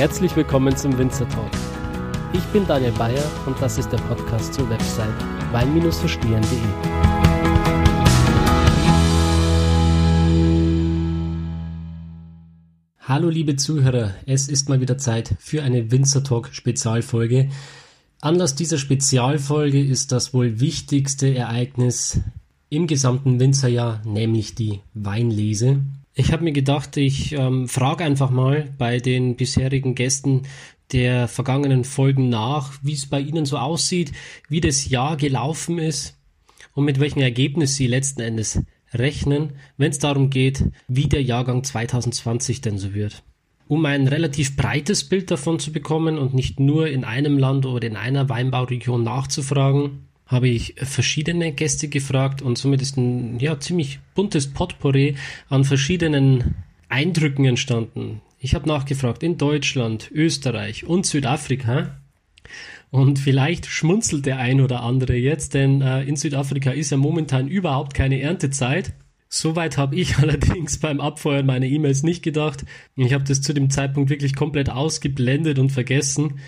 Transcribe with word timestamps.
Herzlich 0.00 0.34
willkommen 0.34 0.74
zum 0.74 0.96
Winzer 0.96 1.28
Talk. 1.28 1.50
Ich 2.32 2.42
bin 2.54 2.66
Daniel 2.66 2.92
Bayer 2.92 3.22
und 3.44 3.60
das 3.60 3.76
ist 3.76 3.92
der 3.92 3.98
Podcast 3.98 4.54
zur 4.54 4.66
Website 4.70 5.12
wein-verstehen.de. 5.52 6.58
Hallo 13.00 13.28
liebe 13.28 13.56
Zuhörer, 13.56 14.14
es 14.24 14.48
ist 14.48 14.70
mal 14.70 14.80
wieder 14.80 14.96
Zeit 14.96 15.34
für 15.38 15.62
eine 15.62 15.90
Winzer 15.90 16.24
Talk 16.24 16.48
Spezialfolge. 16.50 17.50
Anlass 18.22 18.54
dieser 18.54 18.78
Spezialfolge 18.78 19.84
ist 19.84 20.12
das 20.12 20.32
wohl 20.32 20.60
wichtigste 20.60 21.34
Ereignis 21.34 22.20
im 22.70 22.86
gesamten 22.86 23.38
Winzerjahr, 23.38 24.00
nämlich 24.06 24.54
die 24.54 24.80
Weinlese. 24.94 25.82
Ich 26.20 26.32
habe 26.32 26.44
mir 26.44 26.52
gedacht, 26.52 26.98
ich 26.98 27.32
ähm, 27.32 27.66
frage 27.66 28.04
einfach 28.04 28.28
mal 28.28 28.68
bei 28.76 28.98
den 28.98 29.36
bisherigen 29.36 29.94
Gästen 29.94 30.42
der 30.92 31.28
vergangenen 31.28 31.82
Folgen 31.82 32.28
nach, 32.28 32.74
wie 32.82 32.92
es 32.92 33.06
bei 33.06 33.20
Ihnen 33.20 33.46
so 33.46 33.56
aussieht, 33.56 34.12
wie 34.46 34.60
das 34.60 34.90
Jahr 34.90 35.16
gelaufen 35.16 35.78
ist 35.78 36.18
und 36.74 36.84
mit 36.84 37.00
welchem 37.00 37.22
Ergebnis 37.22 37.76
Sie 37.76 37.86
letzten 37.86 38.20
Endes 38.20 38.62
rechnen, 38.92 39.54
wenn 39.78 39.92
es 39.92 39.98
darum 39.98 40.28
geht, 40.28 40.62
wie 40.88 41.08
der 41.08 41.22
Jahrgang 41.22 41.64
2020 41.64 42.60
denn 42.60 42.76
so 42.76 42.92
wird. 42.92 43.22
Um 43.66 43.86
ein 43.86 44.06
relativ 44.06 44.56
breites 44.56 45.08
Bild 45.08 45.30
davon 45.30 45.58
zu 45.58 45.72
bekommen 45.72 46.18
und 46.18 46.34
nicht 46.34 46.60
nur 46.60 46.88
in 46.88 47.04
einem 47.04 47.38
Land 47.38 47.64
oder 47.64 47.86
in 47.86 47.96
einer 47.96 48.28
Weinbauregion 48.28 49.02
nachzufragen, 49.02 50.09
habe 50.30 50.48
ich 50.48 50.76
verschiedene 50.76 51.52
Gäste 51.52 51.88
gefragt 51.88 52.40
und 52.40 52.56
somit 52.56 52.80
ist 52.82 52.96
ein 52.96 53.40
ja, 53.40 53.58
ziemlich 53.58 53.98
buntes 54.14 54.52
Potpourri 54.52 55.16
an 55.48 55.64
verschiedenen 55.64 56.54
Eindrücken 56.88 57.44
entstanden. 57.44 58.20
Ich 58.38 58.54
habe 58.54 58.68
nachgefragt 58.68 59.24
in 59.24 59.38
Deutschland, 59.38 60.08
Österreich 60.12 60.86
und 60.86 61.04
Südafrika. 61.04 61.96
Und 62.92 63.18
vielleicht 63.18 63.66
schmunzelt 63.66 64.24
der 64.24 64.38
ein 64.38 64.60
oder 64.60 64.82
andere 64.82 65.16
jetzt, 65.16 65.54
denn 65.54 65.82
äh, 65.82 66.04
in 66.04 66.14
Südafrika 66.14 66.70
ist 66.70 66.90
ja 66.90 66.96
momentan 66.96 67.48
überhaupt 67.48 67.94
keine 67.94 68.20
Erntezeit. 68.20 68.92
Soweit 69.28 69.78
habe 69.78 69.96
ich 69.96 70.16
allerdings 70.18 70.78
beim 70.78 71.00
Abfeuern 71.00 71.46
meiner 71.46 71.66
E-Mails 71.66 72.04
nicht 72.04 72.22
gedacht. 72.22 72.64
Ich 72.94 73.12
habe 73.14 73.24
das 73.24 73.42
zu 73.42 73.52
dem 73.52 73.68
Zeitpunkt 73.68 74.10
wirklich 74.10 74.36
komplett 74.36 74.70
ausgeblendet 74.70 75.58
und 75.58 75.70
vergessen. 75.70 76.38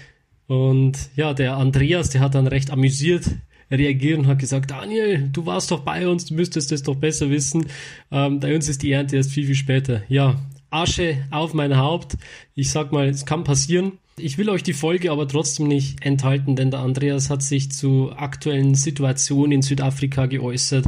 Und 0.47 1.11
ja, 1.17 1.35
der 1.35 1.57
Andreas, 1.57 2.11
der 2.11 2.21
hat 2.21 2.37
dann 2.37 2.47
recht 2.47 2.71
amüsiert 2.71 3.27
reagiert 3.73 4.19
und 4.19 4.27
hat 4.27 4.39
gesagt, 4.39 4.71
Daniel, 4.71 5.29
du 5.33 5.47
warst 5.47 5.71
doch 5.71 5.81
bei 5.81 6.07
uns, 6.07 6.27
du 6.27 6.35
müsstest 6.35 6.73
es 6.73 6.83
doch 6.83 6.97
besser 6.97 7.31
wissen. 7.31 7.67
Ähm, 8.11 8.41
bei 8.41 8.55
uns 8.55 8.69
ist 8.69 8.83
die 8.83 8.93
Ernte 8.93 9.17
erst 9.17 9.33
viel, 9.33 9.47
viel 9.47 9.55
später. 9.55 10.03
Ja, 10.09 10.41
Asche 10.71 11.25
auf 11.31 11.55
mein 11.55 11.77
Haupt. 11.77 12.17
Ich 12.55 12.71
sag 12.71 12.93
mal, 12.93 13.09
es 13.09 13.27
kann 13.27 13.45
passieren. 13.45 13.93
Ich 14.19 14.39
will 14.39 14.51
euch 14.51 14.63
die 14.63 14.75
Folge 14.75 15.11
aber 15.11 15.27
trotzdem 15.27 15.69
nicht 15.69 16.05
enthalten, 16.05 16.55
denn 16.55 16.71
der 16.71 16.81
Andreas 16.81 17.31
hat 17.31 17.43
sich 17.43 17.73
zu 17.73 18.13
aktuellen 18.13 18.75
Situationen 18.75 19.53
in 19.53 19.63
Südafrika 19.63 20.27
geäußert 20.27 20.87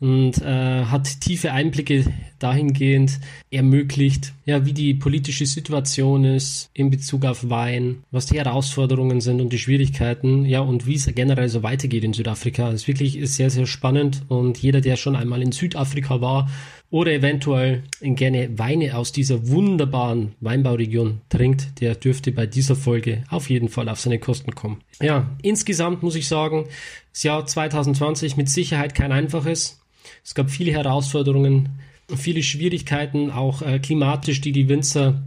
und 0.00 0.40
äh, 0.40 0.84
hat 0.84 1.20
tiefe 1.20 1.52
Einblicke 1.52 2.04
dahingehend 2.38 3.20
ermöglicht, 3.50 4.32
ja, 4.46 4.64
wie 4.64 4.72
die 4.72 4.94
politische 4.94 5.44
Situation 5.44 6.24
ist 6.24 6.70
in 6.72 6.90
Bezug 6.90 7.26
auf 7.26 7.50
Wein, 7.50 8.02
was 8.10 8.26
die 8.26 8.38
Herausforderungen 8.38 9.20
sind 9.20 9.40
und 9.40 9.52
die 9.52 9.58
Schwierigkeiten, 9.58 10.46
ja, 10.46 10.60
und 10.60 10.86
wie 10.86 10.94
es 10.94 11.06
generell 11.14 11.50
so 11.50 11.62
weitergeht 11.62 12.02
in 12.02 12.14
Südafrika. 12.14 12.70
Das 12.70 12.82
ist 12.82 12.88
wirklich 12.88 13.18
sehr, 13.30 13.50
sehr 13.50 13.66
spannend 13.66 14.22
und 14.28 14.58
jeder, 14.58 14.80
der 14.80 14.96
schon 14.96 15.16
einmal 15.16 15.42
in 15.42 15.52
Südafrika 15.52 16.20
war 16.20 16.48
oder 16.90 17.12
eventuell 17.12 17.84
gerne 18.00 18.58
Weine 18.58 18.96
aus 18.96 19.12
dieser 19.12 19.48
wunderbaren 19.48 20.34
Weinbauregion 20.40 21.20
trinkt, 21.28 21.80
der 21.80 21.94
dürfte 21.94 22.32
bei 22.32 22.46
dieser 22.46 22.74
Folge 22.74 23.22
auf 23.28 23.48
jeden 23.48 23.68
Fall 23.68 23.88
auf 23.88 24.00
seine 24.00 24.18
Kosten 24.18 24.54
kommen. 24.54 24.80
Ja, 25.00 25.30
insgesamt 25.42 26.02
muss 26.02 26.16
ich 26.16 26.26
sagen, 26.26 26.66
das 27.12 27.22
Jahr 27.22 27.46
2020 27.46 28.36
mit 28.36 28.48
Sicherheit 28.48 28.94
kein 28.94 29.12
einfaches. 29.12 29.80
Es 30.24 30.34
gab 30.34 30.50
viele 30.50 30.72
Herausforderungen, 30.72 31.80
viele 32.16 32.42
Schwierigkeiten, 32.42 33.30
auch 33.30 33.62
äh, 33.62 33.78
klimatisch, 33.78 34.40
die 34.40 34.52
die 34.52 34.68
Winzer 34.68 35.22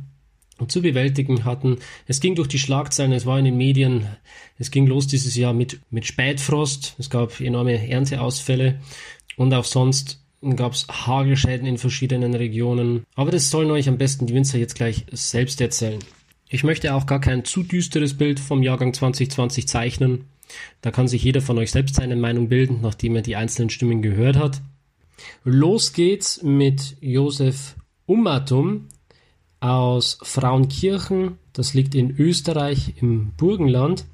zu 0.68 0.82
bewältigen 0.82 1.46
hatten. 1.46 1.78
Es 2.08 2.20
ging 2.20 2.36
durch 2.36 2.48
die 2.48 2.60
Schlagzeilen, 2.60 3.12
es 3.12 3.26
war 3.26 3.40
in 3.40 3.46
den 3.46 3.58
Medien, 3.58 4.08
es 4.58 4.72
ging 4.72 4.88
los 4.88 5.08
dieses 5.08 5.36
Jahr 5.36 5.54
mit, 5.54 5.80
mit 5.90 6.06
Spätfrost, 6.06 6.96
es 7.00 7.10
gab 7.10 7.40
enorme 7.42 7.90
Ernteausfälle 7.90 8.80
und 9.36 9.54
auch 9.54 9.66
sonst 9.66 10.20
gab 10.56 10.74
es 10.74 10.88
Hagelschäden 10.88 11.66
in 11.66 11.78
verschiedenen 11.78 12.34
Regionen. 12.34 13.06
Aber 13.16 13.32
das 13.32 13.50
sollen 13.50 13.72
euch 13.72 13.88
am 13.88 13.98
besten 13.98 14.28
die 14.28 14.34
Winzer 14.34 14.58
jetzt 14.58 14.76
gleich 14.76 15.06
selbst 15.12 15.62
erzählen. 15.62 16.00
Ich 16.50 16.64
möchte 16.64 16.94
auch 16.94 17.06
gar 17.06 17.20
kein 17.20 17.46
zu 17.46 17.64
düsteres 17.64 18.16
Bild 18.16 18.40
vom 18.40 18.62
Jahrgang 18.62 18.94
2020 18.94 19.68
zeichnen. 19.68 20.26
Da 20.82 20.92
kann 20.92 21.08
sich 21.08 21.24
jeder 21.24 21.42
von 21.42 21.58
euch 21.58 21.72
selbst 21.72 21.96
seine 21.96 22.16
Meinung 22.16 22.50
bilden, 22.50 22.80
nachdem 22.82 23.16
er 23.16 23.22
die 23.22 23.36
einzelnen 23.36 23.70
Stimmen 23.70 24.02
gehört 24.02 24.38
hat. 24.38 24.62
Los 25.44 25.94
geht's 25.94 26.42
mit 26.44 26.98
Josef 27.02 27.76
Ummatum 28.06 28.88
aus 29.60 30.18
Frauenkirchen. 30.22 31.38
Das 31.54 31.74
liegt 31.74 31.96
in 31.96 32.16
Österreich 32.18 32.96
im 33.02 33.32
Burgenland. 33.38 34.06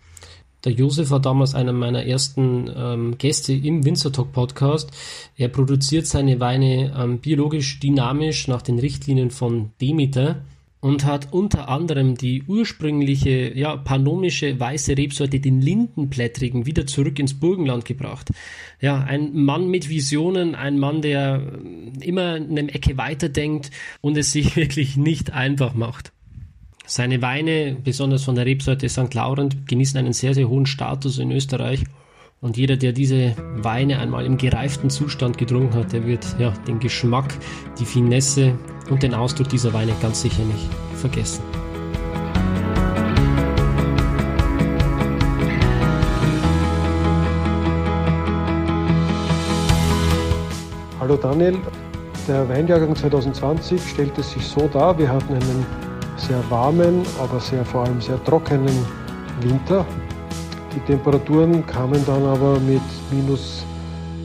Der 0.66 0.73
Josef 0.73 1.09
war 1.09 1.22
damals 1.22 1.56
einer 1.56 1.72
meiner 1.72 2.06
ersten 2.06 2.69
ähm, 2.75 3.18
Gäste 3.18 3.53
im 3.53 3.85
Winzertalk 3.85 4.34
Podcast. 4.34 4.91
Er 5.38 5.47
produziert 5.47 6.06
seine 6.06 6.39
Weine 6.41 6.94
ähm, 6.97 7.19
biologisch 7.19 7.79
dynamisch 7.79 8.47
nach 8.50 8.62
den 8.62 8.78
Richtlinien 8.78 9.31
von 9.31 9.72
Demeter 9.79 10.41
und 10.81 11.03
hat 11.06 11.34
unter 11.34 11.67
anderem 11.67 12.16
die 12.16 12.44
ursprüngliche, 12.44 13.57
ja, 13.57 13.75
panomische 13.75 14.59
weiße 14.59 14.97
Rebsorte, 14.97 15.40
den 15.40 15.62
Lindenblättrigen, 15.62 16.66
wieder 16.66 16.88
zurück 16.88 17.19
ins 17.19 17.38
Burgenland 17.38 17.85
gebracht. 17.85 18.29
Ja, 18.79 19.01
ein 19.03 19.34
Mann 19.44 19.69
mit 19.69 19.89
Visionen, 19.89 20.56
ein 20.56 20.79
Mann, 20.79 21.01
der 21.01 21.41
immer 22.01 22.35
eine 22.35 22.73
Ecke 22.73 22.97
weiterdenkt 22.97 23.72
und 24.01 24.18
es 24.18 24.31
sich 24.31 24.56
wirklich 24.56 24.95
nicht 24.95 25.34
einfach 25.34 25.73
macht. 25.73 26.13
Seine 26.85 27.22
Weine, 27.22 27.78
besonders 27.84 28.23
von 28.23 28.35
der 28.35 28.45
Rebsorte 28.45 28.89
St. 28.89 29.13
Laurent, 29.13 29.68
genießen 29.68 30.00
einen 30.00 30.13
sehr, 30.13 30.34
sehr 30.34 30.50
hohen 30.50 30.66
Status 30.66 31.19
in 31.19 31.31
Österreich 31.31 31.84
und 32.41 32.55
jeder, 32.55 32.77
der 32.77 32.94
diese 32.94 33.35
Weine 33.55 34.00
einmal 34.00 34.25
im 34.25 34.38
gereiften 34.38 34.89
Zustand 34.89 35.38
getrunken 35.38 35.75
hat, 35.75 35.91
der 35.91 36.05
wird 36.05 36.25
ja, 36.39 36.51
den 36.67 36.79
Geschmack, 36.79 37.33
die 37.77 37.85
Finesse 37.85 38.53
und 38.89 39.03
den 39.03 39.13
Ausdruck 39.13 39.50
dieser 39.50 39.73
Weine 39.73 39.94
ganz 40.01 40.22
sicher 40.22 40.44
nicht 40.44 40.69
vergessen. 40.95 41.44
Hallo 51.00 51.17
Daniel, 51.17 51.57
der 52.27 52.47
Weinjahrgang 52.47 52.95
2020 52.95 53.81
stellte 53.81 54.21
sich 54.21 54.45
so 54.45 54.69
dar, 54.71 54.97
wir 54.97 55.11
hatten 55.11 55.33
einen 55.33 55.66
sehr 56.16 56.41
warmen, 56.50 57.01
aber 57.19 57.39
sehr 57.39 57.66
vor 57.66 57.85
allem 57.85 58.00
sehr 58.00 58.23
trockenen 58.23 58.85
Winter 59.41 59.85
die 60.74 60.80
Temperaturen 60.81 61.66
kamen 61.66 62.03
dann 62.06 62.25
aber 62.25 62.59
mit 62.59 62.81
minus 63.12 63.66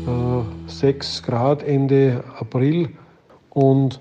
äh, 0.07 0.71
6 0.71 1.23
Grad 1.23 1.63
Ende 1.63 2.23
April 2.39 2.91
und 3.51 4.01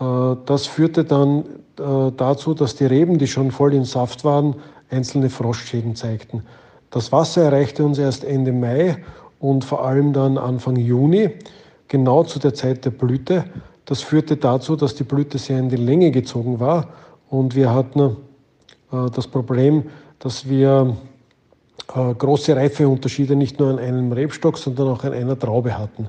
äh, 0.00 0.36
das 0.46 0.66
führte 0.66 1.04
dann 1.04 1.44
äh, 1.78 2.12
dazu, 2.16 2.54
dass 2.54 2.76
die 2.76 2.86
Reben, 2.86 3.18
die 3.18 3.26
schon 3.26 3.50
voll 3.50 3.74
in 3.74 3.84
Saft 3.84 4.24
waren, 4.24 4.54
einzelne 4.90 5.30
Frostschäden 5.30 5.96
zeigten. 5.96 6.44
Das 6.90 7.10
Wasser 7.10 7.44
erreichte 7.44 7.84
uns 7.84 7.98
erst 7.98 8.24
Ende 8.24 8.52
Mai 8.52 8.96
und 9.40 9.64
vor 9.64 9.84
allem 9.84 10.12
dann 10.12 10.38
Anfang 10.38 10.76
Juni, 10.76 11.30
genau 11.88 12.22
zu 12.22 12.38
der 12.38 12.54
Zeit 12.54 12.84
der 12.84 12.90
Blüte. 12.90 13.44
Das 13.84 14.00
führte 14.00 14.36
dazu, 14.36 14.76
dass 14.76 14.94
die 14.94 15.04
Blüte 15.04 15.38
sehr 15.38 15.58
in 15.58 15.68
die 15.68 15.76
Länge 15.76 16.10
gezogen 16.10 16.60
war 16.60 16.88
und 17.30 17.56
wir 17.56 17.74
hatten 17.74 18.16
äh, 18.92 19.10
das 19.12 19.26
Problem, 19.26 19.84
dass 20.20 20.48
wir 20.48 20.96
große 21.86 22.56
Reifeunterschiede 22.56 23.36
nicht 23.36 23.58
nur 23.58 23.70
an 23.70 23.78
einem 23.78 24.12
Rebstock, 24.12 24.58
sondern 24.58 24.88
auch 24.88 25.04
an 25.04 25.12
einer 25.12 25.38
Traube 25.38 25.78
hatten. 25.78 26.08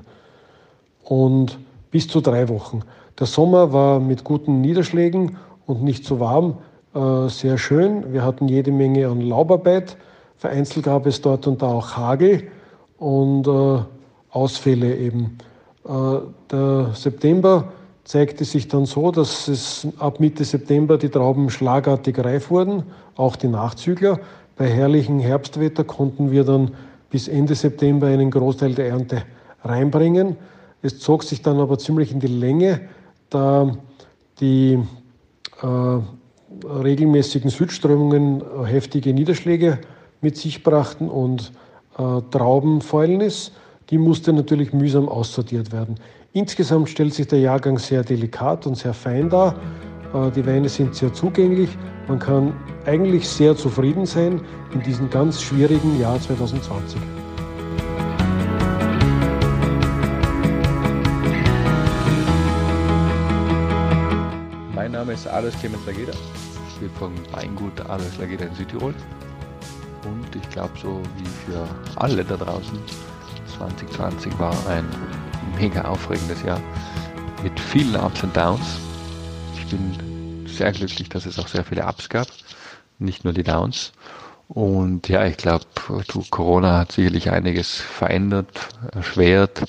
Und 1.04 1.58
bis 1.90 2.08
zu 2.08 2.20
drei 2.20 2.48
Wochen. 2.48 2.82
Der 3.18 3.26
Sommer 3.26 3.72
war 3.72 4.00
mit 4.00 4.24
guten 4.24 4.60
Niederschlägen 4.60 5.36
und 5.66 5.82
nicht 5.82 6.04
so 6.04 6.20
warm 6.20 6.58
äh, 6.94 7.28
sehr 7.28 7.58
schön. 7.58 8.12
Wir 8.12 8.24
hatten 8.24 8.48
jede 8.48 8.72
Menge 8.72 9.08
an 9.08 9.20
Laubarbeit. 9.20 9.96
Vereinzelt 10.38 10.86
gab 10.86 11.06
es 11.06 11.20
dort 11.20 11.46
und 11.46 11.62
da 11.62 11.66
auch 11.66 11.96
Hagel 11.96 12.48
und 12.98 13.46
äh, 13.46 13.78
Ausfälle 14.30 14.96
eben. 14.96 15.38
Äh, 15.86 16.18
der 16.50 16.90
September 16.94 17.72
zeigte 18.04 18.44
sich 18.44 18.68
dann 18.68 18.86
so, 18.86 19.10
dass 19.10 19.48
es 19.48 19.86
ab 19.98 20.20
Mitte 20.20 20.44
September 20.44 20.96
die 20.96 21.08
Trauben 21.08 21.50
schlagartig 21.50 22.18
reif 22.18 22.50
wurden, 22.50 22.84
auch 23.16 23.36
die 23.36 23.48
Nachzügler. 23.48 24.20
Bei 24.56 24.68
herrlichem 24.68 25.18
Herbstwetter 25.18 25.84
konnten 25.84 26.30
wir 26.30 26.44
dann 26.44 26.72
bis 27.10 27.28
Ende 27.28 27.54
September 27.54 28.06
einen 28.06 28.30
Großteil 28.30 28.74
der 28.74 28.88
Ernte 28.88 29.22
reinbringen. 29.62 30.36
Es 30.82 30.98
zog 30.98 31.24
sich 31.24 31.42
dann 31.42 31.58
aber 31.58 31.78
ziemlich 31.78 32.12
in 32.12 32.20
die 32.20 32.26
Länge, 32.26 32.80
da 33.28 33.76
die 34.40 34.78
äh, 35.62 36.66
regelmäßigen 36.66 37.50
Südströmungen 37.50 38.42
heftige 38.64 39.12
Niederschläge 39.12 39.78
mit 40.20 40.36
sich 40.36 40.62
brachten 40.62 41.08
und 41.08 41.52
äh, 41.98 42.20
Traubenfäulnis, 42.30 43.52
die 43.90 43.98
musste 43.98 44.32
natürlich 44.32 44.72
mühsam 44.72 45.08
aussortiert 45.08 45.72
werden. 45.72 45.96
Insgesamt 46.32 46.88
stellt 46.88 47.14
sich 47.14 47.28
der 47.28 47.40
Jahrgang 47.40 47.78
sehr 47.78 48.02
delikat 48.02 48.66
und 48.66 48.76
sehr 48.76 48.94
fein 48.94 49.28
dar. 49.28 49.54
Äh, 50.14 50.30
die 50.30 50.46
Weine 50.46 50.68
sind 50.68 50.94
sehr 50.94 51.12
zugänglich. 51.12 51.70
Man 52.08 52.18
kann 52.18 52.52
eigentlich 52.86 53.28
sehr 53.28 53.56
zufrieden 53.56 54.06
sein 54.06 54.40
in 54.72 54.82
diesem 54.82 55.10
ganz 55.10 55.42
schwierigen 55.42 56.00
Jahr 56.00 56.20
2020. 56.20 57.00
Mein 64.74 64.92
Name 64.92 65.12
ist 65.14 65.26
Alois 65.26 65.50
Clemens 65.58 65.84
Lageda. 65.84 66.12
Ich 66.68 66.80
bin 66.80 66.90
vom 66.90 67.12
Weingut 67.32 67.80
Alois 67.88 68.16
Lageda 68.20 68.44
in 68.44 68.54
Südtirol. 68.54 68.94
Und 70.04 70.36
ich 70.36 70.48
glaube, 70.50 70.70
so 70.80 71.02
wie 71.16 71.50
für 71.50 71.66
alle 71.96 72.24
da 72.24 72.36
draußen, 72.36 72.78
2020 73.58 74.38
war 74.38 74.54
ein 74.68 74.86
mega 75.58 75.82
aufregendes 75.82 76.40
Jahr 76.44 76.60
mit 77.42 77.58
vielen 77.58 77.96
Ups 77.96 78.22
und 78.22 78.36
Downs. 78.36 78.78
Ich 79.56 79.66
bin 79.66 80.46
sehr 80.46 80.70
glücklich, 80.70 81.08
dass 81.08 81.26
es 81.26 81.38
auch 81.40 81.48
sehr 81.48 81.64
viele 81.64 81.84
Ups 81.84 82.08
gab, 82.08 82.28
nicht 82.98 83.24
nur 83.24 83.32
die 83.32 83.42
Downs. 83.42 83.92
Und 84.48 85.08
ja, 85.08 85.26
ich 85.26 85.36
glaube, 85.36 85.66
Corona 86.30 86.78
hat 86.78 86.92
sicherlich 86.92 87.30
einiges 87.30 87.74
verändert, 87.74 88.68
erschwert, 88.92 89.64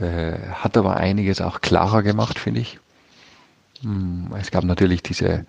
äh, 0.00 0.32
hat 0.52 0.76
aber 0.76 0.96
einiges 0.96 1.40
auch 1.40 1.60
klarer 1.60 2.02
gemacht, 2.02 2.38
finde 2.38 2.60
ich. 2.60 2.78
Hm, 3.82 4.34
es 4.38 4.50
gab 4.50 4.64
natürlich 4.64 5.02
diese 5.02 5.44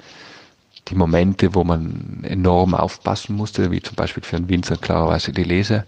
die 0.87 0.95
Momente, 0.95 1.53
wo 1.53 1.63
man 1.63 2.23
enorm 2.23 2.73
aufpassen 2.73 3.35
musste, 3.35 3.71
wie 3.71 3.81
zum 3.81 3.95
Beispiel 3.95 4.23
für 4.23 4.37
einen 4.37 4.49
Winzer 4.49 4.77
klarerweise 4.77 5.31
die 5.31 5.43
Lese. 5.43 5.85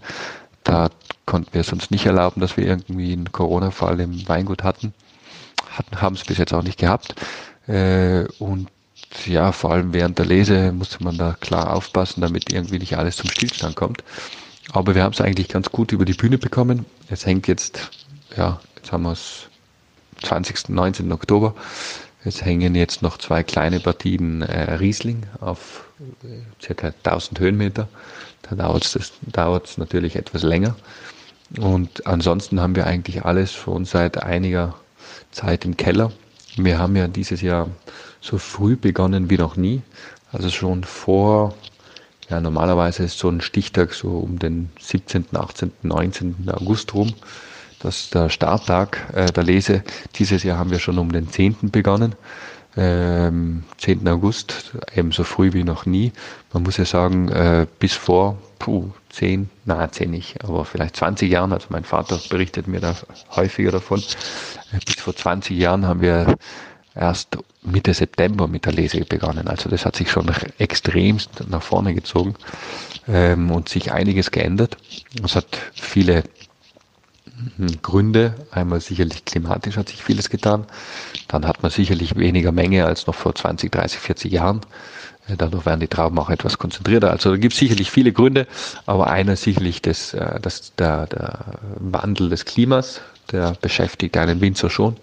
Da 0.62 0.88
konnten 1.26 1.52
wir 1.52 1.60
es 1.60 1.72
uns 1.72 1.90
nicht 1.90 2.06
erlauben, 2.06 2.40
dass 2.40 2.56
wir 2.56 2.66
irgendwie 2.66 3.12
einen 3.12 3.32
Corona-Fall 3.32 4.00
im 4.00 4.26
Weingut 4.28 4.62
hatten. 4.62 4.94
hatten 5.70 6.00
haben 6.00 6.14
es 6.14 6.24
bis 6.24 6.38
jetzt 6.38 6.54
auch 6.54 6.62
nicht 6.62 6.78
gehabt. 6.78 7.14
Äh, 7.66 8.24
und 8.38 8.68
ja, 9.26 9.52
vor 9.52 9.72
allem 9.72 9.92
während 9.92 10.18
der 10.18 10.26
Lese 10.26 10.72
musste 10.72 11.02
man 11.02 11.16
da 11.16 11.36
klar 11.40 11.72
aufpassen, 11.74 12.20
damit 12.20 12.52
irgendwie 12.52 12.78
nicht 12.78 12.96
alles 12.98 13.16
zum 13.16 13.30
Stillstand 13.30 13.76
kommt. 13.76 14.04
Aber 14.72 14.94
wir 14.94 15.02
haben 15.02 15.12
es 15.12 15.20
eigentlich 15.20 15.48
ganz 15.48 15.70
gut 15.70 15.92
über 15.92 16.04
die 16.04 16.14
Bühne 16.14 16.38
bekommen. 16.38 16.84
Es 17.08 17.26
hängt 17.26 17.46
jetzt, 17.46 17.90
ja, 18.36 18.60
jetzt 18.76 18.92
haben 18.92 19.02
wir 19.02 19.12
es 19.12 19.48
20. 20.22 20.70
19. 20.70 21.12
Oktober. 21.12 21.54
Es 22.24 22.44
hängen 22.44 22.74
jetzt 22.74 23.02
noch 23.02 23.18
zwei 23.18 23.42
kleine 23.42 23.80
Partien 23.80 24.42
äh, 24.42 24.74
Riesling 24.74 25.24
auf 25.40 25.84
äh, 26.22 26.74
ca. 26.74 26.92
1000 27.04 27.38
Höhenmeter. 27.38 27.88
Da 28.42 28.56
dauert 28.56 29.64
es 29.66 29.78
natürlich 29.78 30.16
etwas 30.16 30.42
länger. 30.42 30.76
Und 31.58 32.06
ansonsten 32.06 32.60
haben 32.60 32.74
wir 32.74 32.86
eigentlich 32.86 33.24
alles 33.24 33.52
schon 33.52 33.84
seit 33.84 34.22
einiger 34.22 34.74
Zeit 35.30 35.64
im 35.64 35.76
Keller. 35.76 36.12
Wir 36.56 36.78
haben 36.78 36.96
ja 36.96 37.06
dieses 37.08 37.42
Jahr 37.42 37.68
so 38.24 38.38
früh 38.38 38.76
begonnen 38.76 39.28
wie 39.28 39.36
noch 39.36 39.56
nie. 39.56 39.82
Also 40.32 40.48
schon 40.50 40.82
vor, 40.82 41.54
ja 42.30 42.40
normalerweise 42.40 43.04
ist 43.04 43.18
so 43.18 43.28
ein 43.28 43.40
Stichtag 43.40 43.92
so 43.92 44.18
um 44.18 44.38
den 44.38 44.70
17., 44.80 45.26
18., 45.34 45.72
19. 45.82 46.48
August 46.50 46.94
rum. 46.94 47.12
Das 47.80 48.00
ist 48.00 48.14
der 48.14 48.30
Starttag 48.30 49.12
äh, 49.12 49.26
der 49.26 49.44
Lese. 49.44 49.84
Dieses 50.16 50.42
Jahr 50.42 50.58
haben 50.58 50.70
wir 50.70 50.78
schon 50.78 50.98
um 50.98 51.12
den 51.12 51.28
10. 51.28 51.70
begonnen. 51.70 52.14
Ähm, 52.76 53.62
10. 53.76 54.08
August, 54.08 54.72
ebenso 54.94 55.22
früh 55.22 55.52
wie 55.52 55.62
noch 55.62 55.84
nie. 55.84 56.12
Man 56.52 56.62
muss 56.62 56.78
ja 56.78 56.86
sagen, 56.86 57.28
äh, 57.28 57.66
bis 57.78 57.92
vor 57.92 58.38
puh, 58.58 58.90
10, 59.10 59.50
na 59.66 59.92
10 59.92 60.10
nicht, 60.10 60.42
aber 60.42 60.64
vielleicht 60.64 60.96
20 60.96 61.30
Jahren, 61.30 61.52
also 61.52 61.66
mein 61.68 61.84
Vater 61.84 62.18
berichtet 62.30 62.66
mir 62.66 62.80
da 62.80 62.96
häufiger 63.36 63.70
davon, 63.70 64.00
äh, 64.72 64.78
bis 64.84 64.96
vor 64.96 65.14
20 65.14 65.56
Jahren 65.56 65.86
haben 65.86 66.00
wir 66.00 66.34
erst 66.94 67.38
Mitte 67.62 67.94
September 67.94 68.46
mit 68.46 68.66
der 68.66 68.72
Lese 68.72 69.04
begonnen. 69.04 69.48
Also 69.48 69.68
das 69.68 69.84
hat 69.84 69.96
sich 69.96 70.10
schon 70.10 70.30
extremst 70.58 71.48
nach 71.48 71.62
vorne 71.62 71.94
gezogen 71.94 72.34
ähm, 73.08 73.50
und 73.50 73.68
sich 73.68 73.92
einiges 73.92 74.30
geändert. 74.30 74.76
Es 75.22 75.34
hat 75.34 75.46
viele 75.74 76.24
hm, 77.56 77.82
Gründe. 77.82 78.34
Einmal 78.50 78.80
sicherlich 78.80 79.24
klimatisch 79.24 79.76
hat 79.76 79.88
sich 79.88 80.02
vieles 80.02 80.30
getan. 80.30 80.66
Dann 81.28 81.46
hat 81.46 81.62
man 81.62 81.70
sicherlich 81.70 82.16
weniger 82.16 82.52
Menge 82.52 82.84
als 82.86 83.06
noch 83.06 83.14
vor 83.14 83.34
20, 83.34 83.72
30, 83.72 83.98
40 83.98 84.32
Jahren. 84.32 84.60
Äh, 85.26 85.36
dadurch 85.36 85.66
werden 85.66 85.80
die 85.80 85.88
Trauben 85.88 86.18
auch 86.18 86.30
etwas 86.30 86.58
konzentrierter. 86.58 87.10
Also 87.10 87.30
da 87.30 87.36
gibt 87.36 87.54
es 87.54 87.58
sicherlich 87.58 87.90
viele 87.90 88.12
Gründe, 88.12 88.46
aber 88.86 89.08
einer 89.08 89.36
sicherlich 89.36 89.82
das, 89.82 90.14
äh, 90.14 90.38
das, 90.40 90.74
der, 90.76 91.06
der 91.06 91.44
Wandel 91.78 92.28
des 92.28 92.44
Klimas, 92.44 93.00
der 93.32 93.56
beschäftigt 93.60 94.16
einen 94.16 94.40
Winzer 94.40 94.70
schon. 94.70 94.96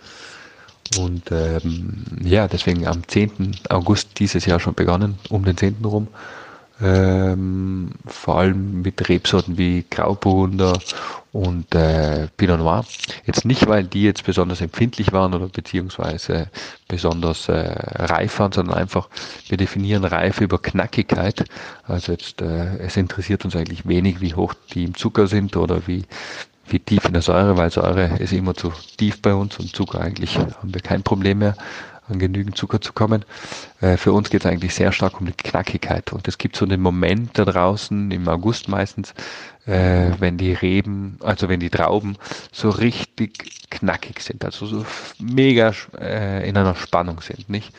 Und 0.98 1.32
ähm, 1.32 2.04
ja, 2.22 2.48
deswegen 2.48 2.86
am 2.88 3.08
10. 3.08 3.58
August 3.70 4.20
dieses 4.20 4.46
Jahr 4.46 4.60
schon 4.60 4.74
begonnen, 4.74 5.18
um 5.30 5.46
den 5.46 5.58
10. 5.58 5.78
rum 5.86 6.08
ähm, 6.82 7.92
vor 8.08 8.40
allem 8.40 8.82
mit 8.82 9.08
Rebsorten 9.08 9.58
wie 9.58 9.86
Grauburgunder 9.90 10.80
und 11.32 11.74
äh, 11.76 12.28
Pinot 12.38 12.60
Noir. 12.60 12.86
Jetzt 13.26 13.46
nicht, 13.46 13.68
weil 13.68 13.84
die 13.84 14.04
jetzt 14.04 14.26
besonders 14.26 14.62
empfindlich 14.62 15.14
waren 15.14 15.34
oder 15.34 15.48
beziehungsweise 15.48 16.50
besonders 16.88 17.48
äh, 17.50 17.54
reif 17.54 18.40
waren, 18.40 18.52
sondern 18.52 18.76
einfach, 18.76 19.10
wir 19.48 19.58
definieren 19.58 20.04
Reife 20.04 20.44
über 20.44 20.60
Knackigkeit. 20.60 21.46
Also 21.84 22.14
jetzt, 22.14 22.42
äh, 22.42 22.78
es 22.80 22.98
interessiert 22.98 23.46
uns 23.46 23.56
eigentlich 23.56 23.88
wenig, 23.88 24.20
wie 24.20 24.34
hoch 24.34 24.54
die 24.74 24.86
im 24.86 24.96
Zucker 24.96 25.28
sind 25.28 25.56
oder 25.56 25.88
wie, 25.88 26.04
wie 26.72 26.80
tief 26.80 27.06
in 27.06 27.14
der 27.14 27.22
Säure, 27.22 27.58
weil 27.58 27.72
Säure 27.72 28.18
ist 28.20 28.34
immer 28.34 28.56
zu 28.56 28.72
tief 28.98 29.22
bei 29.22 29.34
uns 29.34 29.60
und 29.60 29.76
Zucker 29.76 30.02
eigentlich 30.02 30.38
haben 30.38 30.74
wir 30.74 30.82
kein 30.82 31.04
Problem 31.04 31.40
mehr 31.40 31.56
an 32.10 32.20
genügend 32.20 32.58
Zucker 32.58 32.82
zu 32.82 32.94
kommen. 32.94 33.26
Äh, 33.80 33.98
für 33.98 34.14
uns 34.14 34.30
geht 34.30 34.42
es 34.42 34.52
eigentlich 34.52 34.76
sehr 34.76 34.92
stark 34.92 35.20
um 35.20 35.28
die 35.28 35.34
Knackigkeit. 35.34 36.12
Und 36.12 36.28
es 36.28 36.38
gibt 36.38 36.56
so 36.56 36.66
einen 36.66 36.82
Moment 36.82 37.38
da 37.38 37.46
draußen, 37.46 38.12
im 38.12 38.28
August 38.28 38.68
meistens, 38.68 39.14
äh, 39.66 40.12
wenn 40.20 40.38
die 40.38 40.54
Reben, 40.54 41.18
also 41.22 41.48
wenn 41.50 41.60
die 41.60 41.70
Trauben 41.70 42.18
so 42.52 42.70
richtig 42.70 43.70
knackig 43.70 44.22
sind, 44.22 44.44
also 44.44 44.66
so 44.66 44.86
mega 45.20 45.74
äh, 46.00 46.48
in 46.48 46.58
einer 46.58 46.76
Spannung 46.76 47.22
sind, 47.22 47.50
nicht? 47.50 47.74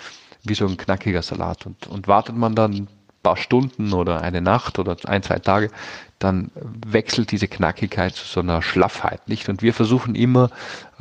Wie 0.44 0.54
so 0.54 0.66
ein 0.66 0.76
knackiger 0.76 1.22
Salat. 1.22 1.66
Und, 1.66 1.86
und 1.86 2.08
wartet 2.08 2.36
man 2.36 2.54
dann 2.54 2.88
paar 3.22 3.36
Stunden 3.36 3.92
oder 3.92 4.20
eine 4.20 4.40
Nacht 4.40 4.78
oder 4.78 4.96
ein, 5.04 5.22
zwei 5.22 5.38
Tage, 5.38 5.70
dann 6.22 6.50
wechselt 6.54 7.32
diese 7.32 7.48
Knackigkeit 7.48 8.14
zu 8.14 8.26
so 8.26 8.40
einer 8.40 8.62
Schlaffheit, 8.62 9.28
nicht? 9.28 9.48
Und 9.48 9.62
wir 9.62 9.74
versuchen 9.74 10.14
immer, 10.14 10.50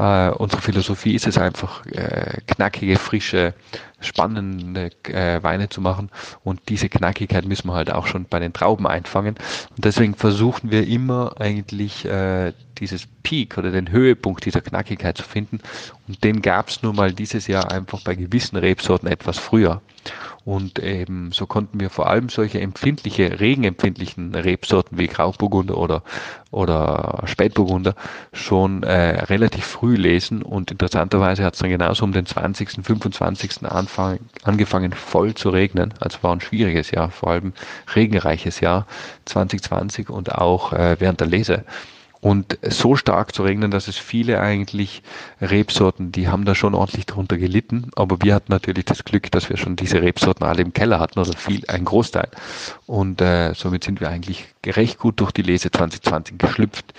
äh, 0.01 0.31
unsere 0.31 0.61
Philosophie 0.63 1.13
ist 1.13 1.27
es 1.27 1.37
einfach, 1.37 1.85
äh, 1.85 2.41
knackige, 2.47 2.97
frische, 2.97 3.53
spannende 3.99 4.89
äh, 5.03 5.43
Weine 5.43 5.69
zu 5.69 5.79
machen. 5.79 6.09
Und 6.43 6.61
diese 6.69 6.89
Knackigkeit 6.89 7.45
müssen 7.45 7.67
wir 7.67 7.75
halt 7.75 7.91
auch 7.91 8.07
schon 8.07 8.25
bei 8.25 8.39
den 8.39 8.51
Trauben 8.51 8.87
einfangen. 8.87 9.35
Und 9.75 9.85
deswegen 9.85 10.15
versuchen 10.15 10.71
wir 10.71 10.87
immer 10.87 11.39
eigentlich 11.39 12.05
äh, 12.05 12.53
dieses 12.79 13.07
Peak 13.21 13.59
oder 13.59 13.69
den 13.69 13.91
Höhepunkt 13.91 14.43
dieser 14.43 14.61
Knackigkeit 14.61 15.17
zu 15.17 15.23
finden. 15.23 15.59
Und 16.07 16.23
den 16.23 16.41
gab 16.41 16.69
es 16.69 16.81
nur 16.81 16.93
mal 16.93 17.13
dieses 17.13 17.45
Jahr 17.45 17.71
einfach 17.71 18.01
bei 18.03 18.15
gewissen 18.15 18.57
Rebsorten 18.57 19.07
etwas 19.07 19.37
früher. 19.37 19.81
Und 20.43 20.79
eben 20.79 21.31
so 21.31 21.45
konnten 21.45 21.79
wir 21.79 21.91
vor 21.91 22.09
allem 22.09 22.29
solche 22.29 22.59
empfindliche, 22.59 23.39
regenempfindlichen 23.39 24.33
Rebsorten 24.33 24.97
wie 24.97 25.05
Grauburgunder 25.05 25.77
oder, 25.77 26.01
oder 26.51 27.23
Spätburgunder 27.25 27.95
schon 28.33 28.83
äh, 28.83 29.23
relativ 29.23 29.65
früh 29.65 29.95
lesen. 29.95 30.41
Und 30.41 30.71
interessanterweise 30.71 31.43
hat 31.43 31.53
es 31.53 31.59
dann 31.59 31.69
genauso 31.69 32.03
um 32.03 32.11
den 32.11 32.25
20., 32.25 32.83
25. 32.83 33.65
Anfang, 33.65 34.19
angefangen 34.43 34.91
voll 34.91 35.33
zu 35.33 35.49
regnen. 35.49 35.93
Also 35.99 36.19
war 36.21 36.33
ein 36.33 36.41
schwieriges 36.41 36.91
Jahr, 36.91 37.09
vor 37.09 37.31
allem 37.31 37.53
regenreiches 37.95 38.59
Jahr 38.59 38.85
2020 39.25 40.09
und 40.09 40.33
auch 40.33 40.73
äh, 40.73 40.97
während 40.99 41.21
der 41.21 41.27
Lese 41.27 41.63
und 42.21 42.59
so 42.61 42.95
stark 42.95 43.33
zu 43.33 43.41
regnen, 43.41 43.71
dass 43.71 43.87
es 43.87 43.97
viele 43.97 44.39
eigentlich 44.39 45.01
Rebsorten, 45.41 46.11
die 46.11 46.27
haben 46.27 46.45
da 46.45 46.53
schon 46.53 46.75
ordentlich 46.75 47.07
drunter 47.07 47.37
gelitten. 47.37 47.89
Aber 47.95 48.21
wir 48.21 48.35
hatten 48.35 48.51
natürlich 48.51 48.85
das 48.85 49.03
Glück, 49.03 49.31
dass 49.31 49.49
wir 49.49 49.57
schon 49.57 49.75
diese 49.75 50.03
Rebsorten 50.03 50.45
alle 50.45 50.61
im 50.61 50.71
Keller 50.71 50.99
hatten 50.99 51.19
oder 51.19 51.33
viel, 51.33 51.63
ein 51.67 51.83
Großteil. 51.83 52.29
Und 52.85 53.21
äh, 53.21 53.55
somit 53.55 53.83
sind 53.83 54.01
wir 54.01 54.09
eigentlich 54.09 54.45
recht 54.63 54.99
gut 54.99 55.19
durch 55.19 55.31
die 55.31 55.41
Lese 55.41 55.71
2020 55.71 56.37
geschlüpft. 56.37 56.93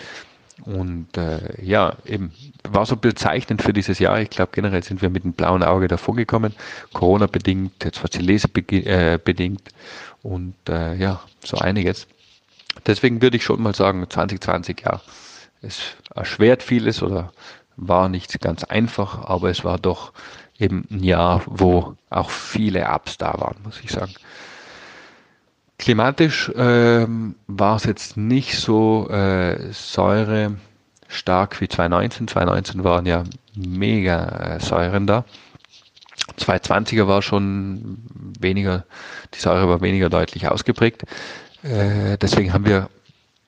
Und 0.64 1.16
äh, 1.16 1.62
ja, 1.62 1.94
eben 2.04 2.32
war 2.68 2.84
so 2.84 2.96
bezeichnend 2.96 3.62
für 3.62 3.72
dieses 3.72 4.00
Jahr. 4.00 4.20
Ich 4.20 4.30
glaube, 4.30 4.50
generell 4.52 4.82
sind 4.82 5.02
wir 5.02 5.10
mit 5.10 5.24
einem 5.24 5.34
blauen 5.34 5.62
Auge 5.62 5.86
davor 5.86 6.16
gekommen. 6.16 6.52
Corona 6.92 7.26
bedingt, 7.26 7.84
jetzt 7.84 8.02
was 8.02 8.10
die 8.10 8.18
Lese 8.18 8.48
äh, 8.48 9.18
und 10.22 10.54
äh, 10.68 10.94
ja, 10.96 11.20
so 11.44 11.58
einiges. 11.58 12.06
Deswegen 12.86 13.22
würde 13.22 13.36
ich 13.36 13.44
schon 13.44 13.62
mal 13.62 13.74
sagen, 13.74 14.08
2020, 14.08 14.82
ja, 14.84 15.00
es 15.60 15.80
erschwert 16.14 16.62
vieles 16.62 17.02
oder 17.02 17.32
war 17.76 18.08
nicht 18.08 18.40
ganz 18.40 18.64
einfach, 18.64 19.24
aber 19.24 19.50
es 19.50 19.64
war 19.64 19.78
doch 19.78 20.12
eben 20.58 20.86
ein 20.90 21.02
Jahr, 21.02 21.42
wo 21.46 21.94
auch 22.10 22.30
viele 22.30 22.88
Ups 22.88 23.18
da 23.18 23.34
waren, 23.38 23.56
muss 23.64 23.80
ich 23.82 23.90
sagen. 23.90 24.14
Klimatisch 25.78 26.50
ähm, 26.54 27.34
war 27.48 27.76
es 27.76 27.84
jetzt 27.84 28.16
nicht 28.16 28.58
so 28.58 29.08
äh, 29.10 29.72
säure 29.72 30.56
stark 31.08 31.60
wie 31.60 31.68
2019. 31.68 32.28
2019 32.28 32.84
waren 32.84 33.06
ja 33.06 33.24
mega 33.54 34.56
äh, 34.56 34.60
Säuren 34.60 35.06
da. 35.06 35.24
220er 36.38 37.08
war 37.08 37.20
schon 37.20 37.98
weniger, 38.38 38.84
die 39.34 39.40
Säure 39.40 39.68
war 39.68 39.80
weniger 39.80 40.08
deutlich 40.08 40.46
ausgeprägt. 40.46 41.02
Äh, 41.62 42.18
deswegen 42.18 42.52
haben 42.52 42.66
wir 42.66 42.88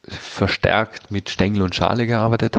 verstärkt 0.06 1.10
mit 1.10 1.30
Stängel 1.30 1.62
und 1.62 1.74
Schale 1.74 2.06
gearbeitet. 2.06 2.56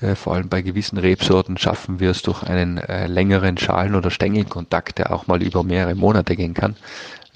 Äh, 0.00 0.14
vor 0.14 0.34
allem 0.34 0.48
bei 0.48 0.62
gewissen 0.62 0.98
Rebsorten 0.98 1.58
schaffen 1.58 2.00
wir 2.00 2.10
es 2.10 2.22
durch 2.22 2.42
einen 2.42 2.78
äh, 2.78 3.06
längeren 3.06 3.58
Schalen- 3.58 3.94
oder 3.94 4.10
Stängelkontakt, 4.10 4.98
der 4.98 5.12
auch 5.12 5.26
mal 5.26 5.42
über 5.42 5.62
mehrere 5.62 5.94
Monate 5.94 6.36
gehen 6.36 6.54
kann, 6.54 6.76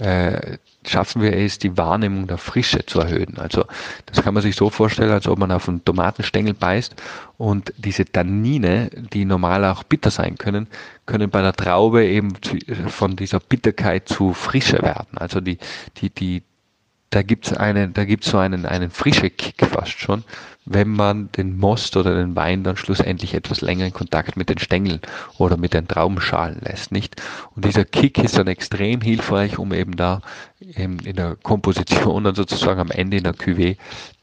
äh, 0.01 0.59
schaffen 0.87 1.23
wir 1.23 1.35
es, 1.35 1.59
die 1.59 1.77
Wahrnehmung 1.77 2.27
der 2.27 2.39
Frische 2.39 2.85
zu 2.85 3.01
erhöhen. 3.01 3.39
Also 3.39 3.65
das 4.07 4.23
kann 4.23 4.35
man 4.35 4.43
sich 4.43 4.57
so 4.57 4.71
vorstellen, 4.71 5.11
als 5.11 5.29
ob 5.29 5.39
man 5.39 5.53
auf 5.53 5.69
einen 5.69 5.85
Tomatenstängel 5.85 6.55
beißt 6.55 6.95
und 7.39 7.73
diese 7.77 8.05
Tannine, 8.05 8.91
die 9.13 9.25
normal 9.25 9.65
auch 9.65 9.85
bitter 9.85 10.11
sein 10.11 10.37
können, 10.37 10.67
können 11.07 11.31
bei 11.31 11.43
der 11.43 11.53
Traube 11.53 12.05
eben 12.05 12.33
von 12.89 13.17
dieser 13.17 13.41
Bitterkeit 13.41 14.09
zu 14.09 14.33
Frische 14.33 14.83
werden. 14.83 15.17
Also 15.17 15.41
die, 15.41 15.59
die, 15.99 16.11
die, 16.11 16.43
da 17.15 17.23
gibt's 17.23 17.53
eine, 17.53 17.89
da 17.89 18.05
gibt's 18.05 18.31
so 18.31 18.39
einen, 18.39 18.67
einen 18.67 18.91
frische 18.91 19.31
Kick 19.31 19.65
fast 19.67 20.01
schon, 20.01 20.25
wenn 20.65 20.89
man 20.89 21.31
den 21.33 21.57
Most 21.59 21.97
oder 21.97 22.15
den 22.17 22.35
Wein 22.35 22.65
dann 22.65 22.77
schlussendlich 22.77 23.35
etwas 23.35 23.61
länger 23.61 23.87
in 23.87 23.93
Kontakt 23.93 24.37
mit 24.37 24.49
den 24.49 24.59
Stängeln 24.59 25.01
oder 25.39 25.57
mit 25.57 25.75
den 25.75 25.87
Traubenschalen 25.87 26.61
lässt, 26.63 26.91
nicht? 26.91 27.23
Und 27.55 27.65
dieser 27.65 27.85
Kick 27.85 28.19
ist 28.19 28.37
dann 28.37 28.49
extrem 28.49 29.01
hilfreich, 29.01 29.59
um 29.59 29.73
eben 29.73 29.97
da 29.97 30.23
eben 30.61 30.99
in 31.01 31.17
der 31.17 31.37
Komposition 31.37 32.25
dann 32.25 32.35
sozusagen 32.35 32.81
am 32.81 32.91
Ende 32.91 33.19
in 33.19 33.25
der 33.25 33.35
Cuvée 33.35 33.77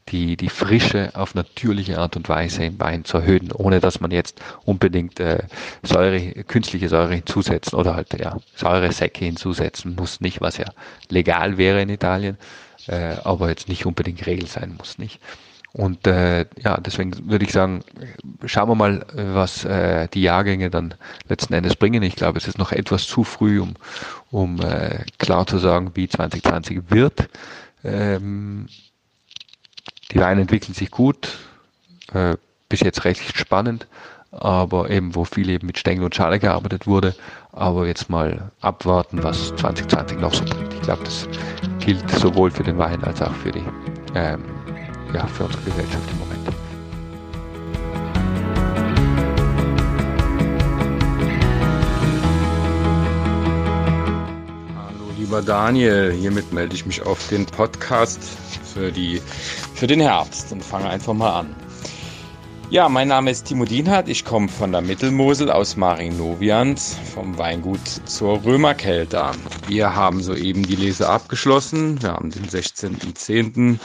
die, 0.08 0.36
die 0.36 0.48
Frische 0.48 1.10
auf 1.14 1.34
natürliche 1.34 1.98
Art 1.98 2.16
und 2.16 2.28
Weise 2.28 2.64
im 2.64 2.80
Wein 2.80 3.04
zu 3.04 3.18
erhöhen, 3.18 3.52
ohne 3.52 3.80
dass 3.80 4.00
man 4.00 4.10
jetzt 4.10 4.40
unbedingt 4.64 5.20
äh, 5.20 5.44
Säure, 5.82 6.20
künstliche 6.44 6.88
Säure 6.88 7.14
hinzusetzen 7.14 7.78
oder 7.78 7.94
halt 7.94 8.12
ja 8.18 8.38
Säuresäcke 8.56 9.24
hinzusetzen 9.24 9.94
muss, 9.94 10.20
nicht, 10.20 10.40
was 10.40 10.56
ja 10.56 10.66
legal 11.08 11.56
wäre 11.58 11.80
in 11.80 11.88
Italien, 11.88 12.36
äh, 12.88 13.16
aber 13.24 13.48
jetzt 13.48 13.68
nicht 13.68 13.86
unbedingt 13.86 14.26
Regel 14.26 14.46
sein 14.46 14.74
muss, 14.76 14.98
nicht. 14.98 15.20
Und 15.74 16.06
äh, 16.06 16.44
ja, 16.62 16.76
deswegen 16.78 17.30
würde 17.30 17.46
ich 17.46 17.52
sagen, 17.52 17.82
schauen 18.44 18.68
wir 18.68 18.74
mal, 18.74 19.06
was 19.14 19.64
äh, 19.64 20.06
die 20.08 20.20
Jahrgänge 20.20 20.68
dann 20.68 20.94
letzten 21.28 21.54
Endes 21.54 21.76
bringen. 21.76 22.02
Ich 22.02 22.14
glaube, 22.14 22.38
es 22.38 22.46
ist 22.46 22.58
noch 22.58 22.72
etwas 22.72 23.06
zu 23.06 23.24
früh, 23.24 23.58
um, 23.58 23.74
um 24.30 24.60
äh, 24.60 25.04
klar 25.18 25.46
zu 25.46 25.56
sagen, 25.56 25.92
wie 25.94 26.08
2020 26.08 26.90
wird. 26.90 27.30
Ähm, 27.84 28.68
die 30.12 30.20
Weine 30.20 30.42
entwickeln 30.42 30.74
sich 30.74 30.90
gut, 30.90 31.38
äh, 32.12 32.36
bis 32.68 32.80
jetzt 32.80 33.04
recht 33.04 33.36
spannend, 33.36 33.86
aber 34.30 34.90
eben, 34.90 35.14
wo 35.14 35.24
viel 35.24 35.50
eben 35.50 35.66
mit 35.66 35.78
Stängel 35.78 36.04
und 36.04 36.14
Schale 36.14 36.38
gearbeitet 36.38 36.86
wurde. 36.86 37.14
Aber 37.52 37.86
jetzt 37.86 38.08
mal 38.08 38.50
abwarten, 38.60 39.22
was 39.22 39.54
2020 39.56 40.18
noch 40.18 40.32
so 40.32 40.44
bringt. 40.44 40.72
Ich 40.72 40.82
glaube, 40.82 41.04
das 41.04 41.28
gilt 41.80 42.10
sowohl 42.10 42.50
für 42.50 42.62
den 42.62 42.78
Wein 42.78 43.04
als 43.04 43.20
auch 43.20 43.34
für 43.34 43.52
die 43.52 43.64
ähm, 44.14 44.44
ja, 45.12 45.26
für 45.26 45.44
unsere 45.44 45.62
Gesellschaft 45.64 46.10
im 46.10 46.18
Moment. 46.18 46.61
Lieber 55.32 55.40
Daniel, 55.40 56.12
hiermit 56.12 56.52
melde 56.52 56.74
ich 56.74 56.84
mich 56.84 57.00
auf 57.00 57.28
den 57.28 57.46
Podcast 57.46 58.20
für, 58.74 58.92
die, 58.92 59.22
für 59.74 59.86
den 59.86 59.98
Herbst 59.98 60.52
und 60.52 60.62
fange 60.62 60.90
einfach 60.90 61.14
mal 61.14 61.40
an. 61.40 61.61
Ja, 62.72 62.88
mein 62.88 63.08
Name 63.08 63.30
ist 63.30 63.44
Timo 63.44 63.66
Dienhardt. 63.66 64.08
Ich 64.08 64.24
komme 64.24 64.48
von 64.48 64.72
der 64.72 64.80
Mittelmosel 64.80 65.50
aus 65.50 65.76
Marinovians 65.76 66.98
vom 67.12 67.36
Weingut 67.36 67.86
zur 68.06 68.42
Römerkelter. 68.46 69.32
Wir 69.68 69.94
haben 69.94 70.22
soeben 70.22 70.62
die 70.62 70.76
Lese 70.76 71.06
abgeschlossen. 71.06 72.00
Wir 72.00 72.14
haben 72.14 72.30
den 72.30 72.46
16.10. 72.46 73.78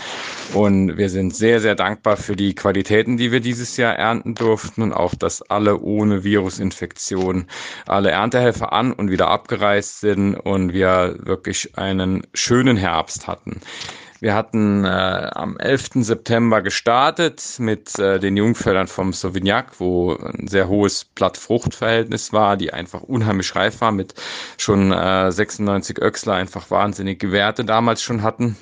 und 0.53 0.96
wir 0.96 1.10
sind 1.10 1.36
sehr, 1.36 1.60
sehr 1.60 1.75
dankbar 1.75 2.15
für 2.15 2.38
die 2.38 2.56
Qualitäten, 2.56 3.17
die 3.17 3.34
wir 3.34 3.41
dieses 3.41 3.75
Jahr 3.75 3.94
ernten 3.94 4.36
durften 4.36 4.82
und 4.82 4.94
auch, 4.94 5.15
dass 5.15 5.41
alle 5.41 5.82
ohne 5.82 6.24
Virusinfektion, 6.24 7.48
alle 7.88 8.12
Erntehelfer 8.12 8.72
an 8.72 8.94
und 8.94 9.12
wieder 9.12 9.27
abgereist 9.27 10.00
sind 10.00 10.36
und 10.36 10.72
wir 10.72 11.17
wirklich 11.24 11.77
einen 11.77 12.25
schönen 12.34 12.77
Herbst 12.77 13.27
hatten. 13.27 13.60
Wir 14.20 14.34
hatten 14.34 14.84
äh, 14.84 14.88
am 14.88 15.58
11. 15.58 15.90
September 16.04 16.62
gestartet 16.62 17.58
mit 17.60 18.00
äh, 18.00 18.20
den 18.20 18.36
Jungfeldern 18.36 18.88
vom 18.88 19.14
Sauvignac, 19.14 19.80
wo 19.80 20.16
ein 20.16 20.48
sehr 20.48 20.68
hohes 20.68 21.06
Blattfruchtverhältnis 21.06 22.34
war, 22.34 22.58
die 22.58 22.74
einfach 22.74 23.04
unheimlich 23.04 23.56
reif 23.56 23.82
war, 23.82 23.92
mit 23.92 24.16
schon 24.58 24.92
äh, 24.92 25.32
96 25.32 26.00
Öxler 26.02 26.34
einfach 26.34 26.72
wahnsinnige 26.72 27.32
Werte 27.32 27.64
damals 27.64 28.02
schon 28.02 28.24
hatten. 28.24 28.58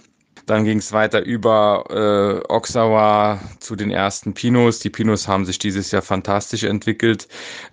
Dann 0.46 0.64
ging 0.64 0.78
es 0.78 0.94
weiter 0.94 1.24
über 1.26 1.86
äh, 1.90 2.54
Oxawa 2.54 3.40
zu 3.60 3.76
den 3.76 3.90
ersten 3.90 4.34
Pinos. 4.34 4.80
Die 4.80 4.92
Pinos 4.92 5.28
haben 5.28 5.46
sich 5.46 5.58
dieses 5.58 5.92
Jahr 5.92 6.04
fantastisch 6.04 6.64
entwickelt, 6.64 7.28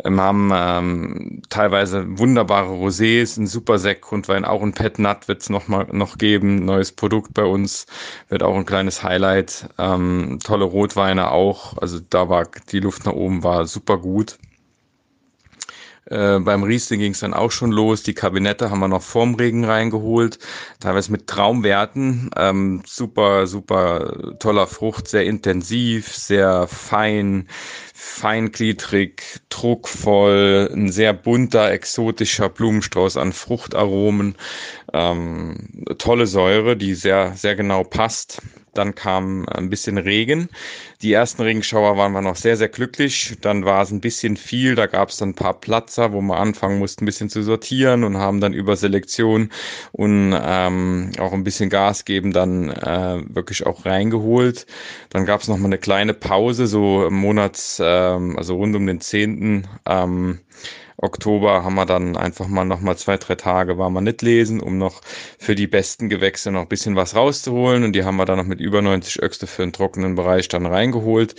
ähm, 0.05 0.21
haben 0.21 0.51
ähm, 0.55 1.43
teilweise 1.51 2.19
wunderbare 2.19 2.73
Rosés, 2.73 3.39
ein 3.39 3.47
super 3.47 3.79
Sektgrundwein, 3.79 4.45
auch 4.47 4.63
ein 4.63 4.73
Pet 4.73 4.99
Nut 4.99 5.29
wird 5.29 5.43
es 5.43 5.51
noch 5.51 5.69
mal 5.69 5.87
noch 5.93 6.17
geben, 6.17 6.65
neues 6.65 6.93
Produkt 6.93 7.35
bei 7.35 7.45
uns, 7.45 7.87
wird 8.29 8.43
auch 8.43 8.57
ein 8.57 8.67
kleines 8.67 9.03
Highlight. 9.03 9.69
Ähm, 9.79 10.39
tolle 10.43 10.65
Rotweine 10.65 11.31
auch, 11.31 11.77
also 11.79 12.01
da 12.09 12.29
war 12.31 12.47
die 12.71 12.81
Luft 12.81 13.05
nach 13.05 13.13
oben 13.13 13.43
war 13.43 13.67
super 13.67 13.99
gut. 13.99 14.39
Äh, 16.07 16.41
beim 16.41 16.63
Riesling 16.63 17.01
ging 17.01 17.13
es 17.13 17.21
dann 17.21 17.35
auch 17.35 17.51
schon 17.51 17.71
los. 17.71 18.03
Die 18.03 18.15
Kabinette 18.15 18.71
haben 18.71 18.81
wir 18.81 18.89
noch 18.89 19.03
vorm 19.03 19.35
Regen 19.35 19.65
reingeholt, 19.65 20.39
teilweise 20.81 21.13
mit 21.13 21.27
Traumwerten. 21.27 22.31
Ähm, 22.37 22.83
super, 22.87 23.47
super 23.47 24.35
toller 24.39 24.67
Frucht, 24.67 25.09
sehr 25.09 25.25
intensiv, 25.25 26.15
sehr 26.15 26.67
fein, 26.67 27.49
feingliedrig, 27.95 29.23
druckvoll, 29.49 30.71
ein 30.73 30.91
sehr 30.91 31.13
bunter, 31.13 31.71
exotischer 31.71 32.49
Blumenstrauß 32.49 33.17
an 33.17 33.33
Fruchtaromen. 33.33 34.35
Ähm, 34.93 35.85
tolle 35.99 36.27
Säure, 36.27 36.77
die 36.77 36.95
sehr, 36.95 37.35
sehr 37.37 37.55
genau 37.55 37.85
passt. 37.85 38.43
Dann 38.75 38.95
kam 38.95 39.47
ein 39.49 39.71
bisschen 39.71 39.99
Regen. 39.99 40.49
Die 41.03 41.13
ersten 41.13 41.43
Regenschauer 41.43 41.97
waren 41.97 42.13
wir 42.13 42.23
noch 42.23 42.37
sehr, 42.37 42.57
sehr 42.57 42.69
glücklich. 42.69 43.37
Dann 43.41 43.65
war 43.65 43.83
es 43.83 43.91
ein 43.91 44.01
bisschen 44.01 44.37
viel. 44.37 44.75
Da 44.75 44.87
gab 44.87 45.11
es 45.11 45.19
dann 45.19 45.31
ein 45.31 45.35
paar 45.35 45.61
Platzer, 45.61 46.13
wo 46.13 46.21
wir 46.21 46.37
anfangen 46.37 46.79
mussten, 46.79 47.05
ein 47.05 47.07
bisschen 47.07 47.29
zu 47.29 47.43
sortieren 47.43 48.05
und 48.05 48.17
haben 48.17 48.41
dann 48.41 48.53
über 48.53 48.77
Selektion 48.77 49.51
und 49.93 50.35
ähm, 50.41 51.13
auch 51.19 51.33
ein 51.33 51.45
bisschen 51.45 51.71
Gas 51.71 52.05
geben 52.05 52.33
dann 52.33 52.71
äh, 52.71 53.23
wirklich 53.35 53.67
auch 53.67 53.85
reingeholt. 53.85 54.67
Dann 55.11 55.27
gab 55.27 55.41
es 55.41 55.49
noch 55.49 55.59
mal 55.59 55.67
eine 55.67 55.79
kleine 55.79 56.15
Pause, 56.15 56.67
so 56.67 57.07
im 57.07 57.15
Monat, 57.15 57.59
ähm, 57.81 58.37
also 58.39 58.57
rund 58.57 58.75
um 58.77 58.87
den 58.87 59.01
10. 59.01 59.67
Ähm, 59.87 60.41
Oktober 61.03 61.65
haben 61.65 61.75
wir 61.75 61.85
dann 61.85 62.17
einfach 62.17 62.47
mal 62.47 62.65
noch 62.65 62.81
mal 62.81 62.97
zwei, 62.97 63.17
drei 63.17 63.35
Tage 63.35 63.77
war 63.77 63.91
man 63.91 64.05
nicht 64.05 64.23
lesen, 64.23 64.61
um 64.61 64.79
noch 64.79 65.01
für 65.37 65.57
die 65.57 65.67
besten 65.67 66.09
Gewächse 66.09 66.53
noch 66.53 66.63
ein 66.63 66.69
bisschen 66.69 66.95
was 66.95 67.17
rauszuholen. 67.17 67.83
Und 67.83 67.93
die 67.93 68.05
haben 68.05 68.17
wir 68.17 68.25
dann 68.25 68.39
noch 68.39 68.45
mit 68.45 68.61
über 68.61 68.81
90 68.83 69.21
Öxte 69.21 69.49
für 69.49 69.63
den 69.63 69.73
trockenen 69.73 70.15
Bereich 70.15 70.47
dann 70.47 70.65
reingeholt. 70.65 71.35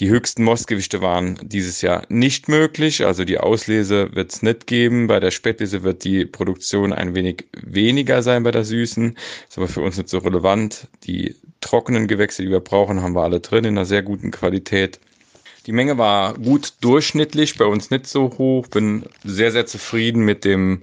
Die 0.00 0.08
höchsten 0.08 0.42
Mostgewichte 0.42 1.00
waren 1.00 1.38
dieses 1.42 1.80
Jahr 1.80 2.02
nicht 2.08 2.48
möglich. 2.48 3.06
Also 3.06 3.24
die 3.24 3.38
Auslese 3.38 4.14
wird 4.16 4.32
es 4.32 4.42
nicht 4.42 4.66
geben. 4.66 5.06
Bei 5.06 5.20
der 5.20 5.30
Spätlese 5.30 5.84
wird 5.84 6.02
die 6.02 6.26
Produktion 6.26 6.92
ein 6.92 7.14
wenig 7.14 7.46
weniger 7.52 8.20
sein 8.20 8.42
bei 8.42 8.50
der 8.50 8.64
Süßen. 8.64 9.16
Ist 9.48 9.58
aber 9.58 9.68
für 9.68 9.82
uns 9.82 9.96
nicht 9.96 10.08
so 10.08 10.18
relevant. 10.18 10.88
Die 11.04 11.36
trockenen 11.60 12.08
Gewächse, 12.08 12.42
die 12.42 12.50
wir 12.50 12.58
brauchen, 12.58 13.00
haben 13.00 13.14
wir 13.14 13.22
alle 13.22 13.38
drin 13.38 13.64
in 13.64 13.78
einer 13.78 13.86
sehr 13.86 14.02
guten 14.02 14.32
Qualität. 14.32 14.98
Die 15.66 15.72
Menge 15.72 15.96
war 15.96 16.34
gut 16.34 16.74
durchschnittlich, 16.82 17.56
bei 17.56 17.64
uns 17.64 17.90
nicht 17.90 18.06
so 18.06 18.30
hoch. 18.36 18.66
Bin 18.66 19.06
sehr, 19.24 19.50
sehr 19.50 19.64
zufrieden 19.64 20.22
mit 20.22 20.44
dem, 20.44 20.82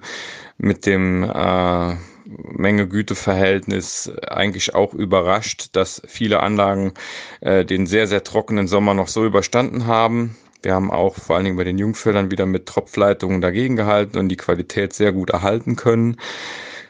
mit 0.57 0.87
dem 0.87 1.23
äh, 1.23 1.95
Menge-Güte-Verhältnis. 2.25 4.11
Eigentlich 4.27 4.73
auch 4.73 4.95
überrascht, 4.95 5.69
dass 5.73 6.01
viele 6.07 6.39
Anlagen 6.39 6.93
äh, 7.41 7.63
den 7.63 7.85
sehr, 7.85 8.07
sehr 8.07 8.23
trockenen 8.23 8.67
Sommer 8.67 8.95
noch 8.95 9.07
so 9.07 9.23
überstanden 9.23 9.85
haben. 9.85 10.35
Wir 10.63 10.73
haben 10.73 10.89
auch 10.89 11.15
vor 11.15 11.35
allen 11.35 11.45
Dingen 11.45 11.57
bei 11.57 11.63
den 11.63 11.77
Jungfeldern 11.77 12.31
wieder 12.31 12.47
mit 12.47 12.65
Tropfleitungen 12.65 13.41
dagegen 13.41 13.75
gehalten 13.75 14.17
und 14.17 14.29
die 14.29 14.37
Qualität 14.37 14.93
sehr 14.93 15.11
gut 15.11 15.29
erhalten 15.29 15.75
können. 15.75 16.17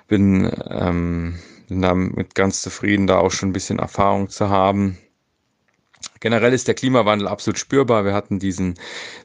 Bin, 0.08 0.50
ähm, 0.70 1.40
bin 1.68 1.82
damit 1.82 2.36
ganz 2.36 2.62
zufrieden, 2.62 3.08
da 3.08 3.18
auch 3.18 3.32
schon 3.32 3.50
ein 3.50 3.54
bisschen 3.54 3.80
Erfahrung 3.80 4.30
zu 4.30 4.50
haben. 4.50 4.98
Generell 6.22 6.54
ist 6.54 6.68
der 6.68 6.76
Klimawandel 6.76 7.28
absolut 7.28 7.58
spürbar. 7.58 8.06
Wir 8.06 8.14
hatten 8.14 8.38
diesen 8.38 8.76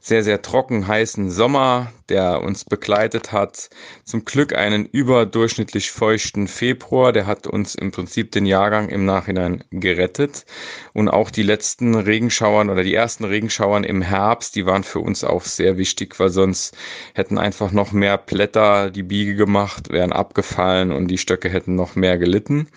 sehr, 0.01 0.25
sehr 0.25 0.41
trocken, 0.41 0.87
heißen 0.87 1.31
Sommer, 1.31 1.93
der 2.09 2.41
uns 2.43 2.65
begleitet 2.65 3.33
hat. 3.33 3.69
Zum 4.05 4.25
Glück 4.25 4.55
einen 4.55 4.87
überdurchschnittlich 4.87 5.91
feuchten 5.91 6.49
Februar. 6.49 7.13
Der 7.13 7.27
hat 7.27 7.47
uns 7.47 7.75
im 7.75 7.91
Prinzip 7.91 8.33
den 8.33 8.47
Jahrgang 8.47 8.89
im 8.89 9.05
Nachhinein 9.05 9.63
gerettet. 9.71 10.47
Und 10.95 11.11
auch 11.11 11.31
die 11.31 11.43
letzten 11.43 11.95
Regenschauern 11.95 12.71
oder 12.71 12.83
die 12.83 12.95
ersten 12.95 13.25
Regenschauern 13.25 13.85
im 13.85 14.01
Herbst, 14.01 14.57
die 14.57 14.65
waren 14.65 14.83
für 14.83 15.01
uns 15.01 15.23
auch 15.23 15.45
sehr 15.45 15.77
wichtig, 15.77 16.19
weil 16.19 16.31
sonst 16.31 16.75
hätten 17.13 17.37
einfach 17.37 17.73
noch 17.73 17.93
mehr 17.93 18.17
Blätter 18.17 18.91
die 18.91 19.03
Biege 19.03 19.35
gemacht, 19.35 19.91
wären 19.93 20.13
abgefallen 20.13 20.93
und 20.93 21.09
die 21.09 21.19
Stöcke 21.19 21.51
hätten 21.51 21.75
noch 21.75 21.95
mehr 21.95 22.17
gelitten 22.17 22.69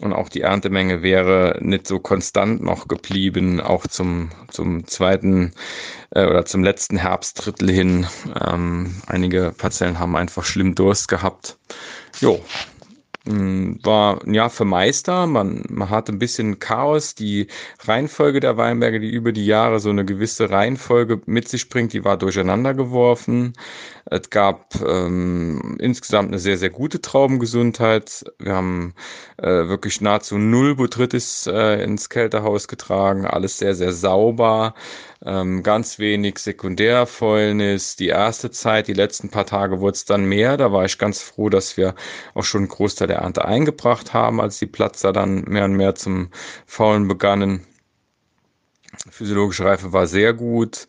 und 0.00 0.12
auch 0.12 0.28
die 0.28 0.40
Erntemenge 0.40 1.02
wäre 1.02 1.58
nicht 1.60 1.86
so 1.86 2.00
konstant 2.00 2.62
noch 2.62 2.88
geblieben, 2.88 3.60
auch 3.60 3.86
zum, 3.86 4.30
zum 4.50 4.86
zweiten 4.86 5.52
äh, 6.10 6.26
oder 6.26 6.44
zum 6.44 6.64
letzten 6.64 6.96
Herbstdrittel 6.96 7.70
hin. 7.70 8.06
Ähm, 8.44 9.02
einige 9.06 9.54
Parzellen 9.56 9.98
haben 9.98 10.16
einfach 10.16 10.44
schlimm 10.44 10.74
Durst 10.74 11.08
gehabt. 11.08 11.56
Jo, 12.20 12.40
war 13.26 14.22
ein 14.22 14.34
Jahr 14.34 14.50
für 14.50 14.66
Meister. 14.66 15.26
Man, 15.26 15.64
man 15.70 15.88
hatte 15.88 16.12
ein 16.12 16.18
bisschen 16.18 16.58
Chaos. 16.58 17.14
Die 17.14 17.46
Reihenfolge 17.80 18.40
der 18.40 18.56
Weinberge, 18.58 19.00
die 19.00 19.10
über 19.10 19.32
die 19.32 19.46
Jahre 19.46 19.80
so 19.80 19.88
eine 19.90 20.04
gewisse 20.04 20.50
Reihenfolge 20.50 21.22
mit 21.24 21.48
sich 21.48 21.70
bringt, 21.70 21.94
die 21.94 22.04
war 22.04 22.18
durcheinander 22.18 22.74
geworfen. 22.74 23.54
Es 24.04 24.28
gab 24.28 24.74
ähm, 24.86 25.78
insgesamt 25.80 26.28
eine 26.28 26.38
sehr, 26.38 26.58
sehr 26.58 26.68
gute 26.68 27.00
Traubengesundheit. 27.00 28.24
Wir 28.38 28.54
haben 28.54 28.94
äh, 29.38 29.46
wirklich 29.68 30.02
nahezu 30.02 30.36
null 30.36 30.76
Botrytis 30.76 31.46
äh, 31.46 31.82
ins 31.82 32.10
Kältehaus 32.10 32.68
getragen. 32.68 33.24
Alles 33.24 33.58
sehr, 33.58 33.74
sehr 33.74 33.92
sauber 33.94 34.74
ähm, 35.24 35.62
ganz 35.62 35.98
wenig 35.98 36.38
Sekundärfäulnis. 36.38 37.96
Die 37.96 38.08
erste 38.08 38.50
Zeit, 38.50 38.88
die 38.88 38.92
letzten 38.92 39.30
paar 39.30 39.46
Tage 39.46 39.80
wurde 39.80 39.94
es 39.94 40.04
dann 40.04 40.24
mehr. 40.26 40.56
Da 40.56 40.72
war 40.72 40.84
ich 40.84 40.98
ganz 40.98 41.22
froh, 41.22 41.48
dass 41.48 41.76
wir 41.76 41.94
auch 42.34 42.44
schon 42.44 42.62
einen 42.62 42.68
Großteil 42.68 43.08
der 43.08 43.18
Ernte 43.18 43.44
eingebracht 43.44 44.12
haben, 44.12 44.40
als 44.40 44.58
die 44.58 44.66
Platzer 44.66 45.12
dann 45.12 45.44
mehr 45.44 45.64
und 45.64 45.74
mehr 45.74 45.94
zum 45.94 46.30
Faulen 46.66 47.08
begannen. 47.08 47.66
Physiologische 49.10 49.64
Reife 49.64 49.92
war 49.92 50.06
sehr 50.06 50.34
gut. 50.34 50.86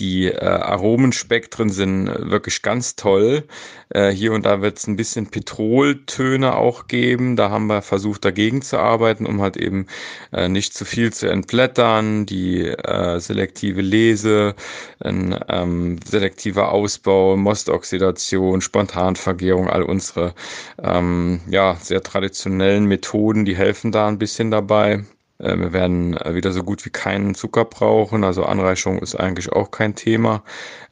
Die 0.00 0.28
äh, 0.28 0.38
Aromenspektren 0.38 1.68
sind 1.68 2.06
wirklich 2.06 2.62
ganz 2.62 2.96
toll. 2.96 3.44
Äh, 3.90 4.10
hier 4.10 4.32
und 4.32 4.46
da 4.46 4.62
wird 4.62 4.78
es 4.78 4.86
ein 4.86 4.96
bisschen 4.96 5.26
Petroltöne 5.26 6.56
auch 6.56 6.88
geben. 6.88 7.36
Da 7.36 7.50
haben 7.50 7.66
wir 7.66 7.82
versucht 7.82 8.24
dagegen 8.24 8.62
zu 8.62 8.78
arbeiten, 8.78 9.26
um 9.26 9.42
halt 9.42 9.58
eben 9.58 9.86
äh, 10.32 10.48
nicht 10.48 10.72
zu 10.72 10.86
viel 10.86 11.12
zu 11.12 11.28
entblättern. 11.28 12.24
Die 12.24 12.66
äh, 12.66 13.20
selektive 13.20 13.82
Lese, 13.82 14.54
ein 15.00 15.38
ähm, 15.48 15.98
selektiver 16.04 16.72
Ausbau, 16.72 17.36
Mostoxidation, 17.36 18.62
Spontanvergärung, 18.62 19.68
all 19.68 19.82
unsere 19.82 20.34
ähm, 20.82 21.40
ja, 21.50 21.76
sehr 21.80 22.02
traditionellen 22.02 22.86
Methoden, 22.86 23.44
die 23.44 23.56
helfen 23.56 23.92
da 23.92 24.08
ein 24.08 24.18
bisschen 24.18 24.50
dabei. 24.50 25.04
Äh, 25.40 25.58
wir 25.58 25.72
werden 25.72 26.16
äh, 26.16 26.34
wieder 26.34 26.52
so 26.52 26.62
gut 26.62 26.84
wie 26.84 26.90
keinen 26.90 27.34
Zucker 27.34 27.64
brauchen, 27.64 28.24
also 28.24 28.44
Anreicherung 28.44 28.98
ist 28.98 29.14
eigentlich 29.14 29.50
auch 29.52 29.70
kein 29.70 29.94
Thema. 29.94 30.42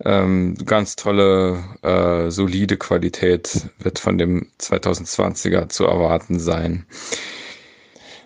Ähm, 0.05 0.55
ganz 0.64 0.97
tolle, 0.97 1.62
äh, 1.83 2.31
solide 2.31 2.76
Qualität 2.76 3.69
wird 3.78 3.99
von 3.99 4.19
dem 4.19 4.49
2020er 4.61 5.69
zu 5.69 5.84
erwarten 5.84 6.41
sein. 6.41 6.87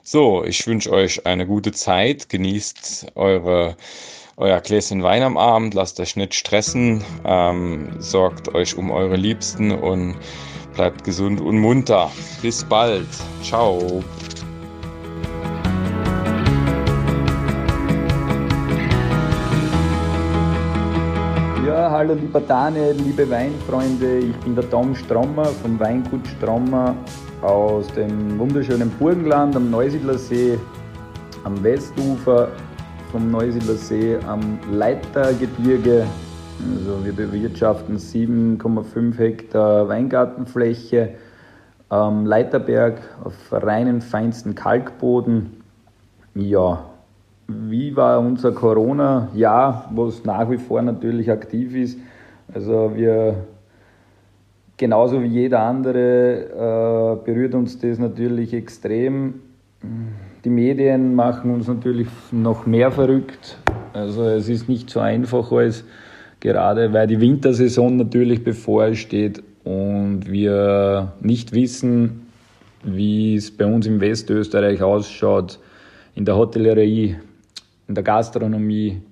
So, 0.03 0.45
ich 0.45 0.67
wünsche 0.67 0.91
euch 0.91 1.27
eine 1.27 1.47
gute 1.47 1.73
Zeit, 1.73 2.29
genießt 2.29 3.13
eure 3.15 3.77
euer 4.37 4.61
Gläschen 4.61 5.03
Wein 5.03 5.23
am 5.23 5.37
Abend, 5.37 5.75
lasst 5.75 6.01
euch 6.01 6.17
nicht 6.17 6.35
stressen, 6.35 7.05
ähm, 7.25 7.91
sorgt 7.99 8.55
euch 8.55 8.77
um 8.77 8.91
eure 8.91 9.17
Liebsten 9.17 9.71
und 9.71 10.17
bleibt 10.75 11.05
gesund 11.05 11.41
und 11.41 11.59
munter. 11.59 12.11
Bis 12.41 12.65
bald. 12.65 13.09
Ciao. 13.43 14.03
Hallo 22.03 22.15
lieber 22.15 22.41
Daniel, 22.41 22.97
liebe 22.97 23.31
Weinfreunde. 23.31 24.19
Ich 24.19 24.37
bin 24.39 24.57
der 24.57 24.69
Tom 24.69 24.93
Strommer 24.93 25.45
vom 25.45 25.79
Weingut 25.79 26.27
Strommer 26.27 26.97
aus 27.43 27.87
dem 27.93 28.37
wunderschönen 28.41 28.91
Burgenland 28.99 29.55
am 29.55 29.71
Neusiedler 29.71 30.19
See, 30.19 30.59
am 31.45 31.63
Westufer 31.63 32.49
vom 33.13 33.31
Neusiedler 33.31 33.75
See, 33.75 34.19
am 34.27 34.59
Leitergebirge. 34.73 36.05
Also 36.75 37.05
wir 37.05 37.13
bewirtschaften 37.13 37.97
7,5 37.97 39.19
Hektar 39.19 39.87
Weingartenfläche 39.87 41.11
am 41.89 42.27
Leiterberg 42.27 43.01
auf 43.23 43.35
reinen 43.53 44.01
feinsten 44.01 44.57
Kalkboden. 44.57 45.63
Ja, 46.35 46.85
wie 47.49 47.95
war 47.97 48.21
unser 48.21 48.53
Corona-Jahr, 48.53 49.91
was 49.95 50.25
nach 50.25 50.51
wie 50.51 50.59
vor 50.59 50.83
natürlich 50.83 51.31
aktiv 51.31 51.75
ist. 51.75 51.99
Also 52.55 52.93
wir, 52.95 53.35
genauso 54.77 55.23
wie 55.23 55.29
jeder 55.29 55.61
andere, 55.61 57.19
äh, 57.21 57.25
berührt 57.25 57.55
uns 57.55 57.79
das 57.79 57.99
natürlich 57.99 58.55
extrem. 58.55 59.35
Die 60.45 60.51
Medien 60.51 61.15
machen 61.15 61.53
uns 61.53 61.69
natürlich 61.69 62.09
noch 62.31 62.67
mehr 62.67 62.91
verrückt. 62.91 63.59
Also 63.93 64.25
es 64.25 64.49
ist 64.49 64.69
nicht 64.69 64.91
so 64.91 65.01
einfach 65.01 65.51
als 65.53 65.85
gerade, 66.41 66.93
weil 66.93 67.07
die 67.07 67.21
Wintersaison 67.21 67.97
natürlich 67.97 68.43
bevorsteht 68.43 69.43
und 69.65 70.31
wir 70.31 71.13
nicht 71.21 71.53
wissen, 71.53 72.27
wie 72.83 73.37
es 73.37 73.51
bei 73.51 73.67
uns 73.67 73.87
im 73.87 74.01
Westösterreich 74.01 74.83
ausschaut 74.83 75.59
in 76.15 76.25
der 76.25 76.37
Hotellerie, 76.37 77.17
in 77.89 77.95
der 77.95 78.05
Gastronomie, 78.05 79.03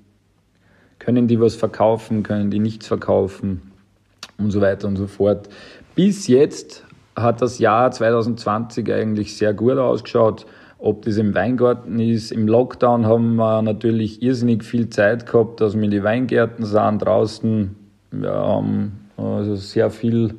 können 0.99 1.27
die 1.27 1.41
was 1.41 1.57
verkaufen, 1.57 2.23
können 2.23 2.51
die 2.51 2.59
nichts 2.59 2.87
verkaufen 2.87 3.73
und 4.39 4.51
so 4.51 4.61
weiter 4.61 4.87
und 4.87 4.97
so 4.97 5.07
fort. 5.07 5.49
Bis 5.95 6.29
jetzt 6.29 6.85
hat 7.17 7.43
das 7.43 7.59
Jahr 7.59 7.91
2020 7.91 8.93
eigentlich 8.93 9.37
sehr 9.37 9.53
gut 9.55 9.79
ausgeschaut. 9.79 10.47
Ob 10.79 11.05
das 11.05 11.19
im 11.19 11.35
Weingarten 11.35 11.99
ist, 11.99 12.33
im 12.33 12.49
Lockdown 12.49 13.07
haben 13.07 13.37
wir 13.37 13.61
natürlich 13.61 14.23
irrsinnig 14.23 14.65
viel 14.65 14.89
Zeit 14.89 15.27
gehabt, 15.27 15.61
dass 15.61 15.75
wir 15.75 15.83
in 15.83 15.91
die 15.91 16.03
Weingärten 16.03 16.65
sahen 16.65 16.99
draußen. 16.99 17.77
Wir 18.13 18.33
haben 18.33 19.11
also 19.19 19.57
sehr 19.57 19.91
viel 19.91 20.37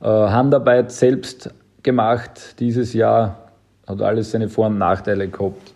äh, 0.00 0.06
Handarbeit 0.06 0.92
selbst 0.92 1.52
gemacht 1.82 2.58
dieses 2.58 2.94
Jahr. 2.94 3.50
Hat 3.86 4.00
alles 4.00 4.30
seine 4.30 4.48
Vor- 4.48 4.68
und 4.68 4.78
Nachteile 4.78 5.28
gehabt. 5.28 5.73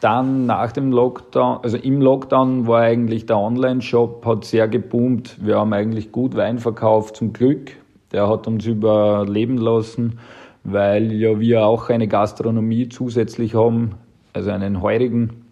Dann 0.00 0.46
nach 0.46 0.72
dem 0.72 0.92
Lockdown, 0.92 1.58
also 1.62 1.76
im 1.76 2.00
Lockdown 2.00 2.66
war 2.66 2.80
eigentlich 2.80 3.26
der 3.26 3.38
Online-Shop, 3.38 4.24
hat 4.24 4.44
sehr 4.46 4.66
geboomt. 4.66 5.36
Wir 5.44 5.58
haben 5.58 5.74
eigentlich 5.74 6.10
gut 6.10 6.34
Wein 6.34 6.58
verkauft, 6.58 7.16
zum 7.16 7.34
Glück. 7.34 7.72
Der 8.10 8.26
hat 8.26 8.46
uns 8.46 8.64
überleben 8.64 9.58
lassen, 9.58 10.18
weil 10.64 11.12
ja 11.12 11.38
wir 11.38 11.66
auch 11.66 11.90
eine 11.90 12.08
Gastronomie 12.08 12.88
zusätzlich 12.88 13.54
haben, 13.54 13.92
also 14.32 14.50
einen 14.50 14.80
heurigen. 14.80 15.44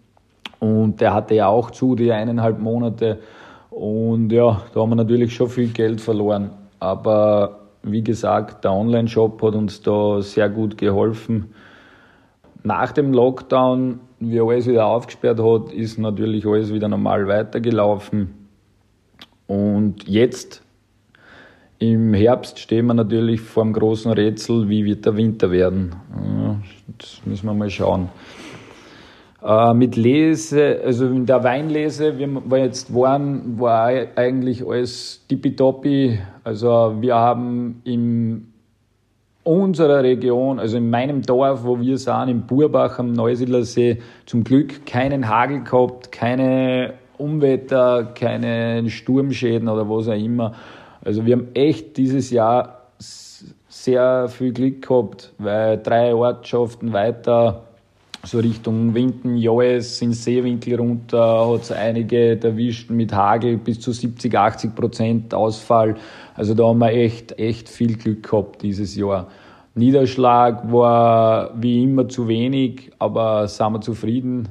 Und 0.59 0.99
der 0.99 1.13
hatte 1.13 1.35
ja 1.35 1.47
auch 1.47 1.69
zu, 1.69 1.95
die 1.95 2.11
eineinhalb 2.11 2.59
Monate. 2.59 3.19
Und 3.69 4.31
ja, 4.31 4.63
da 4.73 4.81
haben 4.81 4.89
wir 4.89 4.95
natürlich 4.95 5.35
schon 5.35 5.49
viel 5.49 5.69
Geld 5.69 6.01
verloren. 6.01 6.49
Aber 6.79 7.59
wie 7.83 8.03
gesagt, 8.03 8.63
der 8.63 8.73
Online-Shop 8.73 9.41
hat 9.43 9.53
uns 9.53 9.83
da 9.83 10.21
sehr 10.23 10.49
gut 10.49 10.75
geholfen. 10.75 11.53
Nach 12.63 12.91
dem 12.91 13.13
Lockdown 13.13 13.99
wie 14.19 14.39
alles 14.39 14.67
wieder 14.67 14.85
aufgesperrt 14.85 15.39
hat, 15.39 15.71
ist 15.71 15.97
natürlich 15.97 16.45
alles 16.45 16.73
wieder 16.73 16.87
normal 16.87 17.27
weitergelaufen. 17.27 18.35
Und 19.47 20.07
jetzt 20.07 20.61
im 21.79 22.13
Herbst 22.13 22.59
stehen 22.59 22.87
wir 22.87 22.93
natürlich 22.93 23.41
vor 23.41 23.63
einem 23.63 23.73
großen 23.73 24.11
Rätsel, 24.11 24.67
wie 24.67 24.83
wird 24.83 25.05
der 25.05 25.15
Winter 25.15 25.49
werden. 25.49 25.95
Das 26.97 27.21
müssen 27.25 27.45
wir 27.45 27.53
mal 27.53 27.69
schauen. 27.69 28.09
Äh, 29.41 29.73
mit 29.73 29.95
Lese, 29.95 30.81
also 30.83 31.07
in 31.07 31.25
der 31.25 31.41
Weinlese, 31.43 32.19
wie 32.19 32.27
wir 32.27 32.57
jetzt 32.57 32.93
waren, 32.93 33.57
war 33.57 33.87
eigentlich 34.15 34.67
alles 34.67 35.25
tippitoppi. 35.29 36.19
Also 36.43 36.97
wir 36.99 37.15
haben 37.15 37.81
im 37.85 38.48
unserer 39.43 40.03
Region, 40.03 40.59
also 40.59 40.77
in 40.77 40.89
meinem 40.89 41.21
Dorf, 41.21 41.63
wo 41.63 41.79
wir 41.79 41.97
sind, 41.97 42.29
im 42.29 42.41
Burbach 42.41 42.99
am 42.99 43.13
Neusiedlersee, 43.13 43.99
zum 44.25 44.43
Glück 44.43 44.85
keinen 44.85 45.27
Hagel 45.27 45.63
gehabt, 45.63 46.11
keine 46.11 46.95
Unwetter, 47.17 48.11
keine 48.15 48.89
Sturmschäden 48.89 49.67
oder 49.67 49.89
was 49.89 50.07
auch 50.07 50.13
immer. 50.13 50.53
Also 51.03 51.25
wir 51.25 51.35
haben 51.35 51.47
echt 51.53 51.97
dieses 51.97 52.31
Jahr 52.31 52.87
sehr 53.67 54.27
viel 54.27 54.51
Glück 54.51 54.87
gehabt, 54.87 55.33
weil 55.37 55.77
drei 55.77 56.13
Ortschaften 56.13 56.91
weiter 56.91 57.68
so 58.23 58.39
Richtung 58.39 58.93
Winden, 58.93 59.37
Joes, 59.37 60.01
ins 60.01 60.23
Seewinkel 60.23 60.75
runter, 60.75 61.49
hat 61.49 61.61
es 61.61 61.71
einige 61.71 62.41
erwischt 62.41 62.89
mit 62.89 63.13
Hagel 63.13 63.57
bis 63.57 63.79
zu 63.79 63.91
70, 63.91 64.35
80 64.35 64.75
Prozent 64.75 65.33
Ausfall. 65.33 65.95
Also 66.35 66.53
da 66.53 66.67
haben 66.67 66.79
wir 66.79 66.91
echt, 66.91 67.39
echt 67.39 67.69
viel 67.69 67.95
Glück 67.95 68.29
gehabt 68.29 68.61
dieses 68.61 68.95
Jahr. 68.95 69.27
Niederschlag 69.75 70.71
war 70.71 71.51
wie 71.61 71.83
immer 71.83 72.09
zu 72.09 72.27
wenig, 72.27 72.91
aber 72.99 73.47
sind 73.47 73.71
wir 73.71 73.81
zufrieden. 73.81 74.49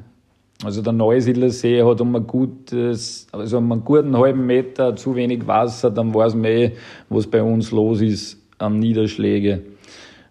Also 0.65 0.83
der 0.83 0.93
Neusiedler 0.93 1.51
See 1.51 1.83
hat 1.83 2.01
um 2.01 2.17
ein 2.17 2.27
gutes, 2.27 3.29
also 3.31 3.59
um 3.59 3.71
einen 3.71 3.85
guten 3.85 4.17
halben 4.17 4.45
Meter 4.47 4.97
zu 4.97 5.15
wenig 5.15 5.47
Wasser, 5.47 5.91
dann 5.91 6.13
weiß 6.13 6.35
man 6.35 6.47
eh, 6.47 6.73
was 7.09 7.27
bei 7.29 7.43
uns 7.43 7.71
los 7.71 8.01
ist 8.01 8.43
an 8.59 8.79
Niederschläge. 8.79 9.63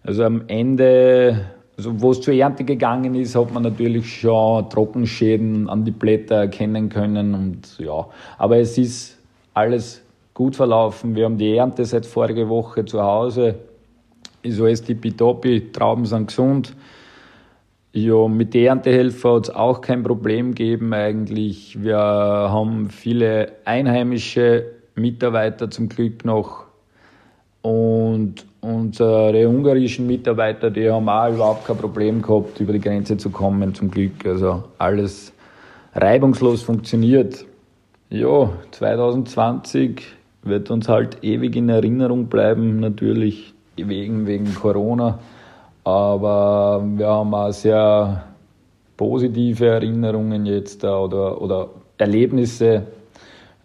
Also 0.02 0.24
am 0.24 0.42
Ende, 0.48 1.46
also 1.78 1.98
wo 2.02 2.10
es 2.10 2.20
zur 2.20 2.34
Ernte 2.34 2.64
gegangen 2.64 3.14
ist, 3.14 3.34
hat 3.34 3.54
man 3.54 3.62
natürlich 3.62 4.20
schon 4.20 4.68
Trockenschäden 4.68 5.70
an 5.70 5.84
die 5.86 5.92
Blätter 5.92 6.34
erkennen 6.34 6.90
können 6.90 7.34
und 7.34 7.78
ja, 7.78 8.06
aber 8.36 8.58
es 8.58 8.76
ist 8.76 9.18
alles 9.54 10.02
gut 10.34 10.56
verlaufen. 10.56 11.14
Wir 11.16 11.24
haben 11.24 11.38
die 11.38 11.56
Ernte 11.56 11.84
seit 11.86 12.04
vorige 12.04 12.48
Woche 12.48 12.84
zu 12.84 13.02
Hause 13.02 13.54
ist 14.42 14.60
alles 14.60 14.82
tippitoppi, 14.82 15.72
Trauben 15.72 16.04
sind 16.06 16.28
gesund. 16.28 16.74
Ja, 17.92 18.28
mit 18.28 18.54
den 18.54 18.66
Erntehelfer 18.66 19.36
hat 19.36 19.48
es 19.48 19.54
auch 19.54 19.80
kein 19.80 20.02
Problem 20.02 20.54
gegeben 20.54 20.92
eigentlich. 20.92 21.82
Wir 21.82 21.96
haben 21.96 22.90
viele 22.90 23.52
einheimische 23.64 24.66
Mitarbeiter 24.94 25.70
zum 25.70 25.88
Glück 25.88 26.24
noch. 26.24 26.67
Und 27.62 28.46
unsere 28.60 29.48
ungarischen 29.48 30.06
Mitarbeiter, 30.06 30.70
die 30.70 30.90
haben 30.90 31.08
auch 31.08 31.28
überhaupt 31.28 31.66
kein 31.66 31.76
Problem 31.76 32.22
gehabt, 32.22 32.60
über 32.60 32.72
die 32.72 32.80
Grenze 32.80 33.16
zu 33.16 33.30
kommen, 33.30 33.74
zum 33.74 33.90
Glück. 33.90 34.24
Also 34.24 34.64
alles 34.78 35.32
reibungslos 35.94 36.62
funktioniert. 36.62 37.44
Ja, 38.10 38.50
2020 38.70 40.02
wird 40.42 40.70
uns 40.70 40.88
halt 40.88 41.22
ewig 41.22 41.56
in 41.56 41.68
Erinnerung 41.68 42.26
bleiben, 42.26 42.80
natürlich 42.80 43.52
wegen, 43.76 44.26
wegen 44.26 44.54
Corona. 44.54 45.18
Aber 45.84 46.82
wir 46.96 47.06
haben 47.06 47.34
auch 47.34 47.52
sehr 47.52 48.24
positive 48.96 49.66
Erinnerungen 49.66 50.46
jetzt 50.46 50.84
oder, 50.84 51.40
oder 51.40 51.70
Erlebnisse. 51.96 52.82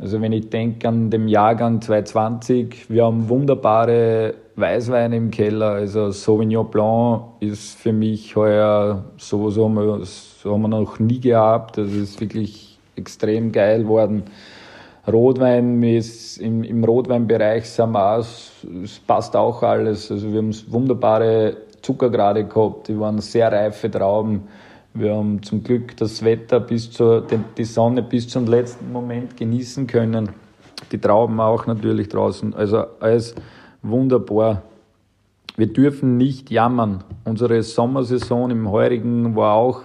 Also 0.04 0.20
wenn 0.20 0.34
ich 0.34 0.50
denke 0.50 0.86
an 0.90 1.10
den 1.10 1.30
Jahrgang 1.30 1.82
2020, 1.82 2.90
wir 2.90 3.06
haben 3.06 3.30
wunderbare 3.30 4.34
Weißweine 4.58 5.16
im 5.16 5.32
Keller. 5.32 5.70
Also 5.70 6.12
Sauvignon 6.12 6.70
Blanc 6.70 7.22
ist 7.40 7.80
für 7.80 7.94
mich 7.94 8.36
heuer 8.36 9.06
so, 9.16 9.50
so 9.50 9.64
haben 9.64 9.76
wir, 9.76 10.02
so 10.04 10.52
haben 10.52 10.64
wir 10.64 10.68
noch 10.68 11.00
nie 11.00 11.22
gehabt. 11.22 11.78
Das 11.78 11.90
ist 11.94 12.20
wirklich 12.20 12.78
extrem 12.98 13.54
geil 13.54 13.84
geworden. 13.84 14.24
Rotwein 15.08 15.82
ist 15.84 16.38
im, 16.38 16.66
im 16.66 16.84
Rotweinbereich 16.84 17.70
sind 17.70 17.96
es 17.96 19.00
passt 19.08 19.38
auch 19.38 19.64
alles. 19.64 20.12
Also 20.12 20.34
wir 20.34 20.40
haben 20.40 20.54
wunderbare 20.68 21.56
Zuckergrade 21.82 22.44
gehabt, 22.44 22.90
die 22.90 23.00
waren 23.00 23.20
sehr 23.20 23.50
reife 23.54 23.90
Trauben. 23.90 24.50
Wir 24.96 25.16
haben 25.16 25.42
zum 25.42 25.64
Glück 25.64 25.98
das 25.98 26.24
Wetter 26.24 26.60
bis 26.60 26.92
zur, 26.92 27.26
die 27.58 27.64
Sonne 27.64 28.04
bis 28.04 28.28
zum 28.30 28.46
letzten 28.46 28.92
Moment 28.92 29.36
genießen 29.36 29.88
können. 29.88 30.30
Die 30.92 31.00
Trauben 31.00 31.40
auch 31.40 31.66
natürlich 31.66 32.10
draußen. 32.10 32.54
Also 32.54 32.86
alles 33.00 33.34
wunderbar. 33.82 34.62
Wir 35.56 35.66
dürfen 35.66 36.18
nicht 36.18 36.52
jammern. 36.52 37.04
Unsere 37.26 37.64
Sommersaison 37.64 38.52
im 38.52 38.70
Heurigen 38.70 39.36
war 39.36 39.56
auch 39.56 39.82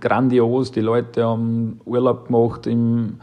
grandios. 0.00 0.70
Die 0.70 0.80
Leute 0.80 1.24
haben 1.24 1.80
Urlaub 1.84 2.26
gemacht 2.26 2.68
im 2.68 3.18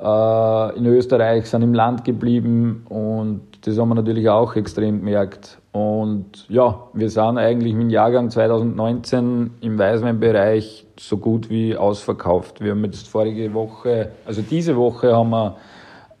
äh, 0.00 0.76
in 0.76 0.86
Österreich, 0.86 1.46
sind 1.46 1.62
im 1.62 1.74
Land 1.74 2.04
geblieben 2.04 2.84
und 2.88 3.45
das 3.66 3.78
haben 3.78 3.88
wir 3.88 3.96
natürlich 3.96 4.28
auch 4.28 4.54
extrem 4.54 5.00
gemerkt. 5.00 5.58
Und 5.72 6.48
ja, 6.48 6.84
wir 6.92 7.10
sind 7.10 7.36
eigentlich 7.36 7.74
mit 7.74 7.82
dem 7.82 7.90
Jahrgang 7.90 8.30
2019 8.30 9.54
im 9.60 9.76
Weißweinbereich 9.76 10.86
so 10.98 11.18
gut 11.18 11.50
wie 11.50 11.76
ausverkauft. 11.76 12.60
Wir 12.60 12.70
haben 12.70 12.84
jetzt 12.84 13.08
vorige 13.08 13.52
Woche, 13.54 14.12
also 14.24 14.40
diese 14.40 14.76
Woche 14.76 15.16
haben 15.16 15.30
wir 15.30 15.56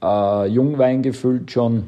äh, 0.02 0.48
Jungwein 0.48 1.02
gefüllt 1.02 1.52
schon 1.52 1.84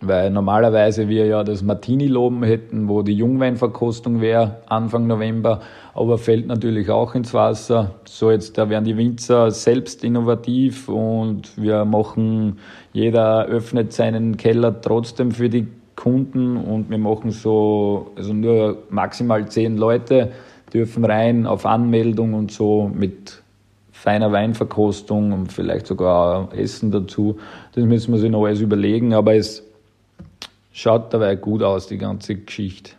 weil 0.00 0.30
normalerweise 0.30 1.08
wir 1.08 1.26
ja 1.26 1.42
das 1.42 1.62
Martini-Loben 1.62 2.42
hätten, 2.44 2.88
wo 2.88 3.02
die 3.02 3.14
Jungweinverkostung 3.14 4.20
wäre, 4.20 4.58
Anfang 4.66 5.06
November, 5.06 5.60
aber 5.98 6.16
fällt 6.16 6.46
natürlich 6.46 6.90
auch 6.90 7.16
ins 7.16 7.34
Wasser. 7.34 7.96
So 8.04 8.30
jetzt, 8.30 8.56
da 8.56 8.70
werden 8.70 8.84
die 8.84 8.96
Winzer 8.96 9.50
selbst 9.50 10.04
innovativ 10.04 10.88
und 10.88 11.60
wir 11.60 11.84
machen, 11.84 12.58
jeder 12.92 13.46
öffnet 13.46 13.92
seinen 13.92 14.36
Keller 14.36 14.80
trotzdem 14.80 15.32
für 15.32 15.48
die 15.48 15.66
Kunden 15.96 16.56
und 16.56 16.88
wir 16.88 16.98
machen 16.98 17.32
so, 17.32 18.12
also 18.14 18.32
nur 18.32 18.78
maximal 18.90 19.48
zehn 19.48 19.76
Leute 19.76 20.30
dürfen 20.72 21.04
rein 21.04 21.48
auf 21.48 21.66
Anmeldung 21.66 22.34
und 22.34 22.52
so 22.52 22.88
mit 22.94 23.42
feiner 23.90 24.30
Weinverkostung 24.30 25.32
und 25.32 25.52
vielleicht 25.52 25.88
sogar 25.88 26.54
Essen 26.54 26.92
dazu. 26.92 27.38
Das 27.74 27.84
müssen 27.84 28.12
wir 28.12 28.20
sich 28.20 28.30
noch 28.30 28.44
alles 28.44 28.60
überlegen, 28.60 29.14
aber 29.14 29.34
es 29.34 29.64
schaut 30.72 31.12
dabei 31.12 31.34
gut 31.34 31.64
aus, 31.64 31.88
die 31.88 31.98
ganze 31.98 32.36
Geschichte. 32.36 32.97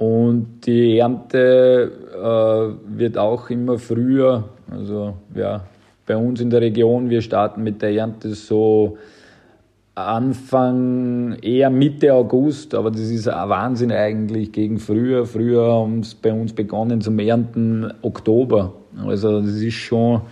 Und 0.00 0.62
die 0.64 0.96
Ernte 0.96 1.92
äh, 2.14 2.98
wird 2.98 3.18
auch 3.18 3.50
immer 3.50 3.78
früher. 3.78 4.44
Also 4.70 5.12
ja, 5.34 5.62
bei 6.06 6.16
uns 6.16 6.40
in 6.40 6.48
der 6.48 6.62
Region, 6.62 7.10
wir 7.10 7.20
starten 7.20 7.62
mit 7.62 7.82
der 7.82 7.92
Ernte 7.92 8.30
so 8.32 8.96
Anfang, 9.94 11.36
eher 11.42 11.68
Mitte 11.68 12.14
August, 12.14 12.74
aber 12.74 12.90
das 12.90 13.10
ist 13.10 13.28
ein 13.28 13.48
Wahnsinn 13.50 13.92
eigentlich 13.92 14.52
gegen 14.52 14.78
früher. 14.78 15.26
Früher 15.26 15.70
haben 15.70 16.00
es 16.00 16.14
bei 16.14 16.32
uns 16.32 16.54
begonnen 16.54 17.02
zum 17.02 17.18
Ernten 17.18 17.92
Oktober. 18.00 18.72
Also 19.04 19.42
das 19.42 19.56
ist 19.60 19.74
schon 19.74 20.22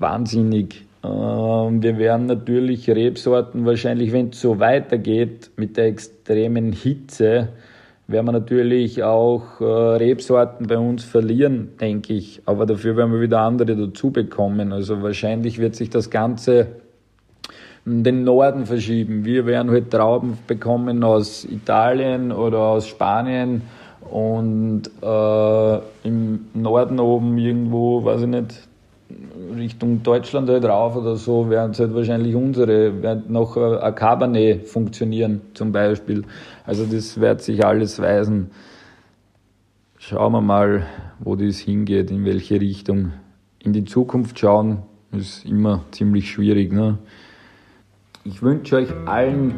wahnsinnig. 0.00 0.84
Ähm, 1.04 1.84
wir 1.84 1.98
werden 1.98 2.26
natürlich 2.26 2.90
Rebsorten 2.90 3.64
wahrscheinlich, 3.64 4.12
wenn 4.12 4.30
es 4.30 4.40
so 4.40 4.58
weitergeht 4.58 5.52
mit 5.54 5.76
der 5.76 5.86
extremen 5.86 6.72
Hitze, 6.72 7.50
werden 8.12 8.26
wir 8.26 8.32
natürlich 8.32 9.02
auch 9.02 9.60
äh, 9.60 9.64
Rebsorten 9.64 10.66
bei 10.66 10.78
uns 10.78 11.02
verlieren, 11.02 11.70
denke 11.80 12.12
ich. 12.12 12.42
Aber 12.46 12.66
dafür 12.66 12.96
werden 12.96 13.12
wir 13.12 13.20
wieder 13.20 13.40
andere 13.40 13.74
dazu 13.74 14.10
bekommen. 14.10 14.72
Also 14.72 15.02
wahrscheinlich 15.02 15.58
wird 15.58 15.74
sich 15.74 15.90
das 15.90 16.10
Ganze 16.10 16.68
in 17.84 18.04
den 18.04 18.24
Norden 18.24 18.66
verschieben. 18.66 19.24
Wir 19.24 19.46
werden 19.46 19.70
halt 19.70 19.90
Trauben 19.90 20.38
bekommen 20.46 21.02
aus 21.02 21.44
Italien 21.44 22.30
oder 22.30 22.58
aus 22.58 22.86
Spanien 22.86 23.62
und 24.08 24.82
äh, 25.02 25.78
im 26.04 26.46
Norden 26.54 27.00
oben 27.00 27.38
irgendwo, 27.38 28.04
weiß 28.04 28.22
ich 28.22 28.28
nicht, 28.28 28.68
Richtung 29.56 30.02
Deutschland 30.02 30.48
halt 30.48 30.64
rauf 30.64 30.96
oder 30.96 31.16
so, 31.16 31.50
werden 31.50 31.72
es 31.72 31.80
halt 31.80 31.94
wahrscheinlich 31.94 32.34
unsere, 32.34 33.02
werden 33.02 33.24
noch 33.28 33.56
ein 33.56 33.94
Cabernet 33.94 34.66
funktionieren 34.68 35.40
zum 35.54 35.72
Beispiel. 35.72 36.24
Also 36.64 36.86
das 36.86 37.20
wird 37.20 37.42
sich 37.42 37.64
alles 37.64 38.00
weisen. 38.00 38.50
Schauen 39.98 40.32
wir 40.32 40.40
mal, 40.40 40.86
wo 41.18 41.36
das 41.36 41.58
hingeht, 41.58 42.10
in 42.10 42.24
welche 42.24 42.60
Richtung. 42.60 43.12
In 43.58 43.72
die 43.72 43.84
Zukunft 43.84 44.38
schauen 44.38 44.82
ist 45.12 45.44
immer 45.44 45.84
ziemlich 45.90 46.30
schwierig. 46.30 46.72
Ne? 46.72 46.98
Ich 48.24 48.42
wünsche 48.42 48.76
euch 48.76 48.88
allen 49.06 49.54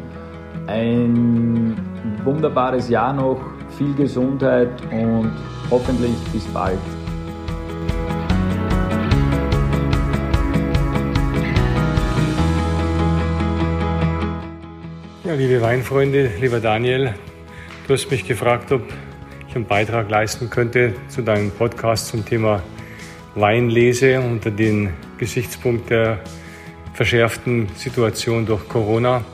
ein 0.67 1.75
wunderbares 2.23 2.89
Jahr 2.89 3.13
noch, 3.13 3.39
viel 3.77 3.93
Gesundheit 3.93 4.69
und 4.91 5.31
hoffentlich 5.69 6.15
bis 6.31 6.45
bald. 6.47 6.79
Liebe 15.35 15.61
Weinfreunde, 15.61 16.31
lieber 16.39 16.61
Daniel, 16.61 17.13
du 17.87 17.93
hast 17.93 18.09
mich 18.09 18.25
gefragt, 18.25 18.71
ob 18.71 18.81
ich 19.49 19.55
einen 19.55 19.65
Beitrag 19.65 20.09
leisten 20.09 20.49
könnte 20.49 20.93
zu 21.09 21.23
deinem 21.23 21.51
Podcast 21.51 22.07
zum 22.07 22.25
Thema 22.25 22.63
Weinlese 23.35 24.21
unter 24.21 24.49
den 24.49 24.93
Gesichtspunkt 25.17 25.89
der 25.89 26.19
verschärften 26.93 27.67
Situation 27.75 28.45
durch 28.45 28.69
Corona. 28.69 29.25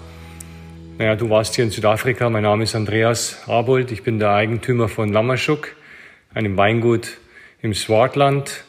Naja, 0.97 1.15
du 1.15 1.29
warst 1.29 1.53
hier 1.53 1.65
in 1.65 1.71
Südafrika. 1.71 2.31
Mein 2.31 2.43
Name 2.43 2.63
ist 2.63 2.73
Andreas 2.73 3.47
Abold. 3.47 3.91
Ich 3.91 4.01
bin 4.01 4.17
der 4.17 4.31
Eigentümer 4.31 4.89
von 4.89 5.13
Lammerschuk, 5.13 5.75
einem 6.33 6.57
Weingut 6.57 7.19
im 7.61 7.75
Swartland. 7.75 8.63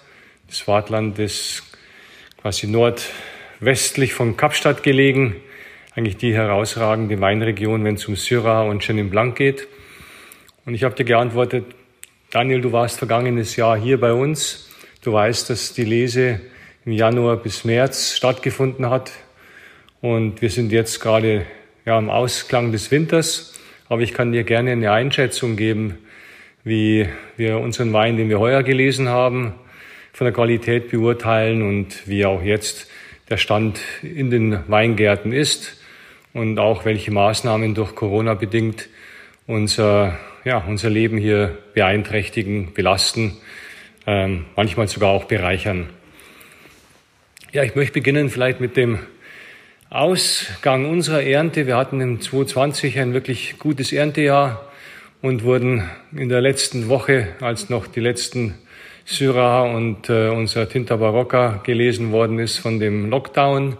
Das 0.48 0.58
Swartland 0.58 1.18
ist 1.18 1.62
quasi 2.42 2.66
nordwestlich 2.66 4.12
von 4.12 4.36
Kapstadt 4.36 4.82
gelegen 4.82 5.36
eigentlich 5.94 6.16
die 6.16 6.34
herausragende 6.34 7.20
Weinregion, 7.20 7.84
wenn 7.84 7.96
es 7.96 8.06
um 8.06 8.16
Syrah 8.16 8.62
und 8.62 8.82
Chenin 8.82 9.10
Blanc 9.10 9.36
geht. 9.36 9.68
Und 10.64 10.74
ich 10.74 10.84
habe 10.84 10.94
dir 10.94 11.04
geantwortet, 11.04 11.66
Daniel, 12.30 12.62
du 12.62 12.72
warst 12.72 12.98
vergangenes 12.98 13.56
Jahr 13.56 13.78
hier 13.78 14.00
bei 14.00 14.12
uns. 14.12 14.70
Du 15.02 15.12
weißt, 15.12 15.50
dass 15.50 15.74
die 15.74 15.84
Lese 15.84 16.40
im 16.86 16.92
Januar 16.92 17.36
bis 17.36 17.64
März 17.64 18.14
stattgefunden 18.16 18.88
hat. 18.88 19.12
Und 20.00 20.40
wir 20.40 20.48
sind 20.48 20.72
jetzt 20.72 21.00
gerade 21.00 21.44
ja, 21.84 21.98
im 21.98 22.08
Ausklang 22.08 22.72
des 22.72 22.90
Winters. 22.90 23.60
Aber 23.90 24.00
ich 24.00 24.14
kann 24.14 24.32
dir 24.32 24.44
gerne 24.44 24.72
eine 24.72 24.92
Einschätzung 24.92 25.56
geben, 25.56 25.98
wie 26.64 27.06
wir 27.36 27.58
unseren 27.58 27.92
Wein, 27.92 28.16
den 28.16 28.30
wir 28.30 28.40
heuer 28.40 28.62
gelesen 28.62 29.10
haben, 29.10 29.54
von 30.14 30.24
der 30.24 30.32
Qualität 30.32 30.90
beurteilen 30.90 31.62
und 31.62 32.08
wie 32.08 32.24
auch 32.24 32.42
jetzt 32.42 32.88
der 33.28 33.36
Stand 33.36 33.80
in 34.02 34.30
den 34.30 34.58
Weingärten 34.68 35.32
ist 35.32 35.81
und 36.34 36.58
auch 36.58 36.84
welche 36.84 37.10
Maßnahmen 37.10 37.74
durch 37.74 37.94
Corona 37.94 38.34
bedingt 38.34 38.88
unser, 39.46 40.18
ja, 40.44 40.58
unser 40.66 40.90
Leben 40.90 41.18
hier 41.18 41.58
beeinträchtigen, 41.74 42.72
belasten, 42.72 43.36
ähm, 44.06 44.46
manchmal 44.56 44.88
sogar 44.88 45.10
auch 45.10 45.24
bereichern. 45.24 45.88
Ja, 47.52 47.62
ich 47.62 47.74
möchte 47.74 47.94
beginnen 47.94 48.30
vielleicht 48.30 48.60
mit 48.60 48.76
dem 48.76 48.98
Ausgang 49.90 50.88
unserer 50.88 51.22
Ernte. 51.22 51.66
Wir 51.66 51.76
hatten 51.76 52.00
im 52.00 52.20
2020 52.20 52.98
ein 52.98 53.12
wirklich 53.12 53.58
gutes 53.58 53.92
Erntejahr 53.92 54.70
und 55.20 55.44
wurden 55.44 55.88
in 56.16 56.30
der 56.30 56.40
letzten 56.40 56.88
Woche, 56.88 57.28
als 57.40 57.68
noch 57.68 57.86
die 57.86 58.00
letzten 58.00 58.54
Syrah 59.04 59.62
und 59.62 60.08
äh, 60.08 60.28
unser 60.28 60.68
Tinta 60.68 60.96
Barocca 60.96 61.60
gelesen 61.64 62.10
worden 62.10 62.38
ist 62.38 62.58
von 62.58 62.80
dem 62.80 63.10
Lockdown, 63.10 63.76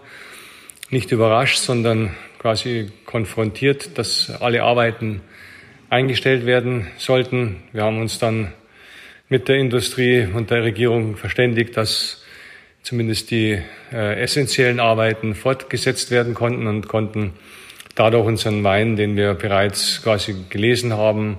nicht 0.89 1.11
überrascht, 1.11 1.57
sondern 1.57 2.11
quasi 2.43 2.91
konfrontiert, 3.05 3.97
dass 3.97 4.29
alle 4.41 4.63
Arbeiten 4.63 5.21
eingestellt 5.89 6.45
werden 6.45 6.87
sollten. 6.97 7.63
Wir 7.71 7.83
haben 7.83 8.01
uns 8.01 8.19
dann 8.19 8.51
mit 9.29 9.47
der 9.47 9.55
Industrie 9.55 10.27
und 10.27 10.51
der 10.51 10.63
Regierung 10.63 11.15
verständigt, 11.15 11.77
dass 11.77 12.21
zumindest 12.81 13.31
die 13.31 13.61
äh, 13.93 14.21
essentiellen 14.21 14.81
Arbeiten 14.81 15.35
fortgesetzt 15.35 16.11
werden 16.11 16.33
konnten 16.33 16.67
und 16.67 16.89
konnten 16.89 17.31
dadurch 17.95 18.25
unseren 18.25 18.61
Wein, 18.65 18.97
den 18.97 19.15
wir 19.15 19.35
bereits 19.35 20.01
quasi 20.03 20.35
gelesen 20.49 20.91
haben, 20.91 21.37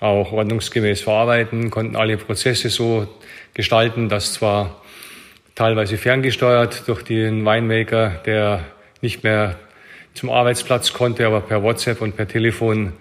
auch 0.00 0.32
ordnungsgemäß 0.32 1.02
verarbeiten, 1.02 1.70
konnten 1.70 1.94
alle 1.94 2.16
Prozesse 2.16 2.70
so 2.70 3.06
gestalten, 3.54 4.08
dass 4.08 4.32
zwar 4.32 4.82
teilweise 5.54 5.96
ferngesteuert 5.96 6.88
durch 6.88 7.04
den 7.04 7.44
Winemaker, 7.46 8.20
der 8.26 8.64
nicht 9.00 9.22
mehr 9.22 9.56
zum 10.14 10.30
Arbeitsplatz 10.30 10.92
konnte, 10.92 11.26
aber 11.26 11.40
per 11.40 11.62
WhatsApp 11.62 12.00
und 12.00 12.16
per 12.16 12.28
Telefon 12.28 12.92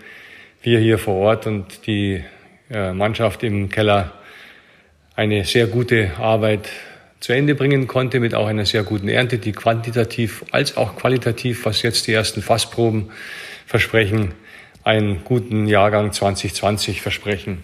wir 0.62 0.80
hier 0.80 0.98
vor 0.98 1.16
Ort 1.16 1.48
und 1.48 1.88
die 1.88 2.24
äh, 2.70 2.94
Mannschaft 2.94 3.44
im 3.44 3.70
Keller 3.70 4.14
eine 5.16 5.44
sehr 5.46 5.68
gute 5.68 6.12
Arbeit 6.18 6.70
zu 7.20 7.34
Ende 7.34 7.56
bringen 7.56 7.88
konnte 7.88 8.20
mit 8.20 8.34
auch 8.34 8.48
einer 8.48 8.66
sehr 8.66 8.84
guten 8.84 9.10
Ernte, 9.10 9.38
die 9.38 9.52
quantitativ 9.52 10.46
als 10.52 10.78
auch 10.78 10.96
qualitativ, 10.96 11.66
was 11.66 11.82
jetzt 11.82 12.08
die 12.08 12.14
ersten 12.14 12.42
Fassproben 12.42 13.12
versprechen, 13.66 14.34
einen 14.84 15.24
guten 15.24 15.68
Jahrgang 15.68 16.14
2020 16.14 17.02
versprechen. 17.02 17.60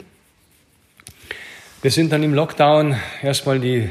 Wir 1.81 1.91
sind 1.91 2.11
dann 2.11 2.23
im 2.23 2.33
Lockdown 2.33 2.95
erstmal 3.21 3.59
die 3.59 3.89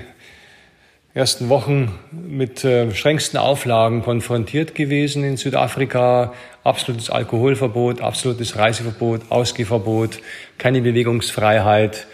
ersten 1.14 1.48
Wochen 1.48 1.96
mit 2.10 2.64
äh, 2.64 2.92
strengsten 2.92 3.38
Auflagen 3.38 4.02
konfrontiert 4.02 4.74
gewesen 4.74 5.22
in 5.22 5.36
Südafrika. 5.36 6.34
Absolutes 6.64 7.08
Alkoholverbot, 7.08 8.00
absolutes 8.00 8.56
Reiseverbot, 8.56 9.22
Ausgehverbot, 9.30 10.18
keine 10.58 10.82
Bewegungsfreiheit. 10.82 12.06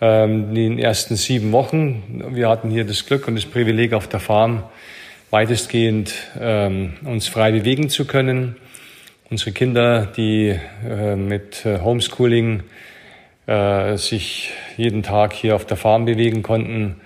Ähm, 0.00 0.50
in 0.50 0.54
den 0.54 0.78
ersten 0.78 1.16
sieben 1.16 1.52
Wochen. 1.52 2.22
Wir 2.30 2.48
hatten 2.48 2.70
hier 2.70 2.84
das 2.84 3.06
Glück 3.06 3.26
und 3.26 3.36
das 3.36 3.46
Privileg 3.46 3.92
auf 3.92 4.08
der 4.08 4.20
Farm 4.20 4.62
weitestgehend 5.30 6.14
ähm, 6.40 6.94
uns 7.04 7.26
frei 7.26 7.50
bewegen 7.50 7.88
zu 7.88 8.04
können. 8.04 8.56
Unsere 9.30 9.52
Kinder, 9.52 10.06
die 10.06 10.58
äh, 10.88 11.16
mit 11.16 11.64
äh, 11.66 11.80
Homeschooling 11.80 12.62
äh, 13.46 13.96
sich 13.96 14.50
jeden 14.76 15.02
Tag 15.02 15.32
hier 15.32 15.56
auf 15.56 15.64
der 15.64 15.76
Farm 15.76 16.04
bewegen 16.04 16.42
konnten, 16.42 17.00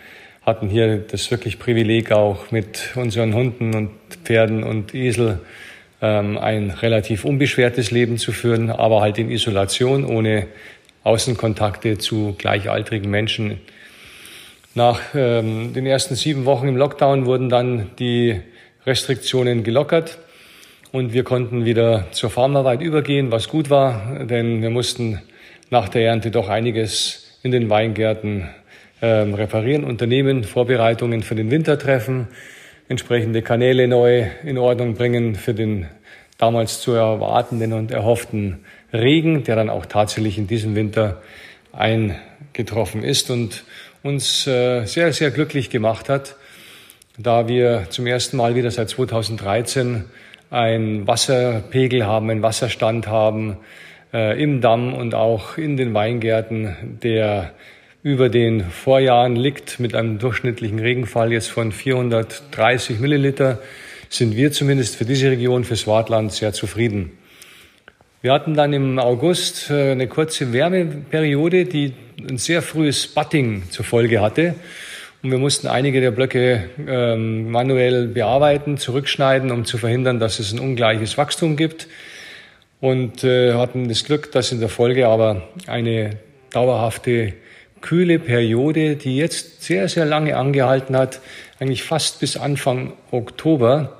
hatten 0.49 0.71
hier 0.71 0.97
das 0.97 1.31
wirklich 1.31 1.59
Privileg 1.59 2.11
auch 2.11 2.51
mit 2.51 2.97
unseren 2.97 3.35
Hunden 3.35 3.75
und 3.75 3.91
Pferden 4.25 4.65
und 4.65 4.95
Esel 4.95 5.41
ähm, 6.01 6.39
ein 6.39 6.71
relativ 6.71 7.27
unbeschwertes 7.27 7.91
Leben 7.91 8.17
zu 8.17 8.33
führen, 8.33 8.71
aber 8.71 9.03
halt 9.03 9.19
in 9.19 9.31
Isolation, 9.31 10.07
ohne 10.07 10.47
Außenkontakte 11.05 11.99
zu 11.99 12.35
gleichaltrigen 12.39 13.11
Menschen. 13.11 13.61
Nach 14.75 15.01
ähm, 15.15 15.75
den 15.75 15.85
ersten 15.85 16.15
sieben 16.15 16.47
Wochen 16.47 16.67
im 16.67 16.77
Lockdown 16.77 17.27
wurden 17.27 17.51
dann 17.51 17.91
die 17.99 18.41
Restriktionen 18.87 19.65
gelockert 19.65 20.19
und 20.93 21.13
wir 21.13 21.25
konnten 21.25 21.67
wieder 21.67 22.07
zur 22.13 22.31
Farmarbeit 22.31 22.81
übergehen, 22.81 23.31
was 23.31 23.49
gut 23.49 23.69
war, 23.69 24.25
denn 24.25 24.63
wir 24.63 24.71
mussten 24.71 25.21
nach 25.69 25.91
der 25.91 26.07
Ernte 26.07 26.31
doch 26.31 26.49
einiges 26.49 27.39
in 27.43 27.51
den 27.51 27.69
Weingärten 27.69 28.49
ähm, 29.01 29.35
reparieren, 29.35 29.85
unternehmen, 29.85 30.45
Vorbereitungen 30.45 31.23
für 31.23 31.35
den 31.35 31.51
Wintertreffen, 31.51 32.29
entsprechende 32.89 33.43
Kanäle 33.43 33.87
neu 33.87 34.27
in 34.45 34.59
Ordnung 34.59 34.95
bringen 34.95 35.35
für 35.35 35.55
den 35.55 35.87
damals 36.39 36.81
zu 36.81 36.93
erwartenden 36.93 37.73
und 37.73 37.91
erhofften 37.91 38.61
Regen, 38.93 39.45
der 39.45 39.57
dann 39.57 39.71
auch 39.71 39.87
tatsächlich 39.87 40.39
in 40.39 40.47
diesem 40.47 40.75
Winter 40.75 41.21
eingetroffen 41.73 43.03
ist 43.03 43.31
und 43.31 43.65
uns 44.03 44.47
äh, 44.47 44.85
sehr, 44.87 45.13
sehr 45.13 45.31
glücklich 45.31 45.71
gemacht 45.71 46.09
hat, 46.09 46.37
da 47.19 47.49
wir 47.49 47.87
zum 47.91 48.07
ersten 48.07 48.37
Mal 48.37 48.55
wieder 48.55 48.71
seit 48.71 48.89
2013 48.89 50.05
einen 50.51 51.07
Wasserpegel 51.07 52.07
haben, 52.07 52.31
einen 52.31 52.43
Wasserstand 52.43 53.09
haben 53.09 53.59
äh, 54.15 54.41
im 54.43 54.61
Damm 54.61 54.95
und 54.95 55.15
auch 55.15 55.59
in 55.59 55.77
den 55.77 55.93
Weingärten, 55.93 56.77
der 57.03 57.53
über 58.03 58.29
den 58.29 58.65
Vorjahren 58.65 59.35
liegt 59.35 59.81
mit 59.81 59.95
einem 59.95 60.19
durchschnittlichen 60.19 60.79
Regenfall 60.79 61.33
jetzt 61.33 61.51
von 61.51 61.73
430 61.73 63.01
Milliliter, 63.01 63.59
sind 64.09 64.37
wir 64.37 64.53
zumindest 64.53 64.97
für 64.97 65.05
diese 65.05 65.31
Region, 65.31 65.65
für 65.65 65.77
Swartland 65.77 66.33
sehr 66.33 66.53
zufrieden. 66.53 67.19
Wir 68.23 68.33
hatten 68.33 68.55
dann 68.55 68.73
im 68.73 68.99
August 68.99 69.71
äh, 69.71 69.93
eine 69.93 70.09
kurze 70.09 70.53
Wärmeperiode, 70.53 71.67
die 71.67 71.93
ein 72.29 72.39
sehr 72.39 72.63
frühes 72.63 73.05
Sputting 73.05 73.65
zur 73.71 73.85
Folge 73.85 74.21
hatte. 74.21 74.55
Und 75.23 75.31
wir 75.31 75.39
mussten 75.39 75.67
einige 75.67 76.01
der 76.01 76.11
Blöcke 76.13 76.71
ähm, 76.87 77.51
manuell 77.51 78.07
bearbeiten, 78.07 78.77
zurückschneiden, 78.77 79.51
um 79.51 79.65
zu 79.65 79.79
verhindern, 79.79 80.21
dass 80.21 80.39
es 80.39 80.53
ein 80.53 80.61
ungleiches 80.61 81.19
Wachstum 81.19 81.57
gibt. 81.57 81.89
Und 82.81 83.25
äh, 83.25 83.55
hatten 83.55 83.89
das 83.89 84.05
Glück, 84.05 84.31
dass 84.33 84.53
in 84.53 84.61
der 84.61 84.69
Folge 84.69 85.09
aber 85.09 85.49
eine 85.67 86.11
dauerhafte 86.51 87.35
kühle 87.81 88.19
Periode, 88.19 88.97
die 88.97 89.17
jetzt 89.17 89.63
sehr, 89.63 89.89
sehr 89.89 90.05
lange 90.05 90.37
angehalten 90.37 90.97
hat, 90.97 91.21
eigentlich 91.59 91.83
fast 91.83 92.21
bis 92.21 92.37
Anfang 92.37 92.93
Oktober. 93.11 93.95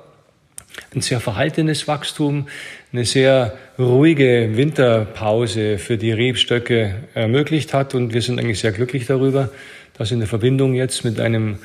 Ein 0.93 1.01
sehr 1.01 1.19
verhaltenes 1.19 1.87
Wachstum, 1.87 2.47
eine 2.93 3.05
sehr 3.05 3.57
ruhige 3.77 4.51
Winterpause 4.55 5.77
für 5.77 5.97
die 5.97 6.11
Rebstöcke 6.11 6.95
ermöglicht 7.13 7.73
hat. 7.73 7.95
Und 7.95 8.13
wir 8.13 8.21
sind 8.21 8.39
eigentlich 8.39 8.59
sehr 8.59 8.71
glücklich 8.71 9.05
darüber, 9.05 9.49
dass 9.97 10.11
in 10.11 10.19
der 10.19 10.27
Verbindung 10.27 10.73
jetzt 10.75 11.03
mit 11.03 11.19
einem 11.19 11.59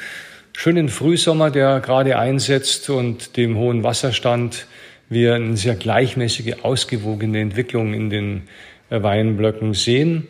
schönen 0.53 0.89
Frühsommer, 0.89 1.51
der 1.51 1.81
gerade 1.81 2.19
einsetzt 2.19 2.91
und 2.91 3.37
dem 3.37 3.57
hohen 3.57 3.83
Wasserstand, 3.83 4.67
wir 5.09 5.35
eine 5.35 5.57
sehr 5.57 5.75
gleichmäßige, 5.75 6.63
ausgewogene 6.63 7.41
Entwicklung 7.41 7.95
in 7.95 8.11
den 8.11 8.43
Weinblöcken 8.89 9.75
sehen. 9.75 10.29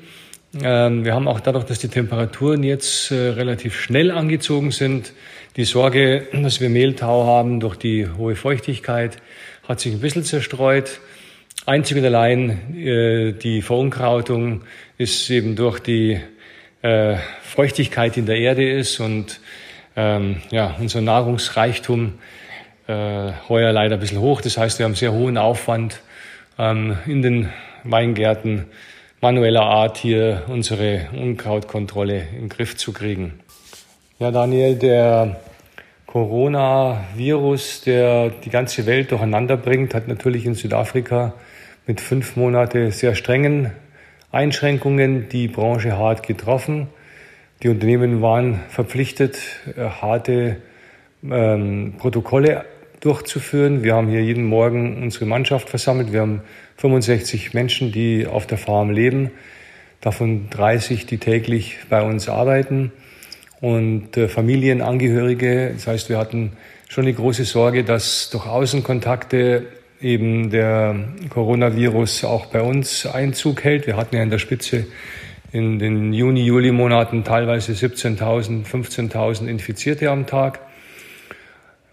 Ähm, 0.63 1.05
wir 1.05 1.15
haben 1.15 1.27
auch 1.27 1.41
dadurch, 1.41 1.65
dass 1.65 1.81
die 1.81 1.89
Temperaturen 1.89 2.63
jetzt 2.63 3.11
äh, 3.11 3.31
relativ 3.31 3.81
schnell 3.81 4.13
angezogen 4.13 4.71
sind, 4.71 5.13
die 5.57 5.65
Sorge, 5.65 6.29
dass 6.33 6.61
wir 6.61 6.69
Mehltau 6.69 7.27
haben 7.27 7.59
durch 7.59 7.77
die 7.77 8.09
hohe 8.09 8.37
Feuchtigkeit, 8.37 9.17
hat 9.67 9.81
sich 9.81 9.93
ein 9.93 10.01
bisschen 10.01 10.23
zerstreut. 10.23 11.01
Einzig 11.67 11.97
und 11.97 12.05
allein 12.05 12.77
äh, 12.77 13.33
die 13.33 13.63
Verunkrautung 13.63 14.63
ist 14.97 15.29
eben 15.31 15.57
durch 15.57 15.81
die 15.81 16.21
äh, 16.83 17.17
Feuchtigkeit 17.43 18.17
in 18.17 18.27
der 18.27 18.37
Erde 18.37 18.69
ist 18.69 19.01
und 19.01 19.41
ähm, 19.97 20.43
ja, 20.51 20.77
unser 20.79 21.01
Nahrungsreichtum 21.01 22.15
heuer 22.87 23.73
leider 23.73 23.95
ein 23.95 24.01
bisschen 24.01 24.21
hoch. 24.21 24.43
Das 24.43 24.59
heißt, 24.59 24.79
wir 24.79 24.85
haben 24.85 24.95
sehr 24.95 25.15
hohen 25.15 25.39
Aufwand 25.39 26.03
ähm, 26.59 26.99
in 27.07 27.23
den 27.23 27.49
Weingärten 27.83 28.67
manueller 29.25 29.63
Art 29.63 29.97
hier 29.97 30.43
unsere 30.49 31.09
Unkrautkontrolle 31.19 32.25
in 32.35 32.41
den 32.41 32.49
Griff 32.51 32.77
zu 32.77 32.93
kriegen. 32.93 33.41
Ja, 34.19 34.31
Daniel, 34.31 34.77
der 34.77 35.41
Coronavirus, 36.05 37.85
der 37.87 38.29
die 38.29 38.51
ganze 38.51 38.85
Welt 38.85 39.13
durcheinander 39.13 39.57
bringt, 39.57 39.95
hat 39.95 40.09
natürlich 40.09 40.45
in 40.45 40.53
Südafrika 40.53 41.33
mit 41.87 42.03
fünf 42.03 42.37
Monate 42.37 42.91
sehr 42.91 43.15
strengen 43.15 43.73
Einschränkungen 44.31 45.31
die 45.31 45.49
Branche 45.49 45.97
hart 45.97 46.27
getroffen. 46.27 46.89
Die 47.63 47.71
Unternehmen 47.71 48.21
waren 48.21 48.61
verpflichtet, 48.69 49.39
äh, 49.75 49.85
harte 49.85 50.59
ähm, 51.23 51.95
Protokolle 51.97 52.67
durchzuführen. 53.01 53.83
Wir 53.83 53.95
haben 53.95 54.09
hier 54.09 54.23
jeden 54.23 54.45
Morgen 54.45 55.03
unsere 55.03 55.25
Mannschaft 55.25 55.71
versammelt. 55.71 56.13
Wir 56.13 56.21
haben 56.21 56.43
65 56.77 57.55
Menschen, 57.55 57.93
die 57.93 58.27
auf 58.27 58.47
der 58.47 58.59
Farm 58.59 58.91
leben, 58.91 59.31
davon 60.01 60.51
30, 60.51 61.07
die 61.07 61.19
täglich 61.19 61.79
bei 61.89 62.03
uns 62.03 62.29
arbeiten 62.29 62.93
und 63.61 64.17
äh, 64.17 64.29
Familienangehörige. 64.29 65.71
Das 65.75 65.87
heißt, 65.87 66.09
wir 66.09 66.19
hatten 66.19 66.53
schon 66.89 67.07
die 67.07 67.15
große 67.15 67.45
Sorge, 67.45 67.85
dass 67.85 68.31
durch 68.31 68.47
Außenkontakte 68.47 69.67
eben 70.01 70.51
der 70.51 70.97
Coronavirus 71.31 72.25
auch 72.25 72.47
bei 72.47 72.61
uns 72.61 73.07
Einzug 73.07 73.65
hält. 73.65 73.87
Wir 73.87 73.97
hatten 73.97 74.17
ja 74.17 74.23
in 74.23 74.31
der 74.31 74.39
Spitze 74.39 74.87
in 75.53 75.79
den 75.79 76.13
Juni, 76.13 76.45
Juli-Monaten 76.45 77.25
teilweise 77.25 77.73
17.000, 77.73 78.67
15.000 78.67 79.47
Infizierte 79.47 80.11
am 80.11 80.27
Tag. 80.27 80.61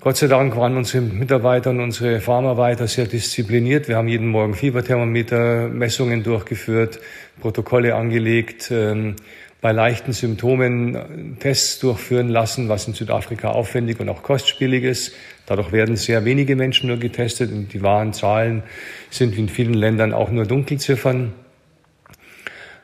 Gott 0.03 0.17
sei 0.17 0.25
Dank 0.25 0.57
waren 0.57 0.77
unsere 0.77 1.03
Mitarbeiter 1.03 1.69
und 1.69 1.79
unsere 1.79 2.21
Farmarbeiter 2.21 2.87
sehr 2.87 3.05
diszipliniert. 3.05 3.87
Wir 3.87 3.97
haben 3.97 4.07
jeden 4.07 4.29
Morgen 4.29 4.55
Fieberthermometer, 4.55 5.67
Messungen 5.67 6.23
durchgeführt, 6.23 6.99
Protokolle 7.39 7.93
angelegt, 7.93 8.71
ähm, 8.71 9.15
bei 9.61 9.71
leichten 9.71 10.11
Symptomen 10.11 11.37
Tests 11.39 11.77
durchführen 11.77 12.29
lassen, 12.29 12.67
was 12.67 12.87
in 12.87 12.95
Südafrika 12.95 13.51
aufwendig 13.51 13.99
und 13.99 14.09
auch 14.09 14.23
kostspielig 14.23 14.85
ist. 14.85 15.13
Dadurch 15.45 15.71
werden 15.71 15.95
sehr 15.97 16.25
wenige 16.25 16.55
Menschen 16.55 16.87
nur 16.87 16.97
getestet 16.97 17.51
und 17.51 17.71
die 17.71 17.83
wahren 17.83 18.11
Zahlen 18.11 18.63
sind 19.11 19.37
in 19.37 19.49
vielen 19.49 19.75
Ländern 19.75 20.13
auch 20.13 20.31
nur 20.31 20.47
Dunkelziffern. 20.47 21.31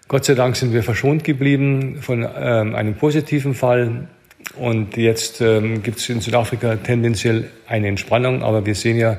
Gott 0.08 0.24
sei 0.24 0.36
Dank 0.36 0.56
sind 0.56 0.72
wir 0.72 0.84
verschont 0.84 1.24
geblieben 1.24 1.98
von 2.00 2.22
ähm, 2.22 2.76
einem 2.76 2.94
positiven 2.94 3.56
Fall. 3.56 4.08
Und 4.60 4.98
jetzt 4.98 5.42
ähm, 5.42 5.84
gibt 5.84 6.00
es 6.00 6.10
in 6.10 6.20
Südafrika 6.20 6.78
tendenziell 6.78 7.50
eine 7.68 7.88
Entspannung, 7.88 8.42
aber 8.42 8.66
wir 8.66 8.74
sehen 8.74 8.98
ja 8.98 9.18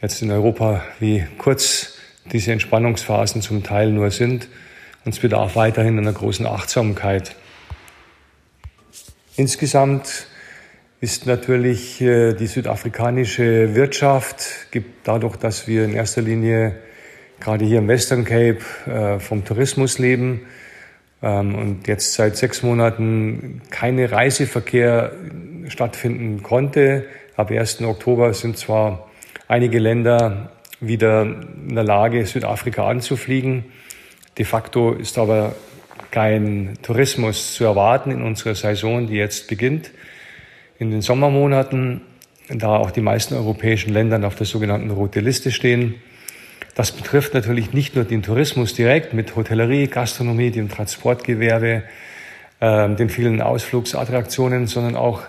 jetzt 0.00 0.22
in 0.22 0.30
Europa, 0.30 0.82
wie 1.00 1.24
kurz 1.36 1.98
diese 2.32 2.52
Entspannungsphasen 2.52 3.42
zum 3.42 3.62
Teil 3.62 3.90
nur 3.90 4.10
sind. 4.10 4.48
Und 5.04 5.14
es 5.14 5.20
bedarf 5.20 5.54
weiterhin 5.54 5.98
einer 5.98 6.12
großen 6.12 6.46
Achtsamkeit. 6.46 7.34
Insgesamt 9.36 10.26
ist 11.00 11.26
natürlich 11.26 12.00
äh, 12.00 12.32
die 12.32 12.46
südafrikanische 12.46 13.74
Wirtschaft, 13.74 14.70
gibt 14.70 15.06
dadurch, 15.06 15.36
dass 15.36 15.68
wir 15.68 15.84
in 15.84 15.94
erster 15.94 16.22
Linie 16.22 16.74
gerade 17.38 17.64
hier 17.64 17.78
im 17.78 17.88
Western 17.88 18.24
Cape 18.24 18.60
äh, 18.86 19.20
vom 19.20 19.44
Tourismus 19.44 19.98
leben 19.98 20.40
und 21.20 21.80
jetzt 21.86 22.14
seit 22.14 22.36
sechs 22.36 22.62
Monaten 22.62 23.60
keine 23.70 24.12
Reiseverkehr 24.12 25.12
stattfinden 25.68 26.42
konnte. 26.42 27.06
Ab 27.36 27.50
1. 27.50 27.82
Oktober 27.82 28.32
sind 28.34 28.56
zwar 28.56 29.08
einige 29.48 29.78
Länder 29.78 30.52
wieder 30.80 31.22
in 31.22 31.74
der 31.74 31.84
Lage, 31.84 32.24
Südafrika 32.24 32.86
anzufliegen. 32.88 33.64
De 34.36 34.44
facto 34.44 34.92
ist 34.92 35.18
aber 35.18 35.56
kein 36.10 36.78
Tourismus 36.82 37.54
zu 37.54 37.64
erwarten 37.64 38.10
in 38.10 38.22
unserer 38.22 38.54
Saison, 38.54 39.06
die 39.08 39.16
jetzt 39.16 39.48
beginnt. 39.48 39.90
In 40.78 40.90
den 40.92 41.02
Sommermonaten, 41.02 42.02
da 42.48 42.76
auch 42.76 42.92
die 42.92 43.00
meisten 43.00 43.34
europäischen 43.34 43.92
Länder 43.92 44.24
auf 44.24 44.36
der 44.36 44.46
sogenannten 44.46 44.90
Rote 44.90 45.20
Liste 45.20 45.50
stehen, 45.50 45.96
das 46.78 46.92
betrifft 46.92 47.34
natürlich 47.34 47.72
nicht 47.72 47.96
nur 47.96 48.04
den 48.04 48.22
Tourismus 48.22 48.72
direkt 48.72 49.12
mit 49.12 49.34
Hotellerie, 49.34 49.88
Gastronomie, 49.88 50.52
dem 50.52 50.68
Transportgewerbe, 50.68 51.82
äh, 52.60 52.94
den 52.94 53.10
vielen 53.10 53.42
Ausflugsattraktionen, 53.42 54.68
sondern 54.68 54.94
auch 54.94 55.22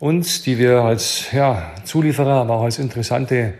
uns, 0.00 0.42
die 0.42 0.58
wir 0.58 0.80
als 0.80 1.30
ja, 1.30 1.70
Zulieferer, 1.84 2.40
aber 2.40 2.56
auch 2.56 2.64
als 2.64 2.80
interessante 2.80 3.54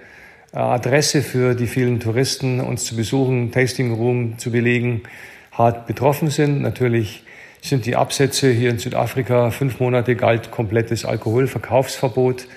äh, 0.53 0.59
Adresse 0.59 1.23
für 1.23 1.55
die 1.55 1.69
vielen 1.69 2.01
Touristen, 2.01 2.59
uns 2.59 2.85
zu 2.85 2.97
besuchen, 2.97 3.53
Tasting 3.53 3.95
Room 3.95 4.37
zu 4.39 4.51
belegen, 4.51 5.05
hart 5.53 5.87
betroffen 5.87 6.31
sind. 6.31 6.61
Natürlich 6.63 7.23
sind 7.63 7.87
die 7.87 7.95
Absätze 7.95 8.51
hier 8.51 8.71
in 8.71 8.81
Südafrika 8.81 9.53
fünf 9.53 9.79
Monate 9.79 10.17
galt 10.17 10.51
komplettes 10.51 11.05
Alkoholverkaufsverbot 11.05 12.49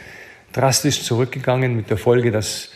drastisch 0.52 1.04
zurückgegangen 1.04 1.76
mit 1.76 1.92
der 1.92 1.98
Folge, 1.98 2.32
dass 2.32 2.73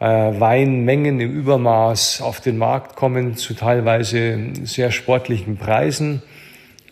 Weinmengen 0.00 1.20
im 1.20 1.32
Übermaß 1.32 2.22
auf 2.22 2.40
den 2.40 2.56
Markt 2.56 2.94
kommen 2.94 3.36
zu 3.36 3.54
teilweise 3.54 4.38
sehr 4.62 4.92
sportlichen 4.92 5.56
Preisen. 5.56 6.22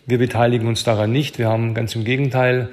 Wir 0.05 0.17
beteiligen 0.17 0.67
uns 0.67 0.83
daran 0.83 1.11
nicht. 1.11 1.37
Wir 1.37 1.47
haben 1.47 1.73
ganz 1.73 1.95
im 1.95 2.03
Gegenteil 2.03 2.69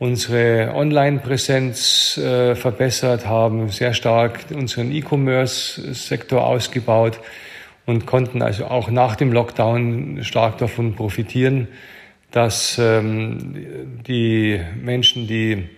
unsere 0.00 0.72
Online-Präsenz 0.74 2.16
äh, 2.18 2.56
verbessert, 2.56 3.26
haben 3.26 3.68
sehr 3.68 3.92
stark 3.92 4.46
unseren 4.52 4.90
E-Commerce-Sektor 4.90 6.44
ausgebaut 6.44 7.20
und 7.86 8.06
konnten 8.06 8.42
also 8.42 8.64
auch 8.64 8.90
nach 8.90 9.14
dem 9.14 9.32
Lockdown 9.32 10.24
stark 10.24 10.58
davon 10.58 10.96
profitieren, 10.96 11.68
dass 12.30 12.78
ähm, 12.78 14.00
die 14.06 14.60
Menschen, 14.82 15.26
die 15.26 15.68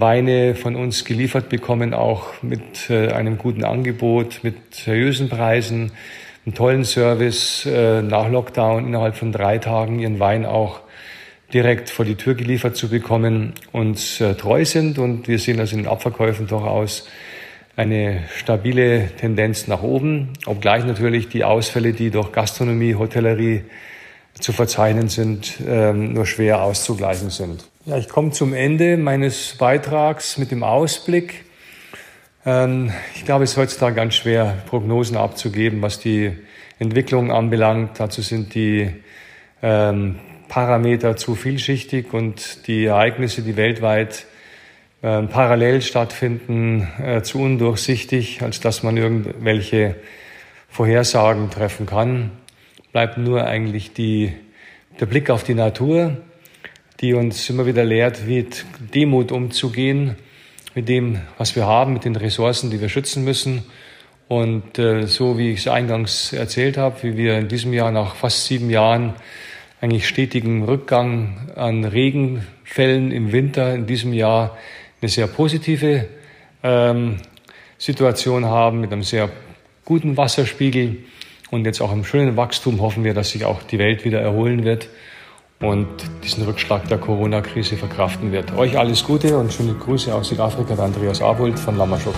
Weine 0.00 0.54
von 0.54 0.76
uns 0.76 1.04
geliefert 1.04 1.48
bekommen, 1.48 1.92
auch 1.92 2.42
mit 2.42 2.88
äh, 2.88 3.08
einem 3.08 3.36
guten 3.36 3.64
Angebot, 3.64 4.40
mit 4.44 4.74
seriösen 4.74 5.28
Preisen, 5.28 5.90
einem 6.46 6.54
tollen 6.54 6.84
Service 6.84 7.66
äh, 7.66 8.02
nach 8.02 8.30
Lockdown 8.30 8.86
innerhalb 8.86 9.16
von 9.16 9.32
drei 9.32 9.58
Tagen 9.58 9.98
ihren 9.98 10.20
Wein 10.20 10.46
auch 10.46 10.80
direkt 11.52 11.90
vor 11.90 12.04
die 12.04 12.14
Tür 12.14 12.34
geliefert 12.34 12.76
zu 12.76 12.88
bekommen, 12.88 13.54
uns 13.72 14.20
äh, 14.20 14.34
treu 14.34 14.64
sind. 14.64 14.98
Und 14.98 15.26
wir 15.26 15.40
sehen 15.40 15.58
also 15.58 15.74
in 15.74 15.82
den 15.82 15.90
Abverkäufen 15.90 16.46
durchaus 16.46 17.08
eine 17.74 18.22
stabile 18.36 19.10
Tendenz 19.16 19.66
nach 19.66 19.82
oben, 19.82 20.32
obgleich 20.46 20.84
natürlich 20.84 21.28
die 21.28 21.42
Ausfälle, 21.42 21.92
die 21.92 22.10
durch 22.10 22.30
Gastronomie, 22.30 22.94
Hotellerie 22.94 23.62
zu 24.38 24.52
verzeichnen 24.52 25.08
sind, 25.08 25.54
ähm, 25.66 26.12
nur 26.12 26.26
schwer 26.26 26.62
auszugleichen 26.62 27.30
sind. 27.30 27.64
Ja, 27.88 27.96
ich 27.96 28.10
komme 28.10 28.32
zum 28.32 28.52
Ende 28.52 28.98
meines 28.98 29.54
Beitrags 29.54 30.36
mit 30.36 30.50
dem 30.50 30.62
Ausblick. 30.62 31.46
Ähm, 32.44 32.92
ich 33.14 33.24
glaube, 33.24 33.44
es 33.44 33.52
ist 33.52 33.56
heutzutage 33.56 33.96
ganz 33.96 34.14
schwer, 34.14 34.58
Prognosen 34.66 35.16
abzugeben, 35.16 35.80
was 35.80 35.98
die 35.98 36.32
Entwicklung 36.78 37.32
anbelangt. 37.32 37.98
Dazu 37.98 38.20
sind 38.20 38.54
die 38.54 38.90
ähm, 39.62 40.16
Parameter 40.48 41.16
zu 41.16 41.34
vielschichtig 41.34 42.12
und 42.12 42.66
die 42.66 42.84
Ereignisse, 42.84 43.40
die 43.40 43.56
weltweit 43.56 44.26
ähm, 45.02 45.28
parallel 45.28 45.80
stattfinden, 45.80 46.88
äh, 47.02 47.22
zu 47.22 47.40
undurchsichtig, 47.40 48.42
als 48.42 48.60
dass 48.60 48.82
man 48.82 48.98
irgendwelche 48.98 49.96
Vorhersagen 50.68 51.48
treffen 51.48 51.86
kann. 51.86 52.32
Bleibt 52.92 53.16
nur 53.16 53.46
eigentlich 53.46 53.94
die, 53.94 54.34
der 55.00 55.06
Blick 55.06 55.30
auf 55.30 55.42
die 55.42 55.54
Natur 55.54 56.18
die 57.00 57.14
uns 57.14 57.48
immer 57.48 57.66
wieder 57.66 57.84
lehrt, 57.84 58.26
mit 58.26 58.64
Demut 58.94 59.30
umzugehen, 59.30 60.16
mit 60.74 60.88
dem, 60.88 61.20
was 61.36 61.54
wir 61.54 61.66
haben, 61.66 61.92
mit 61.92 62.04
den 62.04 62.16
Ressourcen, 62.16 62.70
die 62.70 62.80
wir 62.80 62.88
schützen 62.88 63.24
müssen. 63.24 63.62
Und 64.26 64.78
äh, 64.78 65.06
so 65.06 65.38
wie 65.38 65.52
ich 65.52 65.60
es 65.60 65.68
eingangs 65.68 66.32
erzählt 66.32 66.76
habe, 66.76 67.02
wie 67.02 67.16
wir 67.16 67.38
in 67.38 67.48
diesem 67.48 67.72
Jahr 67.72 67.90
nach 67.90 68.14
fast 68.14 68.44
sieben 68.44 68.68
Jahren 68.68 69.14
eigentlich 69.80 70.08
stetigen 70.08 70.64
Rückgang 70.64 71.50
an 71.54 71.84
Regenfällen 71.84 73.12
im 73.12 73.32
Winter 73.32 73.74
in 73.74 73.86
diesem 73.86 74.12
Jahr 74.12 74.58
eine 75.00 75.08
sehr 75.08 75.28
positive 75.28 76.06
ähm, 76.62 77.18
Situation 77.78 78.44
haben 78.44 78.80
mit 78.80 78.92
einem 78.92 79.04
sehr 79.04 79.30
guten 79.84 80.16
Wasserspiegel 80.16 80.98
und 81.50 81.64
jetzt 81.64 81.80
auch 81.80 81.92
im 81.92 82.04
schönen 82.04 82.36
Wachstum 82.36 82.80
hoffen 82.80 83.04
wir, 83.04 83.14
dass 83.14 83.30
sich 83.30 83.44
auch 83.44 83.62
die 83.62 83.78
Welt 83.78 84.04
wieder 84.04 84.20
erholen 84.20 84.64
wird 84.64 84.88
und 85.60 85.88
diesen 86.22 86.44
Rückschlag 86.44 86.86
der 86.88 86.98
Corona-Krise 86.98 87.76
verkraften 87.76 88.30
wird. 88.30 88.56
Euch 88.56 88.78
alles 88.78 89.02
Gute 89.02 89.36
und 89.36 89.52
schöne 89.52 89.74
Grüße 89.74 90.14
aus 90.14 90.28
Südafrika, 90.28 90.74
der 90.74 90.84
Andreas 90.84 91.20
Abold 91.20 91.58
von 91.58 91.76
Lamaschok. 91.76 92.14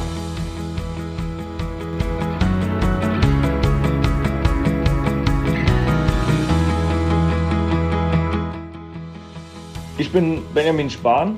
Ich 9.97 10.13
bin 10.13 10.43
Benjamin 10.53 10.91
Spahn 10.91 11.37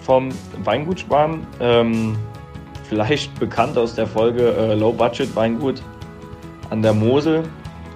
vom 0.00 0.28
Weingut 0.64 1.00
Spahn, 1.00 1.46
ähm, 1.60 2.16
vielleicht 2.88 3.38
bekannt 3.40 3.76
aus 3.76 3.94
der 3.94 4.06
Folge 4.06 4.52
äh, 4.52 4.74
Low 4.74 4.92
Budget 4.92 5.34
Weingut 5.34 5.82
an 6.70 6.82
der 6.82 6.92
Mosel. 6.92 7.42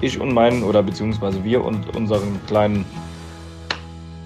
Ich 0.01 0.21
und 0.21 0.33
meinen, 0.33 0.65
oder 0.65 0.83
beziehungsweise 0.83 1.43
wir 1.45 1.65
und 1.65 1.95
unseren 1.97 2.41
kleinen 2.47 2.85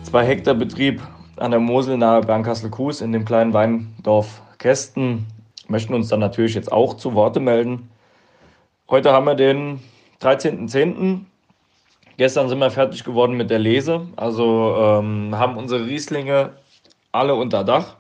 zwei 0.09 0.25
Hektar 0.25 0.55
Betrieb 0.55 1.03
an 1.37 1.51
der 1.51 1.61
Mosel 1.61 1.99
nahe 1.99 2.23
Bernkastel-Kues 2.23 3.03
in 3.03 3.13
dem 3.13 3.27
kleinen 3.27 3.53
Weindorf 3.53 4.41
Kästen 4.57 5.27
möchten 5.69 5.93
uns 5.93 6.09
dann 6.09 6.21
natürlich 6.21 6.55
jetzt 6.55 6.73
auch 6.73 6.95
zu 6.95 7.13
Worte 7.13 7.41
melden. 7.41 7.91
Heute 8.89 9.13
haben 9.13 9.27
wir 9.27 9.35
den 9.35 9.81
13.10. 10.23 11.27
Gestern 12.17 12.49
sind 12.49 12.59
wir 12.59 12.71
fertig 12.71 13.05
geworden 13.05 13.37
mit 13.37 13.51
der 13.51 13.59
Lese. 13.59 14.07
Also 14.17 14.77
ähm, 14.79 15.37
haben 15.37 15.59
unsere 15.59 15.85
Rieslinge 15.85 16.55
alle 17.13 17.35
unter 17.35 17.63
Dach. 17.63 17.97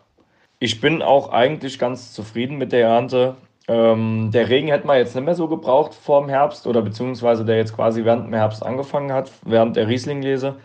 Ich 0.60 0.80
bin 0.80 1.02
auch 1.02 1.30
eigentlich 1.30 1.78
ganz 1.78 2.14
zufrieden 2.14 2.56
mit 2.56 2.72
der 2.72 2.88
Ernte. 2.88 3.34
Ähm, 3.68 4.30
der 4.32 4.48
Regen 4.48 4.68
hätte 4.68 4.86
man 4.86 4.96
jetzt 4.96 5.14
nicht 5.14 5.26
mehr 5.26 5.34
so 5.34 5.46
gebraucht 5.46 5.94
vor 5.94 6.22
dem 6.22 6.30
Herbst 6.30 6.66
oder 6.66 6.80
beziehungsweise 6.80 7.44
der 7.44 7.58
jetzt 7.58 7.76
quasi 7.76 8.06
während 8.06 8.28
dem 8.28 8.34
Herbst 8.34 8.64
angefangen 8.64 9.12
hat, 9.12 9.30
während 9.44 9.76
der 9.76 9.88
Rieslinglese. 9.88 10.56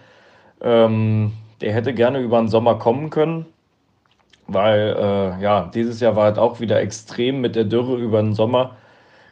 Ähm, 0.63 1.33
der 1.61 1.73
hätte 1.73 1.93
gerne 1.93 2.19
über 2.19 2.39
den 2.39 2.47
Sommer 2.47 2.75
kommen 2.75 3.09
können, 3.09 3.45
weil 4.47 4.95
äh, 4.97 5.41
ja, 5.41 5.69
dieses 5.73 5.99
Jahr 5.99 6.15
war 6.15 6.25
halt 6.25 6.37
auch 6.39 6.59
wieder 6.59 6.79
extrem 6.79 7.41
mit 7.41 7.55
der 7.55 7.65
Dürre 7.65 7.97
über 7.97 8.21
den 8.21 8.33
Sommer. 8.33 8.77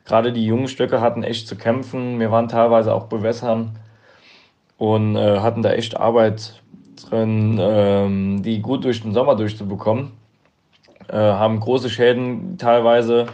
Gerade 0.06 0.34
die 0.34 0.46
jungen 0.46 0.68
Stöcke 0.68 1.02
hatten 1.02 1.24
echt 1.24 1.48
zu 1.48 1.56
kämpfen. 1.56 2.20
Wir 2.20 2.32
waren 2.32 2.48
teilweise 2.48 2.94
auch 2.94 3.06
bewässern 3.06 3.80
und 4.78 5.16
äh, 5.16 5.40
hatten 5.40 5.62
da 5.62 5.72
echt 5.72 5.98
Arbeit 5.98 6.62
drin, 6.96 7.58
ähm, 7.62 8.44
die 8.44 8.62
gut 8.62 8.84
durch 8.84 9.02
den 9.02 9.14
Sommer 9.14 9.36
durchzubekommen. 9.36 10.12
Äh, 11.08 11.18
haben 11.18 11.60
große 11.60 11.90
Schäden 11.90 12.58
teilweise 12.58 13.28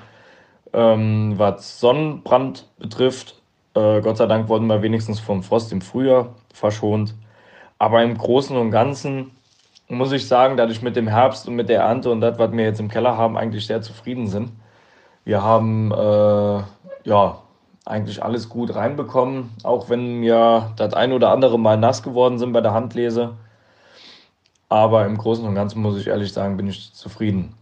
ähm, 0.73 1.33
was 1.37 1.79
Sonnenbrand 1.79 2.67
betrifft, 2.77 3.41
äh, 3.77 4.01
Gott 4.01 4.17
sei 4.17 4.25
Dank 4.25 4.49
wurden 4.49 4.67
wir 4.67 4.81
wenigstens 4.81 5.19
vom 5.19 5.43
Frost 5.43 5.71
im 5.71 5.81
Frühjahr 5.81 6.33
verschont. 6.53 7.13
Aber 7.79 8.03
im 8.03 8.17
Großen 8.17 8.55
und 8.57 8.71
Ganzen 8.71 9.31
muss 9.87 10.11
ich 10.11 10.27
sagen, 10.27 10.57
dass 10.57 10.71
ich 10.71 10.81
mit 10.81 10.95
dem 10.95 11.07
Herbst 11.07 11.47
und 11.47 11.55
mit 11.55 11.69
der 11.69 11.81
Ernte 11.81 12.11
und 12.11 12.21
das, 12.21 12.37
was 12.39 12.51
wir 12.51 12.63
jetzt 12.63 12.79
im 12.79 12.89
Keller 12.89 13.17
haben, 13.17 13.37
eigentlich 13.37 13.65
sehr 13.67 13.81
zufrieden 13.81 14.27
sind. 14.27 14.51
Wir 15.23 15.43
haben 15.43 15.91
äh, 15.91 16.63
ja 17.03 17.39
eigentlich 17.85 18.21
alles 18.21 18.49
gut 18.49 18.75
reinbekommen, 18.75 19.51
auch 19.63 19.89
wenn 19.89 20.21
wir 20.21 20.73
das 20.75 20.93
ein 20.93 21.13
oder 21.13 21.31
andere 21.31 21.57
Mal 21.57 21.77
nass 21.77 22.03
geworden 22.03 22.37
sind 22.37 22.51
bei 22.51 22.61
der 22.61 22.73
Handlese. 22.73 23.33
Aber 24.69 25.05
im 25.05 25.17
Großen 25.17 25.45
und 25.45 25.55
Ganzen 25.55 25.81
muss 25.81 25.97
ich 25.97 26.07
ehrlich 26.07 26.33
sagen, 26.33 26.57
bin 26.57 26.67
ich 26.67 26.93
zufrieden. 26.93 27.53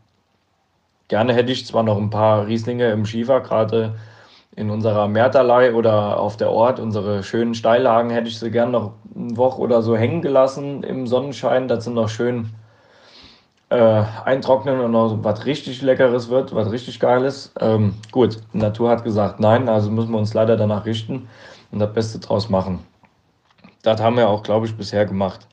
Gerne 1.07 1.33
hätte 1.33 1.51
ich 1.51 1.67
zwar 1.67 1.83
noch 1.83 1.97
ein 1.97 2.09
paar 2.09 2.47
Rieslinge 2.47 2.89
im 2.89 3.05
Schiefer, 3.05 3.41
gerade 3.41 3.95
in 4.55 4.69
unserer 4.69 5.07
Mehrtalei 5.07 5.73
oder 5.73 6.19
auf 6.19 6.37
der 6.37 6.51
Ort, 6.51 6.79
unsere 6.79 7.23
schönen 7.23 7.55
Steillagen, 7.55 8.09
hätte 8.09 8.29
ich 8.29 8.39
sie 8.39 8.51
gerne 8.51 8.71
noch 8.71 8.93
eine 9.15 9.35
Woche 9.35 9.61
oder 9.61 9.81
so 9.81 9.97
hängen 9.97 10.21
gelassen 10.21 10.83
im 10.83 11.07
Sonnenschein, 11.07 11.67
dass 11.67 11.83
sie 11.83 11.91
noch 11.91 12.09
schön 12.09 12.49
äh, 13.69 14.03
eintrocknen 14.23 14.79
und 14.79 14.91
noch 14.91 15.23
was 15.23 15.45
richtig 15.45 15.81
Leckeres 15.81 16.29
wird, 16.29 16.55
was 16.55 16.71
richtig 16.71 16.99
Geiles. 16.99 17.51
Ähm, 17.59 17.95
gut, 18.11 18.39
die 18.53 18.59
Natur 18.59 18.89
hat 18.89 19.03
gesagt 19.03 19.39
nein, 19.39 19.67
also 19.67 19.91
müssen 19.91 20.11
wir 20.11 20.19
uns 20.19 20.33
leider 20.33 20.55
danach 20.55 20.85
richten 20.85 21.27
und 21.71 21.79
das 21.79 21.93
Beste 21.93 22.19
draus 22.19 22.49
machen. 22.49 22.79
Das 23.83 24.01
haben 24.01 24.17
wir 24.17 24.29
auch, 24.29 24.43
glaube 24.43 24.65
ich, 24.65 24.75
bisher 24.75 25.05
gemacht. 25.05 25.47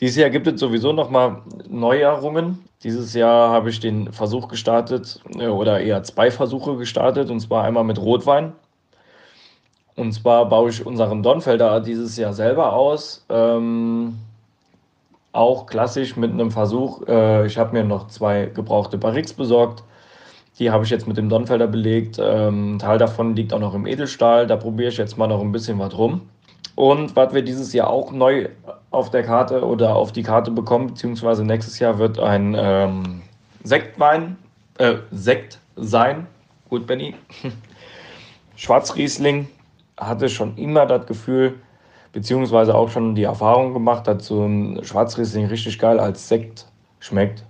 Dieses 0.00 0.16
Jahr 0.16 0.30
gibt 0.30 0.46
es 0.46 0.58
sowieso 0.58 0.92
nochmal 0.92 1.42
Neuerungen. 1.68 2.58
Dieses 2.82 3.12
Jahr 3.12 3.50
habe 3.50 3.68
ich 3.68 3.80
den 3.80 4.12
Versuch 4.12 4.48
gestartet, 4.48 5.20
äh, 5.38 5.48
oder 5.48 5.80
eher 5.80 6.02
zwei 6.02 6.30
Versuche 6.30 6.76
gestartet, 6.76 7.30
und 7.30 7.40
zwar 7.40 7.64
einmal 7.64 7.84
mit 7.84 7.98
Rotwein. 8.00 8.52
Und 9.96 10.12
zwar 10.12 10.48
baue 10.48 10.70
ich 10.70 10.86
unseren 10.86 11.22
Donfelder 11.22 11.80
dieses 11.80 12.16
Jahr 12.16 12.32
selber 12.32 12.72
aus. 12.72 13.26
Ähm, 13.28 14.16
auch 15.32 15.66
klassisch 15.66 16.16
mit 16.16 16.30
einem 16.32 16.50
Versuch. 16.50 17.06
Äh, 17.06 17.46
ich 17.46 17.58
habe 17.58 17.72
mir 17.74 17.84
noch 17.84 18.08
zwei 18.08 18.46
gebrauchte 18.46 18.96
Barriques 18.96 19.34
besorgt. 19.34 19.84
Die 20.58 20.70
habe 20.70 20.84
ich 20.84 20.90
jetzt 20.90 21.06
mit 21.06 21.18
dem 21.18 21.28
Donfelder 21.28 21.66
belegt. 21.66 22.18
Ähm, 22.18 22.76
ein 22.76 22.78
Teil 22.78 22.96
davon 22.96 23.36
liegt 23.36 23.52
auch 23.52 23.60
noch 23.60 23.74
im 23.74 23.86
Edelstahl. 23.86 24.46
Da 24.46 24.56
probiere 24.56 24.88
ich 24.88 24.96
jetzt 24.96 25.18
mal 25.18 25.26
noch 25.26 25.40
ein 25.42 25.52
bisschen 25.52 25.78
was 25.78 25.96
rum. 25.96 26.22
Und 26.80 27.14
was 27.14 27.34
wir 27.34 27.42
dieses 27.42 27.74
Jahr 27.74 27.90
auch 27.90 28.10
neu 28.10 28.48
auf 28.90 29.10
der 29.10 29.22
Karte 29.22 29.66
oder 29.66 29.94
auf 29.96 30.12
die 30.12 30.22
Karte 30.22 30.50
bekommen, 30.50 30.86
beziehungsweise 30.86 31.44
nächstes 31.44 31.78
Jahr 31.78 31.98
wird 31.98 32.18
ein 32.18 32.56
ähm, 32.58 33.20
Sektwein, 33.62 34.38
äh, 34.78 34.94
Sekt 35.10 35.58
sein. 35.76 36.26
Gut, 36.70 36.86
Benny. 36.86 37.14
Schwarzriesling 38.56 39.46
hatte 39.98 40.30
schon 40.30 40.56
immer 40.56 40.86
das 40.86 41.04
Gefühl, 41.04 41.56
beziehungsweise 42.14 42.74
auch 42.74 42.88
schon 42.88 43.14
die 43.14 43.24
Erfahrung 43.24 43.74
gemacht, 43.74 44.06
dass 44.06 44.28
so 44.28 44.46
ein 44.46 44.82
Schwarzriesling 44.82 45.48
richtig 45.48 45.78
geil 45.78 46.00
als 46.00 46.28
Sekt 46.28 46.64
schmeckt. 46.98 47.44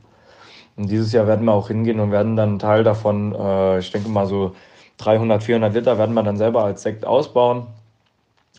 Und 0.76 0.91
dieses 0.91 1.12
Jahr 1.12 1.28
werden 1.28 1.45
wir 1.45 1.53
auch 1.53 1.68
hingehen 1.68 2.01
und 2.01 2.11
werden 2.11 2.35
dann 2.35 2.49
einen 2.49 2.59
Teil 2.59 2.83
davon, 2.83 3.33
äh, 3.37 3.78
ich 3.78 3.93
denke 3.93 4.09
mal 4.09 4.26
so 4.26 4.57
300, 4.97 5.41
400 5.41 5.72
Liter, 5.72 5.99
werden 5.99 6.16
wir 6.16 6.24
dann 6.24 6.37
selber 6.37 6.64
als 6.64 6.83
Sekt 6.83 7.07
ausbauen 7.07 7.68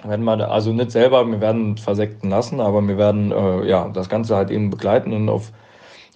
werden 0.04 0.26
wir 0.26 0.52
also 0.52 0.72
nicht 0.74 0.92
selber, 0.92 1.26
wir 1.28 1.42
werden 1.42 1.78
versekten 1.78 2.30
lassen, 2.30 2.60
aber 2.60 2.88
wir 2.88 2.98
werden 2.98 3.32
äh, 3.32 3.68
ja 3.68 3.90
das 3.90 4.10
Ganze 4.10 4.36
halt 4.36 4.52
eben 4.52 4.70
begleiten 4.70 5.14
und 5.14 5.30
auf 5.30 5.52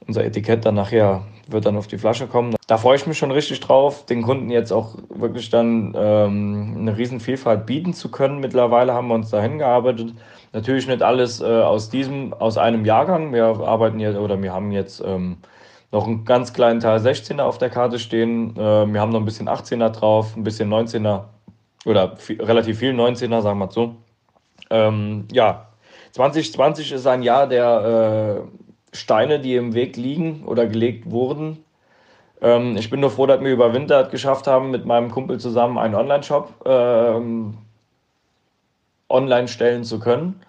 unser 0.07 0.23
Etikett 0.23 0.65
dann 0.65 0.75
nachher 0.75 1.23
wird 1.47 1.65
dann 1.65 1.77
auf 1.77 1.87
die 1.87 1.97
Flasche 1.97 2.27
kommen. 2.27 2.55
Da 2.67 2.77
freue 2.77 2.95
ich 2.95 3.05
mich 3.05 3.17
schon 3.17 3.31
richtig 3.31 3.59
drauf, 3.59 4.05
den 4.05 4.23
Kunden 4.23 4.49
jetzt 4.49 4.71
auch 4.71 4.95
wirklich 5.09 5.49
dann 5.49 5.93
ähm, 5.95 6.75
eine 6.79 6.97
riesen 6.97 7.19
Vielfalt 7.19 7.65
bieten 7.65 7.93
zu 7.93 8.09
können. 8.09 8.39
Mittlerweile 8.39 8.93
haben 8.93 9.07
wir 9.07 9.15
uns 9.15 9.29
dahin 9.29 9.59
gearbeitet. 9.59 10.13
Natürlich 10.53 10.87
nicht 10.87 11.03
alles 11.03 11.41
äh, 11.41 11.45
aus 11.45 11.89
diesem, 11.89 12.33
aus 12.33 12.57
einem 12.57 12.85
Jahrgang. 12.85 13.33
Wir 13.33 13.45
arbeiten 13.45 13.99
jetzt 13.99 14.17
oder 14.17 14.41
wir 14.41 14.53
haben 14.53 14.71
jetzt 14.71 15.03
ähm, 15.05 15.37
noch 15.91 16.07
einen 16.07 16.25
ganz 16.25 16.53
kleinen 16.53 16.79
Teil 16.79 16.99
16er 16.99 17.43
auf 17.43 17.57
der 17.57 17.69
Karte 17.69 17.99
stehen. 17.99 18.55
Äh, 18.57 18.91
wir 18.91 18.99
haben 18.99 19.11
noch 19.11 19.19
ein 19.19 19.25
bisschen 19.25 19.47
18er 19.47 19.89
drauf, 19.89 20.35
ein 20.35 20.43
bisschen 20.43 20.73
19er 20.73 21.25
oder 21.85 22.17
viel, 22.17 22.41
relativ 22.41 22.79
viel 22.79 22.93
19er, 22.93 23.41
sagen 23.41 23.59
wir 23.59 23.65
mal 23.65 23.71
so. 23.71 23.95
Ähm, 24.69 25.27
ja, 25.31 25.67
2020 26.13 26.91
ist 26.91 27.07
ein 27.07 27.21
Jahr 27.23 27.47
der 27.47 28.43
äh, 28.93 28.95
Steine, 28.95 29.39
die 29.39 29.55
im 29.55 29.73
Weg 29.73 29.97
liegen 29.97 30.43
oder 30.45 30.65
gelegt 30.65 31.11
wurden. 31.11 31.63
Ähm, 32.41 32.77
ich 32.77 32.89
bin 32.89 32.99
nur 32.99 33.11
froh, 33.11 33.25
dass 33.25 33.41
wir 33.41 33.51
über 33.51 33.73
Winter 33.73 34.05
geschafft 34.05 34.47
haben, 34.47 34.71
mit 34.71 34.85
meinem 34.85 35.11
Kumpel 35.11 35.39
zusammen 35.39 35.77
einen 35.77 35.95
Online-Shop 35.95 36.53
ähm, 36.65 37.57
online 39.09 39.47
stellen 39.47 39.83
zu 39.83 39.99
können. 39.99 40.41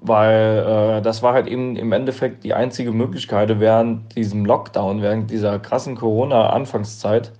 Weil 0.00 0.98
äh, 0.98 1.02
das 1.02 1.22
war 1.22 1.34
halt 1.34 1.48
eben 1.48 1.74
im 1.76 1.92
Endeffekt 1.92 2.44
die 2.44 2.54
einzige 2.54 2.92
Möglichkeit 2.92 3.58
während 3.58 4.14
diesem 4.14 4.44
Lockdown, 4.44 5.02
während 5.02 5.30
dieser 5.30 5.58
krassen 5.58 5.96
Corona-Anfangszeit, 5.96 7.32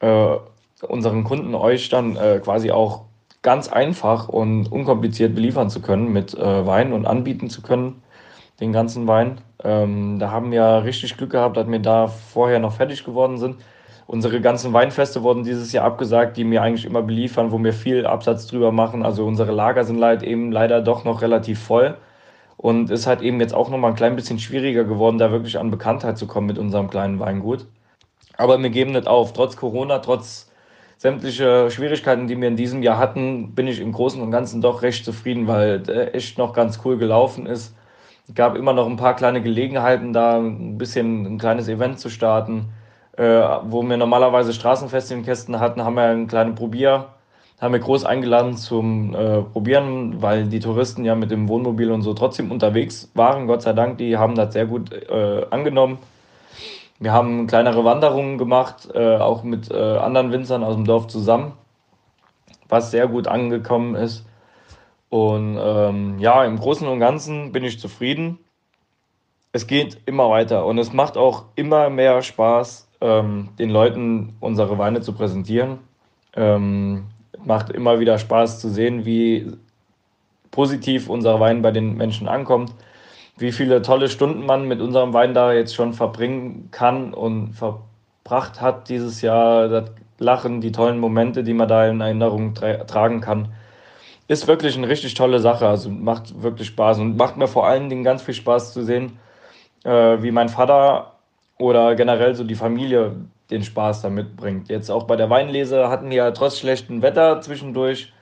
äh, 0.00 0.36
unseren 0.82 1.24
Kunden 1.24 1.54
euch 1.54 1.88
dann 1.88 2.16
äh, 2.16 2.40
quasi 2.42 2.70
auch 2.70 3.02
ganz 3.42 3.68
einfach 3.68 4.28
und 4.28 4.70
unkompliziert 4.70 5.34
beliefern 5.34 5.70
zu 5.70 5.80
können 5.80 6.12
mit 6.12 6.34
äh, 6.34 6.66
Wein 6.66 6.92
und 6.92 7.06
anbieten 7.06 7.48
zu 7.48 7.62
können, 7.62 8.02
den 8.60 8.72
ganzen 8.72 9.06
Wein. 9.06 9.40
Ähm, 9.62 10.18
da 10.18 10.30
haben 10.30 10.50
wir 10.52 10.84
richtig 10.84 11.16
Glück 11.16 11.30
gehabt, 11.30 11.56
dass 11.56 11.68
wir 11.68 11.78
da 11.78 12.06
vorher 12.08 12.58
noch 12.58 12.72
fertig 12.72 13.04
geworden 13.04 13.38
sind. 13.38 13.56
Unsere 14.06 14.40
ganzen 14.40 14.72
Weinfeste 14.72 15.22
wurden 15.22 15.44
dieses 15.44 15.72
Jahr 15.72 15.84
abgesagt, 15.84 16.36
die 16.36 16.50
wir 16.50 16.62
eigentlich 16.62 16.84
immer 16.84 17.02
beliefern, 17.02 17.52
wo 17.52 17.62
wir 17.62 17.72
viel 17.72 18.06
Absatz 18.06 18.46
drüber 18.46 18.72
machen. 18.72 19.04
Also 19.04 19.24
unsere 19.24 19.52
Lager 19.52 19.84
sind 19.84 19.98
leid, 19.98 20.22
eben 20.22 20.50
leider 20.50 20.80
doch 20.82 21.04
noch 21.04 21.22
relativ 21.22 21.60
voll. 21.60 21.96
Und 22.56 22.90
es 22.90 23.06
hat 23.06 23.22
eben 23.22 23.40
jetzt 23.40 23.54
auch 23.54 23.70
noch 23.70 23.78
mal 23.78 23.88
ein 23.88 23.94
klein 23.94 24.16
bisschen 24.16 24.38
schwieriger 24.38 24.84
geworden, 24.84 25.18
da 25.18 25.30
wirklich 25.30 25.58
an 25.58 25.70
Bekanntheit 25.70 26.18
zu 26.18 26.26
kommen 26.26 26.48
mit 26.48 26.58
unserem 26.58 26.90
kleinen 26.90 27.20
Weingut. 27.20 27.66
Aber 28.36 28.60
wir 28.60 28.70
geben 28.70 28.92
nicht 28.92 29.06
auf. 29.06 29.32
Trotz 29.32 29.56
Corona, 29.56 30.00
trotz 30.00 30.49
sämtliche 31.00 31.70
Schwierigkeiten, 31.70 32.26
die 32.26 32.38
wir 32.38 32.46
in 32.46 32.56
diesem 32.56 32.82
Jahr 32.82 32.98
hatten, 32.98 33.54
bin 33.54 33.66
ich 33.66 33.80
im 33.80 33.90
Großen 33.90 34.20
und 34.20 34.30
Ganzen 34.30 34.60
doch 34.60 34.82
recht 34.82 35.02
zufrieden, 35.02 35.46
weil 35.46 35.80
der 35.80 36.14
echt 36.14 36.36
noch 36.36 36.52
ganz 36.52 36.80
cool 36.84 36.98
gelaufen 36.98 37.46
ist. 37.46 37.74
Es 38.28 38.34
gab 38.34 38.54
immer 38.54 38.74
noch 38.74 38.86
ein 38.86 38.98
paar 38.98 39.16
kleine 39.16 39.40
Gelegenheiten, 39.40 40.12
da 40.12 40.36
ein 40.36 40.76
bisschen 40.76 41.24
ein 41.24 41.38
kleines 41.38 41.68
Event 41.68 41.98
zu 42.00 42.10
starten. 42.10 42.66
Äh, 43.16 43.24
wo 43.64 43.82
wir 43.82 43.96
normalerweise 43.96 44.52
Straßenfeste 44.52 45.14
in 45.14 45.24
Kästen 45.24 45.58
hatten, 45.58 45.82
haben 45.84 45.94
wir 45.94 46.02
einen 46.02 46.26
kleinen 46.26 46.54
Probier, 46.54 47.06
haben 47.58 47.72
wir 47.72 47.80
groß 47.80 48.04
eingeladen 48.04 48.58
zum 48.58 49.14
äh, 49.14 49.40
Probieren, 49.40 50.20
weil 50.20 50.48
die 50.48 50.60
Touristen 50.60 51.06
ja 51.06 51.14
mit 51.14 51.30
dem 51.30 51.48
Wohnmobil 51.48 51.90
und 51.92 52.02
so 52.02 52.12
trotzdem 52.12 52.50
unterwegs 52.50 53.10
waren. 53.14 53.46
Gott 53.46 53.62
sei 53.62 53.72
Dank, 53.72 53.96
die 53.96 54.18
haben 54.18 54.34
das 54.34 54.52
sehr 54.52 54.66
gut 54.66 54.92
äh, 54.92 55.46
angenommen. 55.48 55.96
Wir 57.02 57.14
haben 57.14 57.46
kleinere 57.46 57.82
Wanderungen 57.82 58.36
gemacht, 58.36 58.90
äh, 58.92 59.16
auch 59.16 59.42
mit 59.42 59.70
äh, 59.70 59.74
anderen 59.74 60.32
Winzern 60.32 60.62
aus 60.62 60.74
dem 60.74 60.84
Dorf 60.84 61.06
zusammen, 61.06 61.54
was 62.68 62.90
sehr 62.90 63.08
gut 63.08 63.26
angekommen 63.26 63.94
ist. 63.94 64.26
Und 65.08 65.58
ähm, 65.58 66.18
ja, 66.18 66.44
im 66.44 66.58
Großen 66.58 66.86
und 66.86 67.00
Ganzen 67.00 67.52
bin 67.52 67.64
ich 67.64 67.80
zufrieden. 67.80 68.38
Es 69.52 69.66
geht 69.66 70.02
immer 70.04 70.28
weiter 70.28 70.66
und 70.66 70.76
es 70.76 70.92
macht 70.92 71.16
auch 71.16 71.46
immer 71.56 71.88
mehr 71.88 72.20
Spaß, 72.20 72.86
ähm, 73.00 73.48
den 73.58 73.70
Leuten 73.70 74.36
unsere 74.40 74.76
Weine 74.76 75.00
zu 75.00 75.14
präsentieren. 75.14 75.78
Ähm, 76.36 77.06
macht 77.42 77.70
immer 77.70 77.98
wieder 77.98 78.18
Spaß 78.18 78.60
zu 78.60 78.68
sehen, 78.68 79.06
wie 79.06 79.50
positiv 80.50 81.08
unser 81.08 81.40
Wein 81.40 81.62
bei 81.62 81.70
den 81.70 81.96
Menschen 81.96 82.28
ankommt 82.28 82.74
wie 83.40 83.52
viele 83.52 83.82
tolle 83.82 84.08
Stunden 84.08 84.44
man 84.44 84.68
mit 84.68 84.80
unserem 84.80 85.14
Wein 85.14 85.34
da 85.34 85.52
jetzt 85.52 85.74
schon 85.74 85.94
verbringen 85.94 86.68
kann 86.70 87.14
und 87.14 87.54
verbracht 87.54 88.60
hat 88.60 88.88
dieses 88.88 89.22
Jahr, 89.22 89.68
das 89.68 89.90
Lachen, 90.18 90.60
die 90.60 90.72
tollen 90.72 90.98
Momente, 90.98 91.42
die 91.42 91.54
man 91.54 91.66
da 91.66 91.86
in 91.86 92.00
Erinnerung 92.00 92.54
tra 92.54 92.84
tragen 92.84 93.22
kann. 93.22 93.48
Ist 94.28 94.46
wirklich 94.46 94.76
eine 94.76 94.88
richtig 94.88 95.14
tolle 95.14 95.40
Sache. 95.40 95.66
Also 95.66 95.88
macht 95.88 96.42
wirklich 96.42 96.68
Spaß 96.68 96.98
und 96.98 97.16
macht 97.16 97.38
mir 97.38 97.48
vor 97.48 97.66
allen 97.66 97.88
Dingen 97.88 98.04
ganz 98.04 98.22
viel 98.22 98.34
Spaß 98.34 98.74
zu 98.74 98.84
sehen, 98.84 99.18
äh, 99.84 100.22
wie 100.22 100.30
mein 100.30 100.50
Vater 100.50 101.14
oder 101.58 101.94
generell 101.94 102.34
so 102.34 102.44
die 102.44 102.54
Familie 102.54 103.16
den 103.50 103.62
Spaß 103.62 104.02
damit 104.02 104.36
bringt. 104.36 104.68
Jetzt 104.68 104.90
auch 104.90 105.04
bei 105.04 105.16
der 105.16 105.30
Weinlese 105.30 105.88
hatten 105.88 106.10
wir 106.10 106.16
ja 106.16 106.30
trotz 106.30 106.58
schlechtem 106.58 107.02
Wetter 107.02 107.40
zwischendurch 107.40 108.12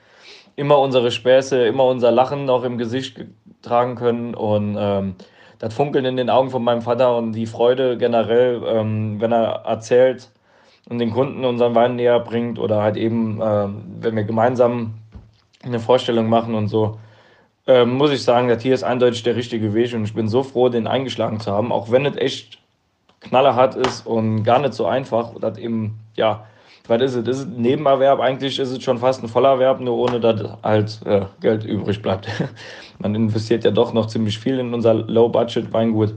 immer 0.55 0.79
unsere 0.79 1.11
Späße, 1.11 1.65
immer 1.65 1.85
unser 1.85 2.11
Lachen 2.11 2.45
noch 2.45 2.63
im 2.63 2.77
Gesicht 2.77 3.19
tragen 3.61 3.95
können 3.95 4.35
und 4.35 4.77
ähm, 4.79 5.15
das 5.59 5.73
Funkeln 5.73 6.05
in 6.05 6.17
den 6.17 6.29
Augen 6.29 6.49
von 6.49 6.63
meinem 6.63 6.81
Vater 6.81 7.17
und 7.17 7.33
die 7.33 7.45
Freude 7.45 7.97
generell, 7.97 8.61
ähm, 8.65 9.19
wenn 9.19 9.31
er 9.31 9.63
erzählt 9.65 10.29
und 10.89 10.99
den 10.99 11.11
Kunden 11.11 11.43
unseren 11.45 11.75
Wein 11.75 11.95
näher 11.95 12.19
bringt 12.19 12.59
oder 12.59 12.81
halt 12.81 12.97
eben, 12.97 13.41
ähm, 13.43 13.83
wenn 13.99 14.15
wir 14.15 14.23
gemeinsam 14.23 14.95
eine 15.63 15.79
Vorstellung 15.79 16.29
machen 16.29 16.55
und 16.55 16.69
so, 16.69 16.97
ähm, 17.67 17.91
muss 17.91 18.11
ich 18.11 18.23
sagen, 18.23 18.47
das 18.47 18.63
hier 18.63 18.73
ist 18.73 18.83
eindeutig 18.83 19.23
der 19.23 19.35
richtige 19.35 19.73
Weg 19.73 19.93
und 19.93 20.03
ich 20.03 20.13
bin 20.13 20.27
so 20.27 20.43
froh, 20.43 20.69
den 20.69 20.87
eingeschlagen 20.87 21.39
zu 21.39 21.51
haben, 21.51 21.71
auch 21.71 21.91
wenn 21.91 22.05
es 22.05 22.15
echt 22.15 22.59
knallerhart 23.19 23.75
ist 23.75 24.07
und 24.07 24.43
gar 24.43 24.59
nicht 24.59 24.73
so 24.73 24.85
einfach. 24.85 25.33
Das 25.39 25.57
eben, 25.57 25.99
ja, 26.15 26.45
was 26.89 27.01
ist 27.01 27.15
es? 27.15 27.27
Ist 27.27 27.37
es 27.39 27.45
ein 27.45 27.61
Nebenerwerb? 27.61 28.19
Eigentlich 28.19 28.59
ist 28.59 28.71
es 28.71 28.83
schon 28.83 28.97
fast 28.97 29.23
ein 29.23 29.29
Vollerwerb, 29.29 29.79
nur 29.79 29.95
ohne 29.97 30.19
dass 30.19 30.41
halt 30.63 30.99
äh, 31.05 31.25
Geld 31.41 31.63
übrig 31.63 32.01
bleibt. 32.01 32.27
Man 32.99 33.15
investiert 33.15 33.63
ja 33.63 33.71
doch 33.71 33.93
noch 33.93 34.07
ziemlich 34.07 34.39
viel 34.39 34.59
in 34.59 34.73
unser 34.73 34.93
Low-Budget-Weingut, 34.93 36.15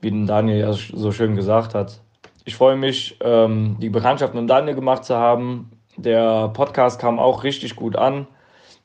wie 0.00 0.26
Daniel 0.26 0.58
ja 0.58 0.72
so 0.72 1.12
schön 1.12 1.36
gesagt 1.36 1.74
hat. 1.74 2.00
Ich 2.44 2.54
freue 2.54 2.76
mich, 2.76 3.16
ähm, 3.20 3.76
die 3.80 3.90
Bekanntschaft 3.90 4.34
mit 4.34 4.48
Daniel 4.48 4.74
gemacht 4.74 5.04
zu 5.04 5.16
haben. 5.16 5.70
Der 5.96 6.48
Podcast 6.48 7.00
kam 7.00 7.18
auch 7.18 7.44
richtig 7.44 7.76
gut 7.76 7.96
an. 7.96 8.26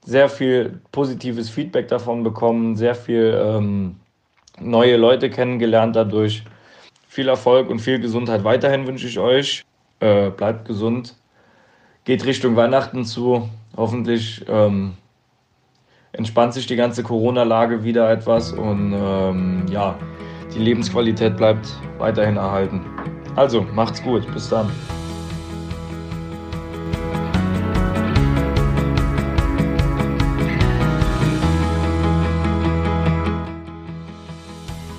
Sehr 0.04 0.30
viel 0.30 0.82
positives 0.92 1.50
Feedback 1.50 1.88
davon 1.88 2.24
bekommen, 2.24 2.76
sehr 2.76 2.96
viel 2.96 3.40
ähm, 3.40 3.98
neue 4.60 4.98
Leute 4.98 5.30
kennengelernt 5.30 5.96
dadurch. 5.96 6.44
Viel 7.08 7.28
Erfolg 7.28 7.70
und 7.70 7.80
viel 7.80 8.00
Gesundheit 8.00 8.44
weiterhin 8.44 8.88
wünsche 8.88 9.08
ich 9.08 9.20
euch. 9.20 9.64
Äh, 10.00 10.32
bleibt 10.32 10.68
gesund. 10.68 11.16
Geht 12.04 12.26
Richtung 12.26 12.56
Weihnachten 12.56 13.06
zu. 13.06 13.48
Hoffentlich 13.78 14.44
ähm, 14.50 14.94
entspannt 16.14 16.56
sich 16.56 16.66
die 16.66 16.76
ganze 16.76 17.04
Corona-Lage 17.04 17.84
wieder 17.84 18.10
etwas 18.10 18.52
und 18.52 18.92
ähm, 18.92 19.68
ja, 19.70 19.96
die 20.52 20.58
Lebensqualität 20.58 21.38
bleibt 21.38 21.68
weiterhin 22.00 22.38
erhalten. 22.38 22.82
Also, 23.36 23.62
macht's 23.76 24.02
gut. 24.02 24.26
Bis 24.34 24.50
dann. 24.50 24.72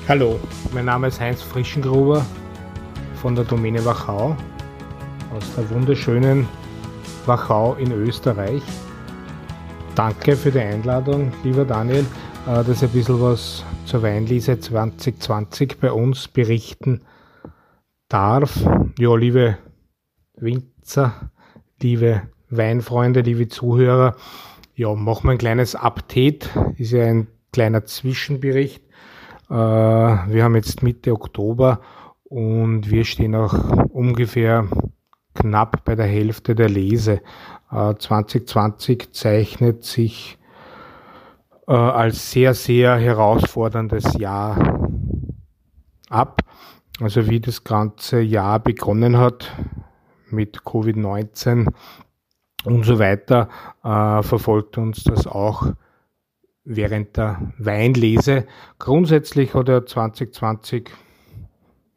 Hallo, 0.06 0.38
mein 0.72 0.84
Name 0.84 1.08
ist 1.08 1.20
Heinz 1.20 1.42
Frischengruber 1.42 2.24
von 3.16 3.34
der 3.34 3.44
Domäne 3.44 3.84
Wachau 3.84 4.36
aus 5.34 5.54
der 5.56 5.68
wunderschönen 5.70 6.46
Wachau 7.26 7.74
in 7.74 7.92
Österreich. 7.92 8.62
Danke 9.94 10.36
für 10.36 10.50
die 10.50 10.60
Einladung, 10.60 11.32
lieber 11.44 11.64
Daniel, 11.64 12.04
äh, 12.46 12.64
dass 12.64 12.82
ich 12.82 12.82
ein 12.84 12.90
bisschen 12.90 13.20
was 13.20 13.64
zur 13.86 14.02
Weinlese 14.02 14.58
2020 14.58 15.78
bei 15.80 15.92
uns 15.92 16.28
berichten 16.28 17.02
darf. 18.08 18.58
Ja, 18.98 19.14
liebe 19.14 19.58
Winzer, 20.36 21.30
liebe 21.80 22.22
Weinfreunde, 22.50 23.20
liebe 23.20 23.48
Zuhörer, 23.48 24.16
ja, 24.74 24.94
machen 24.94 25.24
wir 25.28 25.32
ein 25.32 25.38
kleines 25.38 25.74
Update. 25.74 26.50
Ist 26.76 26.92
ja 26.92 27.04
ein 27.04 27.28
kleiner 27.52 27.84
Zwischenbericht 27.84 28.82
äh, 29.52 29.54
wir 29.54 30.44
haben 30.44 30.54
jetzt 30.54 30.82
Mitte 30.82 31.12
Oktober 31.12 31.80
und 32.24 32.90
wir 32.90 33.04
stehen 33.04 33.34
auch 33.34 33.52
ungefähr 33.90 34.66
knapp 35.34 35.84
bei 35.84 35.94
der 35.94 36.06
Hälfte 36.06 36.54
der 36.54 36.68
Lese. 36.68 37.20
2020 37.70 39.02
äh, 39.02 39.12
zeichnet 39.12 39.84
sich 39.84 40.38
äh, 41.66 41.72
als 41.72 42.30
sehr, 42.30 42.54
sehr 42.54 42.96
herausforderndes 42.96 44.18
Jahr 44.18 44.88
ab. 46.10 46.42
Also 47.00 47.28
wie 47.30 47.40
das 47.40 47.64
ganze 47.64 48.20
Jahr 48.20 48.60
begonnen 48.60 49.16
hat 49.16 49.50
mit 50.28 50.58
Covid-19 50.58 51.72
und 52.64 52.84
so 52.84 52.98
weiter, 52.98 53.48
verfolgt 53.82 54.78
uns 54.78 55.02
das 55.02 55.26
auch 55.26 55.72
während 56.64 57.16
der 57.16 57.52
Weinlese. 57.58 58.46
Grundsätzlich 58.78 59.54
hat 59.54 59.68
er 59.68 59.84
2020 59.84 60.90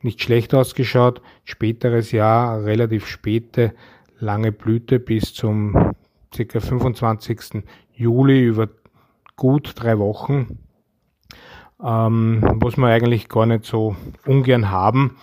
nicht 0.06 0.22
schlecht 0.22 0.54
ausgeschaut. 0.54 1.22
Späteres 1.44 2.12
Jahr, 2.14 2.64
relativ 2.64 3.08
späte, 3.08 3.74
lange 4.20 4.54
Blüte 4.54 5.00
bis 5.00 5.34
zum 5.34 5.94
ca. 6.32 6.60
25. 6.60 7.64
Juli 7.94 8.42
über 8.44 8.70
gut 9.36 9.74
drei 9.76 10.00
Wochen. 10.00 10.60
Ähm, 11.84 12.42
was 12.42 12.78
wir 12.78 12.88
eigentlich 12.88 13.28
gar 13.28 13.46
nicht 13.46 13.66
so 13.66 13.98
ungern 14.26 14.72
haben, 14.72 15.18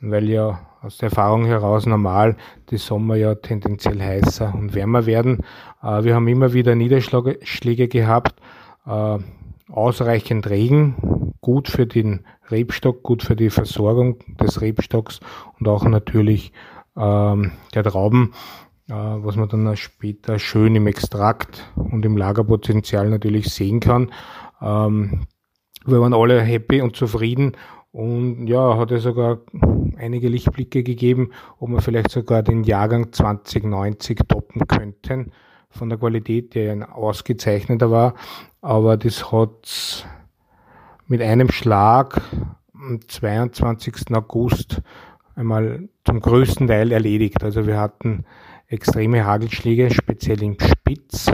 weil 0.00 0.28
ja 0.28 0.60
aus 0.82 0.98
der 0.98 1.08
Erfahrung 1.08 1.46
heraus 1.46 1.86
normal 1.86 2.36
die 2.70 2.76
Sommer 2.76 3.16
ja 3.16 3.34
tendenziell 3.36 4.02
heißer 4.02 4.52
und 4.54 4.74
wärmer 4.74 5.06
werden. 5.06 5.38
Äh, 5.82 6.04
wir 6.04 6.14
haben 6.14 6.28
immer 6.28 6.52
wieder 6.52 6.74
Niederschläge 6.74 7.88
gehabt 7.88 8.34
äh, 8.86 9.18
ausreichend 9.74 10.48
Regen, 10.48 11.32
gut 11.40 11.68
für 11.68 11.86
den 11.86 12.24
Rebstock, 12.50 13.02
gut 13.02 13.22
für 13.22 13.36
die 13.36 13.50
Versorgung 13.50 14.18
des 14.40 14.60
Rebstocks 14.60 15.20
und 15.58 15.68
auch 15.68 15.84
natürlich 15.84 16.52
ähm, 16.96 17.52
der 17.74 17.82
Trauben, 17.82 18.32
äh, 18.88 18.94
was 18.94 19.36
man 19.36 19.48
dann 19.48 19.76
später 19.76 20.38
schön 20.38 20.76
im 20.76 20.86
Extrakt 20.86 21.70
und 21.74 22.04
im 22.04 22.16
Lagerpotenzial 22.16 23.10
natürlich 23.10 23.48
sehen 23.48 23.80
kann. 23.80 24.12
Ähm, 24.62 25.26
wir 25.84 26.00
waren 26.00 26.14
alle 26.14 26.40
happy 26.40 26.80
und 26.80 26.96
zufrieden 26.96 27.56
und 27.90 28.46
ja, 28.46 28.78
hat 28.78 28.90
er 28.90 29.00
sogar 29.00 29.40
einige 29.96 30.28
Lichtblicke 30.28 30.82
gegeben, 30.82 31.30
ob 31.58 31.70
wir 31.70 31.80
vielleicht 31.80 32.10
sogar 32.10 32.42
den 32.42 32.64
Jahrgang 32.64 33.12
2090 33.12 34.20
toppen 34.28 34.66
könnten 34.66 35.32
von 35.68 35.88
der 35.88 35.98
Qualität, 35.98 36.54
der 36.54 36.72
ein 36.72 36.82
ausgezeichneter 36.82 37.90
war. 37.90 38.14
Aber 38.64 38.96
das 38.96 39.30
hat 39.30 40.08
mit 41.06 41.20
einem 41.20 41.50
Schlag 41.50 42.22
am 42.72 42.98
22. 43.06 44.10
August 44.14 44.80
einmal 45.34 45.90
zum 46.06 46.20
größten 46.20 46.66
Teil 46.66 46.90
erledigt. 46.90 47.44
Also 47.44 47.66
wir 47.66 47.78
hatten 47.78 48.24
extreme 48.66 49.26
Hagelschläge, 49.26 49.90
speziell 49.90 50.42
im 50.42 50.56
Spitz, 50.58 51.30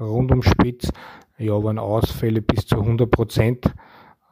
rund 0.00 0.32
um 0.32 0.42
Spitz. 0.42 0.90
Ja, 1.36 1.62
waren 1.62 1.78
Ausfälle 1.78 2.40
bis 2.40 2.66
zu 2.66 2.76
100 2.80 3.10
Prozent. 3.10 3.74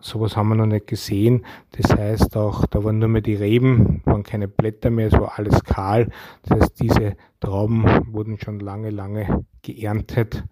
Sowas 0.01 0.35
haben 0.35 0.49
wir 0.49 0.55
noch 0.55 0.65
nicht 0.65 0.87
gesehen. 0.87 1.45
Das 1.73 1.95
heißt 1.95 2.39
auch, 2.39 2.65
da 2.65 2.83
waren 2.83 3.01
nur 3.01 3.09
mehr 3.09 3.21
die 3.21 3.35
Reben, 3.35 4.01
waren 4.07 4.23
keine 4.23 4.49
Blätter 4.49 4.89
mehr, 4.89 5.09
es 5.09 5.13
war 5.13 5.39
alles 5.39 5.63
kahl. 5.63 6.09
Das 6.45 6.59
heißt, 6.59 6.81
diese 6.81 7.17
Trauben 7.41 7.85
wurden 8.13 8.39
schon 8.39 8.61
lange, 8.61 8.91
lange 8.91 9.45
geerntet. 9.63 10.45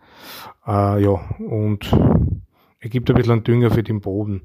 Äh, 0.66 1.02
ja, 1.02 1.20
und 1.38 1.90
ergibt 2.80 3.10
ein 3.10 3.16
bisschen 3.16 3.44
Dünger 3.44 3.70
für 3.70 3.82
den 3.82 4.00
Boden. 4.00 4.42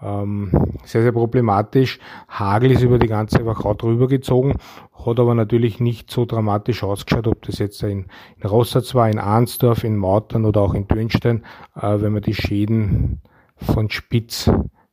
Ähm, 0.00 0.52
sehr, 0.84 1.02
sehr 1.02 1.12
problematisch. 1.12 1.98
Hagel 2.28 2.70
ist 2.70 2.82
über 2.82 2.98
die 2.98 3.08
ganze 3.08 3.44
Wachau 3.44 3.74
drüber 3.74 4.06
gezogen, 4.06 4.56
hat 4.92 5.18
aber 5.18 5.34
natürlich 5.34 5.80
nicht 5.80 6.10
so 6.10 6.24
dramatisch 6.24 6.84
ausgeschaut, 6.84 7.26
ob 7.26 7.42
das 7.42 7.58
jetzt 7.58 7.82
in, 7.82 8.06
in 8.36 8.48
Rossatz 8.48 8.94
war, 8.94 9.10
in 9.10 9.18
Arnsdorf, 9.18 9.82
in 9.82 9.96
Mautern 9.96 10.44
oder 10.44 10.60
auch 10.60 10.74
in 10.74 10.86
Dürnstein, 10.86 11.44
äh, 11.74 12.00
wenn 12.00 12.12
man 12.12 12.22
die 12.22 12.34
Schäden 12.34 13.20
von 13.56 13.90
Spitz 13.90 14.50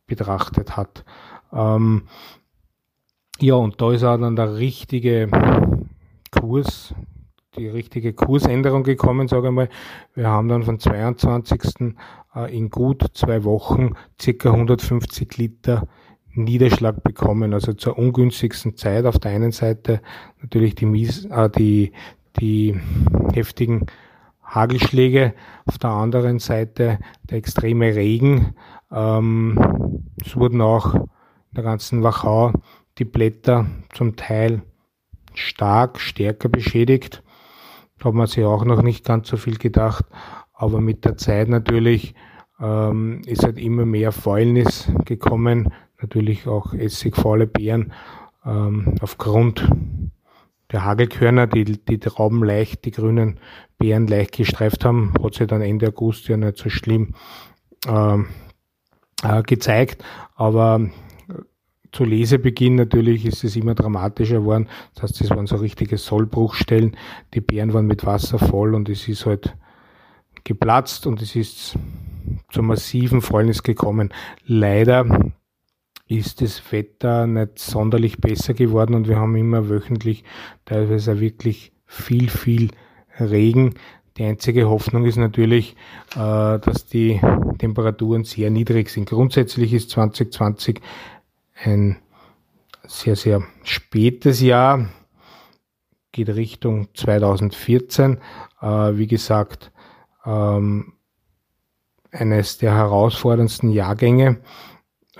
betrachtet 0.07 0.75
hat. 0.75 1.05
Ähm, 1.53 2.07
ja, 3.39 3.55
und 3.55 3.81
da 3.81 3.91
ist 3.91 4.03
auch 4.03 4.17
dann 4.17 4.35
der 4.35 4.55
richtige 4.55 5.29
Kurs, 6.39 6.93
die 7.57 7.67
richtige 7.67 8.13
Kursänderung 8.13 8.83
gekommen, 8.83 9.27
sage 9.27 9.47
ich 9.47 9.53
mal. 9.53 9.69
Wir 10.13 10.27
haben 10.27 10.47
dann 10.47 10.63
von 10.63 10.79
22. 10.79 11.95
Äh, 12.35 12.57
in 12.57 12.69
gut 12.69 13.03
zwei 13.13 13.43
Wochen 13.43 13.93
circa 14.19 14.51
150 14.51 15.37
Liter 15.37 15.87
Niederschlag 16.33 17.01
bekommen, 17.01 17.53
also 17.53 17.73
zur 17.73 17.97
ungünstigsten 17.97 18.75
Zeit. 18.75 19.05
Auf 19.05 19.19
der 19.19 19.31
einen 19.31 19.51
Seite 19.51 20.01
natürlich 20.41 20.75
die, 20.75 20.85
Mies, 20.85 21.25
äh, 21.25 21.49
die, 21.49 21.93
die 22.39 22.79
heftigen 23.33 23.85
Hagelschläge, 24.43 25.33
auf 25.65 25.77
der 25.77 25.91
anderen 25.91 26.39
Seite 26.39 26.99
der 27.29 27.37
extreme 27.37 27.95
Regen. 27.95 28.53
Ähm, 28.91 30.03
es 30.23 30.35
wurden 30.35 30.61
auch 30.61 30.93
in 30.93 31.07
der 31.55 31.63
ganzen 31.63 32.03
Wachau 32.03 32.51
die 32.97 33.05
Blätter 33.05 33.65
zum 33.93 34.15
Teil 34.15 34.61
stark, 35.35 35.99
stärker 35.99 36.49
beschädigt. 36.49 37.23
Hat 38.03 38.13
man 38.13 38.27
sich 38.27 38.43
auch 38.43 38.65
noch 38.65 38.81
nicht 38.81 39.05
ganz 39.05 39.27
so 39.27 39.37
viel 39.37 39.57
gedacht. 39.57 40.05
Aber 40.53 40.81
mit 40.81 41.05
der 41.05 41.17
Zeit 41.17 41.49
natürlich 41.49 42.15
ähm, 42.59 43.21
ist 43.25 43.43
halt 43.43 43.57
immer 43.57 43.85
mehr 43.85 44.11
Fäulnis 44.11 44.91
gekommen. 45.05 45.73
Natürlich 46.01 46.47
auch 46.47 46.73
essigfaule 46.73 47.47
Beeren 47.47 47.93
ähm, 48.45 48.95
aufgrund 49.01 49.67
der 50.71 50.83
Hagelkörner, 50.83 51.47
die 51.47 51.63
die 51.63 51.99
Trauben 51.99 52.43
leicht, 52.43 52.85
die 52.85 52.91
grünen 52.91 53.39
Beeren 53.77 54.07
leicht 54.07 54.33
gestreift 54.33 54.83
haben, 54.85 55.13
hat 55.23 55.35
sich 55.35 55.47
dann 55.47 55.61
Ende 55.61 55.87
August 55.89 56.27
ja 56.27 56.37
nicht 56.37 56.57
so 56.57 56.69
schlimm 56.69 57.13
ähm, 57.87 58.27
äh, 59.23 59.41
gezeigt. 59.43 60.03
Aber 60.35 60.89
zu 61.95 62.03
Lesebeginn 62.03 62.75
natürlich 62.75 63.25
ist 63.25 63.45
es 63.45 63.55
immer 63.55 63.73
dramatischer 63.73 64.39
geworden. 64.39 64.67
Das 64.93 65.03
heißt, 65.03 65.21
es 65.21 65.29
waren 65.29 65.47
so 65.47 65.55
richtige 65.55 65.97
Sollbruchstellen. 65.97 66.97
Die 67.33 67.39
Beeren 67.39 67.73
waren 67.73 67.87
mit 67.87 68.05
Wasser 68.05 68.37
voll 68.37 68.75
und 68.75 68.89
es 68.89 69.07
ist 69.07 69.25
halt 69.25 69.55
geplatzt 70.43 71.07
und 71.07 71.21
es 71.21 71.37
ist 71.37 71.79
zu 72.51 72.63
massiven 72.63 73.21
Fäulnis 73.21 73.63
gekommen. 73.63 74.13
Leider 74.45 75.05
ist 76.07 76.41
das 76.41 76.61
Wetter 76.73 77.27
nicht 77.27 77.59
sonderlich 77.59 78.17
besser 78.17 78.53
geworden 78.53 78.93
und 78.93 79.07
wir 79.07 79.15
haben 79.15 79.37
immer 79.37 79.69
wöchentlich 79.69 80.25
teilweise 80.65 81.21
wirklich 81.21 81.71
viel, 81.85 82.29
viel 82.29 82.71
Regen. 83.21 83.75
Die 84.17 84.23
einzige 84.23 84.69
Hoffnung 84.69 85.05
ist 85.05 85.17
natürlich, 85.17 85.75
äh, 86.15 86.59
dass 86.59 86.85
die 86.85 87.19
Temperaturen 87.57 88.23
sehr 88.23 88.49
niedrig 88.49 88.89
sind. 88.89 89.09
Grundsätzlich 89.09 89.73
ist 89.73 89.89
2020 89.91 90.81
ein 91.55 91.97
sehr, 92.87 93.15
sehr 93.15 93.43
spätes 93.63 94.41
Jahr, 94.41 94.89
geht 96.11 96.29
Richtung 96.29 96.87
2014. 96.93 98.19
Äh, 98.61 98.67
wie 98.67 99.07
gesagt, 99.07 99.71
ähm, 100.25 100.93
eines 102.11 102.57
der 102.57 102.73
herausforderndsten 102.73 103.69
Jahrgänge 103.69 104.39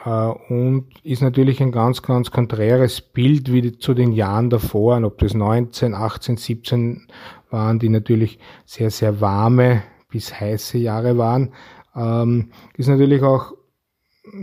äh, 0.06 0.10
und 0.10 0.88
ist 1.04 1.22
natürlich 1.22 1.62
ein 1.62 1.72
ganz, 1.72 2.02
ganz 2.02 2.32
konträres 2.32 3.02
Bild 3.02 3.52
wie 3.52 3.78
zu 3.78 3.94
den 3.94 4.14
Jahren 4.14 4.50
davor, 4.50 5.04
ob 5.04 5.18
das 5.18 5.34
19, 5.34 5.94
18, 5.94 6.38
17 6.38 7.08
waren, 7.50 7.80
die 7.80 7.90
natürlich 7.90 8.40
sehr, 8.66 8.92
sehr 8.92 9.20
warme 9.20 9.84
bis 10.10 10.40
heiße 10.40 10.78
Jahre 10.78 11.18
waren. 11.18 11.54
Ähm, 11.96 12.52
ist 12.78 12.88
natürlich 12.88 13.22
auch 13.22 13.54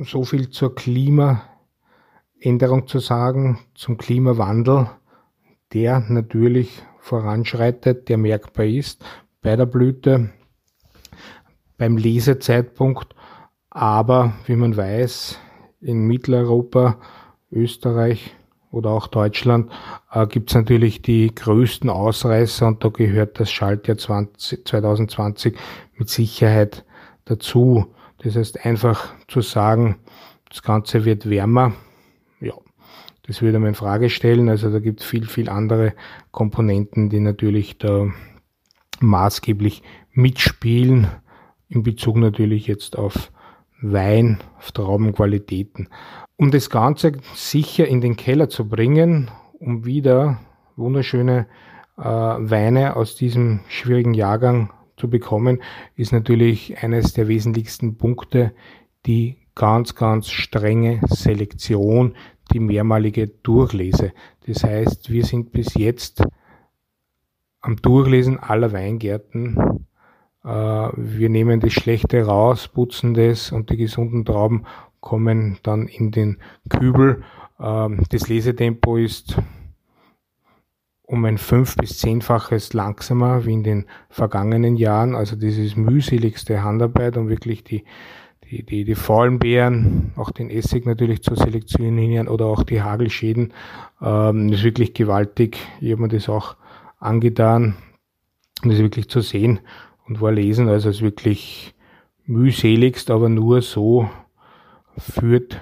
so 0.04 0.24
viel 0.24 0.50
zur 0.50 0.74
Klimaänderung 2.42 2.88
zu 2.88 2.98
sagen, 2.98 3.60
zum 3.74 3.96
Klimawandel, 3.96 4.90
der 5.72 6.00
natürlich 6.00 6.82
voranschreitet, 6.98 8.08
der 8.08 8.18
merkbar 8.18 8.66
ist 8.66 9.04
bei 9.42 9.54
der 9.54 9.66
Blüte, 9.66 10.30
beim 11.78 11.96
Lesezeitpunkt. 11.96 13.14
Aber 13.70 14.32
wie 14.46 14.56
man 14.56 14.76
weiß, 14.76 15.38
in 15.80 16.06
Mitteleuropa, 16.08 16.98
Österreich 17.52 18.34
oder 18.72 18.90
auch 18.90 19.06
Deutschland 19.06 19.70
äh, 20.10 20.26
gibt 20.26 20.50
es 20.50 20.56
natürlich 20.56 21.00
die 21.00 21.32
größten 21.32 21.90
Ausreißer 21.90 22.66
und 22.66 22.82
da 22.82 22.88
gehört 22.88 23.38
das 23.38 23.52
Schaltjahr 23.52 23.98
20, 23.98 24.66
2020 24.66 25.56
mit 25.96 26.08
Sicherheit 26.08 26.84
dazu. 27.24 27.86
Das 28.18 28.34
heißt 28.34 28.64
einfach 28.64 29.14
zu 29.28 29.42
sagen, 29.42 29.96
das 30.48 30.62
Ganze 30.62 31.04
wird 31.04 31.30
wärmer, 31.30 31.72
das 33.32 33.40
würde 33.40 33.58
man 33.58 33.68
in 33.68 33.74
Frage 33.74 34.10
stellen. 34.10 34.50
Also 34.50 34.70
da 34.70 34.78
gibt 34.78 35.00
es 35.00 35.06
viel, 35.06 35.24
viel 35.24 35.48
andere 35.48 35.94
Komponenten, 36.32 37.08
die 37.08 37.18
natürlich 37.18 37.78
da 37.78 38.08
maßgeblich 39.00 39.82
mitspielen 40.12 41.06
in 41.70 41.82
Bezug 41.82 42.16
natürlich 42.16 42.66
jetzt 42.66 42.98
auf 42.98 43.32
Wein, 43.80 44.42
auf 44.58 44.72
Traubenqualitäten. 44.72 45.88
Um 46.36 46.50
das 46.50 46.68
Ganze 46.68 47.12
sicher 47.32 47.88
in 47.88 48.02
den 48.02 48.16
Keller 48.16 48.50
zu 48.50 48.68
bringen, 48.68 49.30
um 49.58 49.86
wieder 49.86 50.38
wunderschöne 50.76 51.46
äh, 51.96 52.02
Weine 52.02 52.96
aus 52.96 53.16
diesem 53.16 53.60
schwierigen 53.66 54.12
Jahrgang 54.12 54.74
zu 54.98 55.08
bekommen, 55.08 55.62
ist 55.96 56.12
natürlich 56.12 56.82
eines 56.82 57.14
der 57.14 57.28
wesentlichsten 57.28 57.96
Punkte 57.96 58.52
die 59.06 59.38
ganz, 59.54 59.94
ganz 59.94 60.30
strenge 60.30 61.00
Selektion, 61.06 62.14
die 62.52 62.60
mehrmalige 62.60 63.28
Durchlese. 63.28 64.12
Das 64.46 64.64
heißt, 64.64 65.10
wir 65.10 65.24
sind 65.24 65.52
bis 65.52 65.74
jetzt 65.74 66.22
am 67.60 67.76
Durchlesen 67.76 68.38
aller 68.38 68.72
Weingärten 68.72 69.86
äh, 70.44 70.48
wir 70.48 71.28
nehmen 71.28 71.60
das 71.60 71.72
Schlechte 71.72 72.24
raus, 72.24 72.68
putzen 72.68 73.14
das 73.14 73.52
und 73.52 73.70
die 73.70 73.76
gesunden 73.76 74.24
Trauben 74.24 74.66
kommen 75.00 75.58
dann 75.62 75.86
in 75.86 76.10
den 76.10 76.38
Kübel. 76.68 77.22
Ähm, 77.60 78.02
das 78.10 78.28
Lesetempo 78.28 78.96
ist 78.96 79.36
um 81.02 81.24
ein 81.24 81.38
fünf- 81.38 81.76
bis 81.76 81.98
zehnfaches 81.98 82.72
langsamer 82.72 83.44
wie 83.44 83.52
in 83.52 83.62
den 83.62 83.86
vergangenen 84.08 84.76
Jahren. 84.76 85.14
Also 85.14 85.36
das 85.36 85.56
ist 85.58 85.76
mühseligste 85.76 86.62
Handarbeit, 86.62 87.16
um 87.16 87.28
wirklich 87.28 87.64
die, 87.64 87.84
die, 88.52 88.62
die, 88.64 88.84
die 88.84 88.94
faulen 88.94 89.38
Beeren, 89.38 90.12
auch 90.16 90.30
den 90.30 90.50
Essig 90.50 90.84
natürlich 90.84 91.22
zu 91.22 91.34
selektionieren 91.34 92.28
oder 92.28 92.44
auch 92.44 92.64
die 92.64 92.82
Hagelschäden. 92.82 93.54
Ähm, 94.02 94.52
ist 94.52 94.62
wirklich 94.62 94.92
gewaltig. 94.92 95.56
Ich 95.80 95.90
habe 95.90 96.02
mir 96.02 96.08
das 96.08 96.28
auch 96.28 96.56
angetan, 96.98 97.76
um 98.62 98.68
das 98.68 98.78
wirklich 98.78 99.08
zu 99.08 99.22
sehen 99.22 99.60
und 100.06 100.20
war 100.20 100.32
lesen, 100.32 100.68
also 100.68 100.90
es 100.90 101.00
wirklich 101.00 101.74
mühseligst, 102.26 103.10
aber 103.10 103.30
nur 103.30 103.62
so 103.62 104.10
führt 104.98 105.58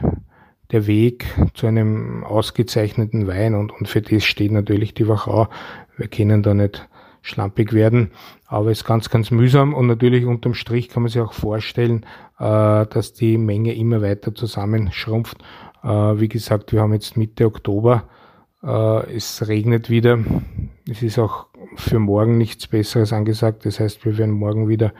der 0.72 0.88
Weg 0.88 1.26
zu 1.54 1.68
einem 1.68 2.24
ausgezeichneten 2.24 3.28
Wein 3.28 3.54
und, 3.54 3.70
und 3.70 3.88
für 3.88 4.02
das 4.02 4.24
steht 4.24 4.50
natürlich 4.50 4.94
die 4.94 5.06
Wachau. 5.06 5.48
Wir 5.96 6.08
können 6.08 6.42
da 6.42 6.54
nicht 6.54 6.88
schlampig 7.22 7.72
werden, 7.72 8.10
aber 8.46 8.70
es 8.70 8.78
ist 8.78 8.84
ganz, 8.84 9.10
ganz 9.10 9.30
mühsam 9.30 9.74
und 9.74 9.86
natürlich 9.86 10.24
unterm 10.24 10.54
Strich 10.54 10.88
kann 10.88 11.02
man 11.02 11.10
sich 11.10 11.20
auch 11.20 11.32
vorstellen, 11.32 12.06
äh, 12.38 12.86
dass 12.86 13.12
die 13.12 13.38
Menge 13.38 13.74
immer 13.74 14.02
weiter 14.02 14.34
zusammenschrumpft. 14.34 15.38
Äh, 15.82 15.88
wie 15.88 16.28
gesagt, 16.28 16.72
wir 16.72 16.80
haben 16.80 16.92
jetzt 16.92 17.16
Mitte 17.16 17.46
Oktober, 17.46 18.04
äh, 18.62 19.14
es 19.14 19.46
regnet 19.48 19.90
wieder, 19.90 20.18
es 20.88 21.02
ist 21.02 21.18
auch 21.18 21.46
für 21.76 21.98
morgen 21.98 22.38
nichts 22.38 22.66
Besseres 22.66 23.12
angesagt. 23.12 23.64
Das 23.66 23.80
heißt, 23.80 24.04
wir 24.04 24.18
werden 24.18 24.34
morgen 24.34 24.68
wieder 24.68 24.92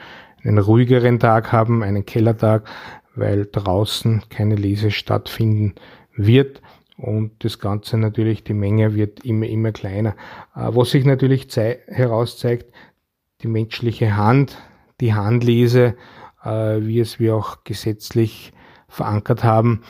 einen 0.45 0.59
ruhigeren 0.59 1.19
Tag 1.19 1.53
haben, 1.53 1.83
einen 1.83 2.07
Kellertag, 2.07 2.69
weil 3.15 3.49
draußen 3.51 4.23
keine 4.31 4.55
Lese 4.55 4.91
stattfinden 4.91 5.75
wird. 6.15 6.63
Und 7.01 7.45
das 7.45 7.59
Ganze 7.59 7.97
natürlich, 7.97 8.45
die 8.45 8.53
Menge 8.53 8.95
wird 8.95 9.25
immer, 9.25 9.47
immer 9.47 9.73
kleiner. 9.73 10.11
Äh, 10.55 10.69
was 10.73 10.91
sich 10.91 11.07
natürlich 11.07 11.49
herauszeigt, 11.57 12.75
die 13.41 13.49
menschliche 13.49 14.17
Hand, 14.17 14.59
die 15.01 15.15
Handlese, 15.15 15.97
äh, 16.45 16.81
wie 16.83 17.01
es 17.01 17.19
wir 17.19 17.37
auch 17.37 17.65
gesetzlich 17.65 18.53
verankert 18.87 19.45
haben, 19.45 19.83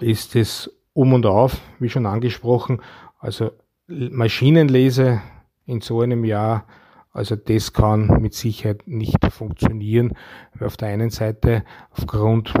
ist 0.00 0.34
es 0.34 0.70
um 0.92 1.12
und 1.12 1.24
auf, 1.24 1.60
wie 1.78 1.88
schon 1.88 2.06
angesprochen. 2.06 2.80
Also 3.20 3.52
Maschinenlese 3.86 5.22
in 5.66 5.80
so 5.80 6.00
einem 6.00 6.24
Jahr. 6.24 6.66
Also 7.12 7.36
das 7.36 7.72
kann 7.72 8.20
mit 8.20 8.34
Sicherheit 8.34 8.82
nicht 8.86 9.24
funktionieren, 9.30 10.14
auf 10.58 10.76
der 10.76 10.88
einen 10.88 11.10
Seite 11.10 11.64
aufgrund 11.90 12.54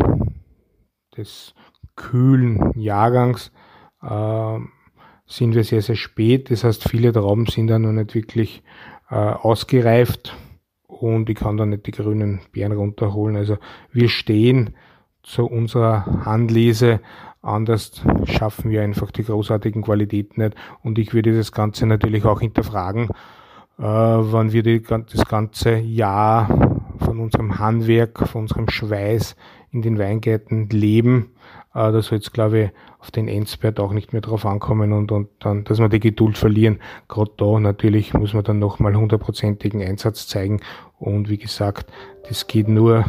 des 1.16 1.54
kühlen 1.98 2.72
Jahrgangs 2.74 3.52
äh, 4.02 4.58
sind 5.26 5.54
wir 5.54 5.64
sehr, 5.64 5.82
sehr 5.82 5.96
spät. 5.96 6.50
Das 6.50 6.64
heißt, 6.64 6.88
viele 6.88 7.12
Trauben 7.12 7.46
sind 7.46 7.66
dann 7.66 7.82
noch 7.82 7.92
nicht 7.92 8.14
wirklich 8.14 8.62
äh, 9.10 9.14
ausgereift 9.14 10.34
und 10.86 11.28
ich 11.28 11.36
kann 11.36 11.58
da 11.58 11.66
nicht 11.66 11.86
die 11.86 11.90
grünen 11.92 12.40
Beeren 12.52 12.72
runterholen. 12.72 13.36
Also 13.36 13.58
wir 13.92 14.08
stehen 14.08 14.74
zu 15.22 15.44
unserer 15.44 16.24
Handlese 16.24 17.00
Anders 17.40 18.02
schaffen 18.24 18.70
wir 18.70 18.82
einfach 18.82 19.10
die 19.10 19.22
großartigen 19.22 19.82
Qualitäten 19.82 20.42
nicht. 20.42 20.56
Und 20.82 20.98
ich 20.98 21.14
würde 21.14 21.36
das 21.36 21.52
Ganze 21.52 21.86
natürlich 21.86 22.24
auch 22.24 22.40
hinterfragen, 22.40 23.10
äh, 23.78 23.82
wann 23.82 24.52
wir 24.52 24.62
die, 24.62 24.82
das 24.82 25.24
ganze 25.28 25.76
Jahr 25.76 26.48
von 26.98 27.20
unserem 27.20 27.58
Handwerk, 27.58 28.28
von 28.28 28.42
unserem 28.42 28.68
Schweiß 28.68 29.36
in 29.70 29.82
den 29.82 29.98
Weingärten 29.98 30.68
leben. 30.70 31.30
Äh, 31.74 31.92
da 31.92 32.02
soll 32.02 32.18
es, 32.18 32.32
glaube 32.32 32.60
ich, 32.60 32.70
auf 32.98 33.10
den 33.10 33.28
Endspurt 33.28 33.78
auch 33.80 33.92
nicht 33.92 34.12
mehr 34.12 34.22
drauf 34.22 34.44
ankommen 34.44 34.92
und, 34.92 35.12
und 35.12 35.28
dann, 35.40 35.64
dass 35.64 35.78
wir 35.78 35.88
die 35.88 36.00
Geduld 36.00 36.36
verlieren. 36.36 36.80
Gerade 37.08 37.32
da 37.36 37.60
natürlich 37.60 38.14
muss 38.14 38.34
man 38.34 38.44
dann 38.44 38.58
nochmal 38.58 38.96
hundertprozentigen 38.96 39.82
Einsatz 39.82 40.26
zeigen. 40.26 40.60
Und 40.98 41.28
wie 41.28 41.38
gesagt, 41.38 41.90
das 42.28 42.46
geht 42.46 42.68
nur 42.68 43.04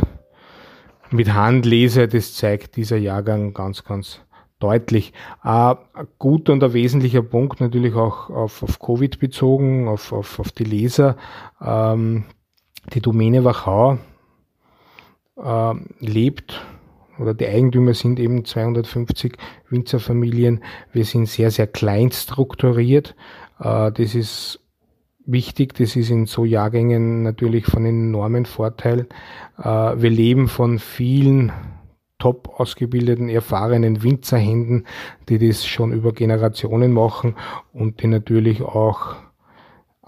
mit 1.12 1.34
Handlese, 1.34 2.07
das 2.07 2.36
zeigt 2.36 2.76
dieser 2.76 2.97
Jahrgang 2.97 3.53
ganz, 3.53 3.84
ganz 3.84 4.22
deutlich. 4.60 5.14
Äh, 5.43 5.76
guter 6.18 6.53
und 6.53 6.64
ein 6.64 6.74
wesentlicher 6.74 7.24
Punkt 7.24 7.62
natürlich 7.62 7.95
auch 7.95 8.30
auf, 8.30 8.62
auf 8.62 8.80
Covid 8.80 9.20
bezogen, 9.20 9.88
auf, 9.88 10.12
auf, 10.12 10.39
auf 10.39 10.51
die 10.51 10.66
Leser. 10.66 11.16
Ähm, 11.62 12.26
die 12.93 13.01
Domäne 13.01 13.43
Wachau 13.43 13.97
äh, 15.38 15.74
lebt 15.99 16.62
oder 17.20 17.34
die 17.34 17.47
Eigentümer 17.47 17.93
sind 17.93 18.20
eben 18.20 18.45
250 18.45 19.38
Winzerfamilien. 19.70 20.63
Wir 20.91 21.05
sind 21.05 21.28
sehr, 21.28 21.51
sehr 21.51 21.67
klein 21.67 22.11
strukturiert. 22.11 23.15
Äh, 23.59 23.91
das 23.91 24.15
ist 24.15 24.59
wichtig. 25.26 25.76
Das 25.76 25.95
ist 25.95 26.09
in 26.09 26.26
so 26.26 26.45
Jahrgängen 26.45 27.24
natürlich 27.24 27.65
von 27.65 27.86
enormen 27.86 28.45
Vorteil. 28.45 29.07
Äh, 29.57 29.63
wir 29.63 30.09
leben 30.09 30.47
von 30.47 30.80
vielen 30.80 31.51
top 32.17 32.59
ausgebildeten, 32.59 33.30
erfahrenen 33.30 34.03
Winzerhänden, 34.03 34.86
die 35.30 35.39
das 35.39 35.65
schon 35.65 35.93
über 35.93 36.11
Generationen 36.11 36.91
machen 36.91 37.36
und 37.74 38.01
die 38.03 38.07
natürlich 38.07 38.61
auch 38.61 39.15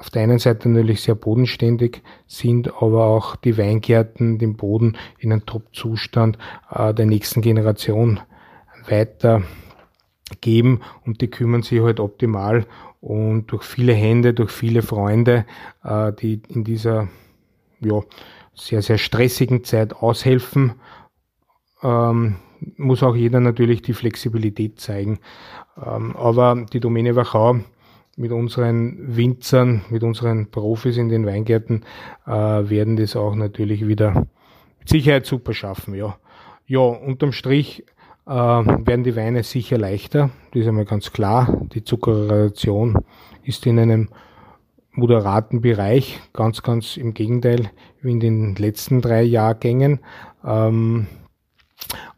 auf 0.01 0.09
der 0.09 0.23
einen 0.23 0.39
Seite 0.39 0.67
natürlich 0.67 1.03
sehr 1.03 1.13
bodenständig 1.13 2.01
sind, 2.25 2.73
aber 2.81 3.05
auch 3.05 3.35
die 3.35 3.55
Weingärten 3.55 4.39
den 4.39 4.57
Boden 4.57 4.97
in 5.19 5.31
einen 5.31 5.45
Top-Zustand 5.45 6.39
äh, 6.71 6.91
der 6.91 7.05
nächsten 7.05 7.41
Generation 7.41 8.19
weitergeben 8.87 10.81
und 11.05 11.21
die 11.21 11.29
kümmern 11.29 11.61
sich 11.61 11.81
halt 11.81 11.99
optimal 11.99 12.65
und 12.99 13.51
durch 13.51 13.61
viele 13.61 13.93
Hände, 13.93 14.33
durch 14.33 14.49
viele 14.49 14.81
Freunde, 14.81 15.45
äh, 15.83 16.11
die 16.13 16.41
in 16.47 16.63
dieser 16.63 17.07
ja, 17.79 18.01
sehr, 18.55 18.81
sehr 18.81 18.97
stressigen 18.97 19.63
Zeit 19.63 19.93
aushelfen, 19.93 20.73
ähm, 21.83 22.37
muss 22.77 23.03
auch 23.03 23.15
jeder 23.15 23.39
natürlich 23.39 23.83
die 23.83 23.93
Flexibilität 23.93 24.79
zeigen. 24.79 25.19
Ähm, 25.77 26.15
aber 26.15 26.65
die 26.73 26.79
Domäne 26.79 27.15
Wachau 27.15 27.59
mit 28.21 28.31
unseren 28.31 29.17
Winzern, 29.17 29.81
mit 29.89 30.03
unseren 30.03 30.51
Profis 30.51 30.97
in 30.97 31.09
den 31.09 31.25
Weingärten 31.25 31.83
äh, 32.27 32.31
werden 32.31 32.95
das 32.95 33.15
auch 33.15 33.33
natürlich 33.33 33.87
wieder 33.87 34.27
mit 34.79 34.87
Sicherheit 34.87 35.25
super 35.25 35.53
schaffen. 35.53 35.95
Ja, 35.95 36.17
ja 36.67 36.79
unterm 36.79 37.31
Strich 37.31 37.83
äh, 38.27 38.31
werden 38.31 39.03
die 39.03 39.15
Weine 39.15 39.41
sicher 39.41 39.79
leichter. 39.79 40.29
Das 40.51 40.61
ist 40.61 40.67
einmal 40.67 40.85
ganz 40.85 41.11
klar. 41.11 41.61
Die 41.73 41.83
Zuckerrelation 41.83 42.99
ist 43.43 43.65
in 43.65 43.79
einem 43.79 44.09
moderaten 44.91 45.61
Bereich, 45.61 46.19
ganz, 46.31 46.61
ganz 46.61 46.97
im 46.97 47.15
Gegenteil 47.15 47.71
wie 48.01 48.11
in 48.11 48.19
den 48.19 48.55
letzten 48.55 49.01
drei 49.01 49.23
Jahrgängen. 49.23 49.99
Ähm, 50.45 51.07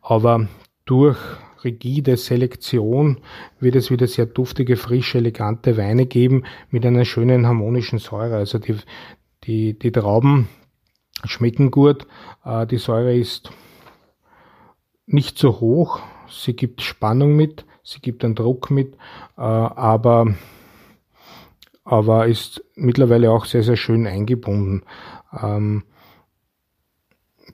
aber 0.02 0.48
durch 0.84 1.18
rigide 1.64 2.18
Selektion 2.18 3.20
wird 3.60 3.76
es 3.76 3.92
wieder 3.92 4.08
sehr 4.08 4.26
duftige, 4.26 4.78
frische, 4.78 5.20
elegante 5.20 5.78
Weine 5.78 6.06
geben 6.06 6.44
mit 6.70 6.86
einer 6.86 7.06
schönen 7.06 7.48
harmonischen 7.48 8.00
Säure. 8.00 8.38
Also 8.38 8.60
die, 8.60 8.76
die, 9.44 9.78
die 9.78 9.92
Trauben 9.92 10.48
schmecken 11.26 11.72
gut, 11.72 12.08
äh, 12.46 12.66
die 12.68 12.78
Säure 12.78 13.16
ist 13.16 13.52
nicht 15.06 15.38
so 15.38 15.60
hoch, 15.60 16.02
sie 16.30 16.56
gibt 16.56 16.82
Spannung 16.82 17.36
mit, 17.36 17.66
sie 17.84 18.00
gibt 18.00 18.24
einen 18.24 18.36
Druck 18.36 18.72
mit, 18.72 18.96
äh, 19.38 19.42
aber, 19.42 20.36
aber 21.84 22.28
ist 22.28 22.64
mittlerweile 22.76 23.32
auch 23.32 23.46
sehr, 23.46 23.64
sehr 23.64 23.76
schön 23.76 24.08
eingebunden. 24.08 24.84
Ähm, 25.42 25.84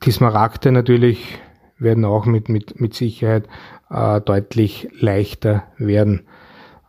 die 0.03 0.11
Smaragde 0.11 0.71
natürlich 0.71 1.39
werden 1.79 2.05
auch 2.05 2.25
mit, 2.25 2.49
mit, 2.49 2.79
mit 2.79 2.93
Sicherheit 2.93 3.47
äh, 3.89 4.21
deutlich 4.21 4.89
leichter 4.99 5.63
werden. 5.77 6.27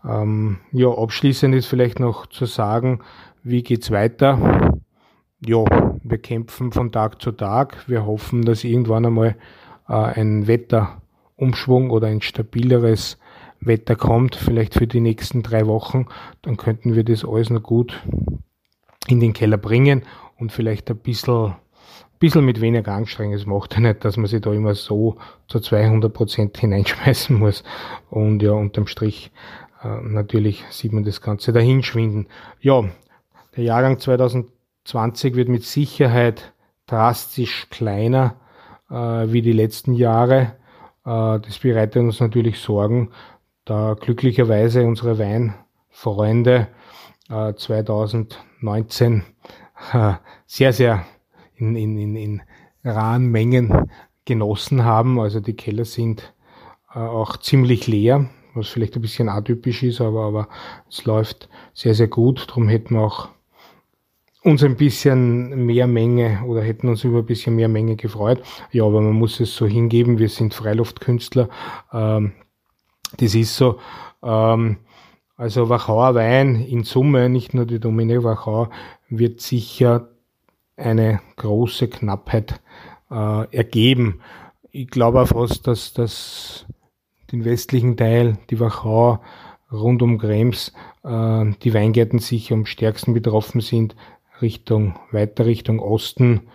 Ähm, 0.05 0.59
ja, 0.73 0.89
abschließend 0.89 1.55
ist 1.55 1.67
vielleicht 1.67 2.01
noch 2.01 2.27
zu 2.27 2.47
sagen, 2.47 3.01
wie 3.43 3.63
geht's 3.63 3.91
weiter? 3.91 4.79
Ja, 5.45 5.65
wir 6.03 6.19
kämpfen 6.19 6.73
von 6.73 6.93
Tag 6.93 7.23
zu 7.23 7.33
Tag. 7.33 7.89
Wir 7.89 8.05
hoffen, 8.05 8.43
dass 8.43 8.65
irgendwann 8.65 9.07
einmal 9.07 9.37
äh, 9.89 9.95
ein 9.95 10.47
Wetterumschwung 10.47 11.91
oder 11.91 12.09
ein 12.09 12.21
stabileres 12.21 13.19
Wetter 13.61 13.97
kommt, 13.97 14.37
vielleicht 14.37 14.75
für 14.75 14.87
die 14.87 15.01
nächsten 15.01 15.43
drei 15.43 15.67
Wochen. 15.67 16.07
Dann 16.43 16.57
könnten 16.57 16.95
wir 16.95 17.05
das 17.05 17.25
alles 17.25 17.51
noch 17.51 17.63
gut 17.63 18.03
in 19.07 19.21
den 19.21 19.33
Keller 19.33 19.59
bringen 19.59 20.03
und 20.39 20.53
vielleicht 20.53 20.91
ein 20.91 20.97
bisschen 20.97 21.55
bisschen 22.21 22.45
mit 22.45 22.61
weniger 22.61 22.93
Anstrengung. 22.93 23.35
Es 23.35 23.47
macht 23.47 23.75
ja 23.75 23.81
nicht, 23.81 24.05
dass 24.05 24.17
man 24.17 24.27
sich 24.27 24.41
da 24.43 24.53
immer 24.53 24.75
so 24.75 25.17
zu 25.49 25.59
200 25.59 26.13
Prozent 26.13 26.57
hineinschmeißen 26.59 27.37
muss. 27.37 27.65
Und 28.11 28.43
ja, 28.43 28.53
unterm 28.53 28.87
Strich 28.87 29.33
äh, 29.83 29.89
natürlich 30.03 30.65
sieht 30.71 30.93
man 30.93 31.03
das 31.03 31.21
Ganze 31.21 31.53
dahinschwinden. 31.53 32.29
Ja, 32.61 32.85
der 33.57 33.65
Jahrgang 33.65 33.99
2020 33.99 35.35
wird 35.35 35.49
mit 35.49 35.65
Sicherheit 35.65 36.53
drastisch 36.87 37.69
kleiner 37.71 38.37
äh, 38.91 38.95
wie 38.95 39.43
die 39.43 39.53
letzten 39.53 39.95
Jahre. 39.95 40.55
Äh, 41.05 41.41
das 41.41 41.59
bereitet 41.59 41.97
uns 41.97 42.21
natürlich 42.21 42.59
Sorgen, 42.59 43.11
da 43.65 43.95
glücklicherweise 43.99 44.85
unsere 44.85 45.19
Weinfreunde 45.19 46.69
äh, 47.31 47.55
2019 47.55 49.25
äh, 49.93 50.13
sehr, 50.47 50.73
sehr 50.75 51.07
in, 51.61 51.77
in, 51.77 51.99
in, 51.99 52.17
in 52.17 52.43
raren 52.85 53.27
Mengen 53.27 53.91
genossen 54.25 54.85
haben. 54.85 55.21
Also 55.21 55.41
die 55.41 55.55
Keller 55.55 55.85
sind 55.85 56.35
äh, 56.95 56.99
auch 56.99 57.37
ziemlich 57.37 57.87
leer, 57.87 58.29
was 58.55 58.69
vielleicht 58.69 58.97
ein 58.97 59.03
bisschen 59.03 59.29
atypisch 59.29 59.83
ist, 59.83 60.01
aber, 60.01 60.25
aber 60.25 60.49
es 60.89 61.05
läuft 61.05 61.49
sehr, 61.75 61.95
sehr 61.95 62.09
gut. 62.09 62.49
Darum 62.49 62.69
hätten 62.69 62.95
wir 62.95 63.03
auch 63.03 63.29
uns 64.43 64.63
ein 64.63 64.77
bisschen 64.77 65.67
mehr 65.67 65.87
Menge 65.87 66.43
oder 66.47 66.63
hätten 66.63 66.89
uns 66.89 67.05
über 67.05 67.19
ein 67.19 67.27
bisschen 67.27 67.57
mehr 67.57 67.69
Menge 67.69 67.97
gefreut. 67.97 68.43
Ja, 68.73 68.85
aber 68.85 69.01
man 69.01 69.13
muss 69.13 69.39
es 69.41 69.55
so 69.55 69.67
hingeben, 69.67 70.19
wir 70.19 70.29
sind 70.29 70.55
Freiluftkünstler. 70.55 71.49
Ähm, 71.93 72.33
das 73.19 73.35
ist 73.35 73.57
so. 73.57 73.79
Ähm, 74.23 74.79
also 75.37 75.71
Wachauer 75.71 76.15
Wein 76.15 76.61
in 76.61 76.85
Summe, 76.85 77.31
nicht 77.31 77.55
nur 77.55 77.65
die 77.65 77.81
Dominik 77.81 78.25
Wachau, 78.25 78.69
wird 79.09 79.41
sicher 79.41 80.10
eine 80.81 81.21
große 81.37 81.89
Knappheit 81.89 82.61
äh, 83.11 83.57
ergeben. 83.57 84.21
Ich 84.71 84.89
glaube 84.89 85.23
auch 85.23 85.29
fast, 85.29 85.67
dass 85.67 85.93
das 85.93 86.67
den 87.33 87.45
westlichen 87.45 87.97
Teil, 87.97 88.39
die 88.51 88.61
Wachau 88.61 89.21
rund 89.71 90.03
um 90.03 90.19
Krems, 90.19 90.73
äh, 91.05 91.45
die 91.63 91.75
Weingärten 91.75 92.19
sicher 92.19 92.55
am 92.55 92.67
stärksten 92.67 93.15
betroffen 93.15 93.61
sind. 93.61 93.95
Richtung, 94.43 94.99
weiter 95.13 95.47
Richtung 95.47 95.81
Osten, 95.81 96.49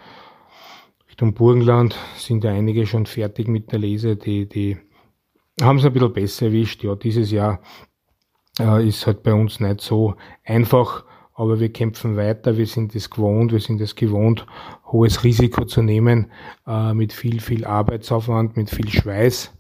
Richtung 1.16 1.34
Burgenland 1.34 1.96
sind 2.18 2.44
ja 2.44 2.52
einige 2.52 2.86
schon 2.86 3.06
fertig 3.06 3.48
mit 3.48 3.72
der 3.72 3.80
Lese, 3.80 4.18
die, 4.18 4.50
die 4.50 4.78
haben 5.62 5.78
es 5.78 5.86
ein 5.86 5.94
bisschen 5.94 6.12
besser 6.12 6.48
erwischt. 6.48 6.84
Ja, 6.84 6.96
dieses 6.96 7.32
Jahr 7.32 7.62
äh, 8.60 8.86
ist 8.86 9.08
halt 9.08 9.24
bei 9.24 9.34
uns 9.34 9.62
nicht 9.62 9.80
so 9.80 10.16
einfach 10.44 11.06
aber 11.36 11.60
wir 11.60 11.72
kämpfen 11.72 12.16
weiter, 12.16 12.58
wir 12.58 12.66
sind 12.66 12.96
es 12.96 13.10
gewohnt, 13.10 13.52
wir 13.52 13.60
sind 13.60 13.82
es 13.82 13.96
gewohnt, 13.96 14.48
hohes 14.88 15.24
Risiko 15.26 15.66
zu 15.66 15.82
nehmen, 15.82 16.32
äh, 16.66 16.94
mit 16.94 17.12
viel, 17.12 17.42
viel 17.42 17.66
Arbeitsaufwand, 17.66 18.56
mit 18.56 18.70
viel 18.70 18.90
Schweiß, 18.90 19.54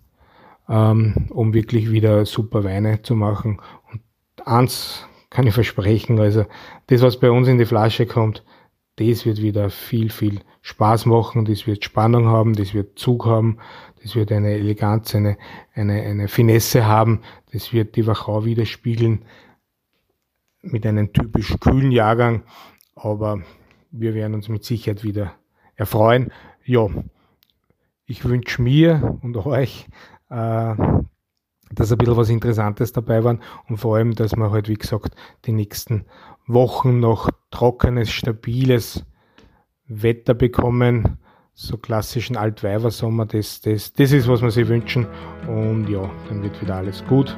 ähm, 0.69 1.27
um 1.29 1.53
wirklich 1.53 1.91
wieder 1.91 2.25
super 2.25 2.63
Weine 2.63 3.01
zu 3.01 3.15
machen. 3.15 3.59
Und 3.91 4.01
eins 4.45 5.05
kann 5.29 5.47
ich 5.47 5.53
versprechen, 5.53 6.17
also 6.19 6.45
das, 6.87 7.01
was 7.01 7.19
bei 7.19 7.29
uns 7.29 7.49
in 7.49 7.57
die 7.57 7.65
Flasche 7.65 8.05
kommt, 8.05 8.43
das 8.95 9.25
wird 9.25 9.41
wieder 9.41 9.69
viel, 9.69 10.09
viel 10.09 10.39
Spaß 10.61 11.05
machen, 11.05 11.43
das 11.43 11.67
wird 11.67 11.83
Spannung 11.83 12.27
haben, 12.27 12.53
das 12.53 12.73
wird 12.73 12.97
Zug 12.97 13.25
haben, 13.25 13.57
das 14.01 14.15
wird 14.15 14.31
eine 14.31 14.51
Eleganz, 14.51 15.13
eine, 15.13 15.37
eine, 15.73 16.01
eine 16.01 16.29
Finesse 16.29 16.85
haben, 16.85 17.19
das 17.51 17.73
wird 17.73 17.97
die 17.97 18.07
Wachau 18.07 18.45
widerspiegeln, 18.45 19.25
mit 20.65 20.85
einem 20.85 21.13
typisch 21.13 21.55
kühlen 21.59 21.91
Jahrgang, 21.91 22.43
aber 22.95 23.41
wir 23.91 24.13
werden 24.13 24.33
uns 24.33 24.49
mit 24.49 24.63
Sicherheit 24.63 25.03
wieder 25.03 25.33
erfreuen. 25.75 26.31
Ja, 26.63 26.87
ich 28.05 28.25
wünsche 28.25 28.61
mir 28.61 29.17
und 29.21 29.37
euch, 29.45 29.87
äh, 30.29 30.75
dass 31.71 31.91
ein 31.91 31.97
bisschen 31.97 32.17
was 32.17 32.29
Interessantes 32.29 32.91
dabei 32.93 33.23
war 33.23 33.37
und 33.67 33.77
vor 33.77 33.95
allem, 33.95 34.15
dass 34.15 34.35
wir 34.35 34.51
halt, 34.51 34.69
wie 34.69 34.75
gesagt, 34.75 35.15
die 35.45 35.51
nächsten 35.51 36.05
Wochen 36.47 36.99
noch 36.99 37.29
trockenes, 37.51 38.11
stabiles 38.11 39.05
Wetter 39.87 40.33
bekommen. 40.33 41.17
So 41.53 41.77
klassischen 41.77 42.35
Altweibersommer, 42.35 43.25
das, 43.25 43.61
das, 43.61 43.93
das 43.93 44.11
ist, 44.11 44.27
was 44.27 44.41
wir 44.41 44.51
sich 44.51 44.67
wünschen. 44.67 45.07
Und 45.47 45.87
ja, 45.87 46.09
dann 46.27 46.43
wird 46.43 46.61
wieder 46.61 46.75
alles 46.75 47.05
gut. 47.05 47.37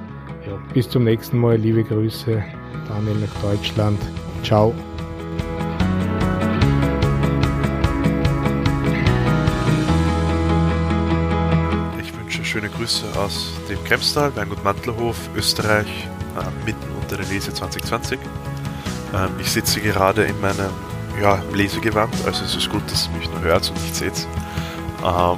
Bis 0.73 0.89
zum 0.89 1.03
nächsten 1.03 1.37
Mal. 1.39 1.57
Liebe 1.57 1.83
Grüße. 1.83 2.43
Daniel 2.87 3.15
nach 3.15 3.41
Deutschland. 3.41 3.99
Ciao. 4.43 4.73
Ich 11.99 12.17
wünsche 12.17 12.37
schön 12.37 12.45
schöne 12.45 12.69
Grüße 12.69 13.05
aus 13.19 13.53
dem 13.69 13.83
Kremstal, 13.83 14.35
Weingut 14.35 14.63
Mantlerhof, 14.63 15.17
Österreich, 15.35 15.87
äh, 16.37 16.65
mitten 16.65 16.85
unter 17.01 17.17
der 17.17 17.25
Lese 17.27 17.53
2020. 17.53 18.19
Ähm, 19.13 19.29
ich 19.39 19.51
sitze 19.51 19.81
gerade 19.81 20.23
in 20.23 20.39
meinem 20.39 20.71
ja, 21.21 21.41
Lesegewand, 21.53 22.13
also 22.25 22.43
es 22.45 22.55
ist 22.55 22.69
gut, 22.69 22.83
dass 22.91 23.07
ihr 23.07 23.17
mich 23.17 23.29
nur 23.31 23.41
hört 23.41 23.69
und 23.69 23.81
nicht 23.81 23.95
seht. 23.95 24.27
Ähm, 25.03 25.37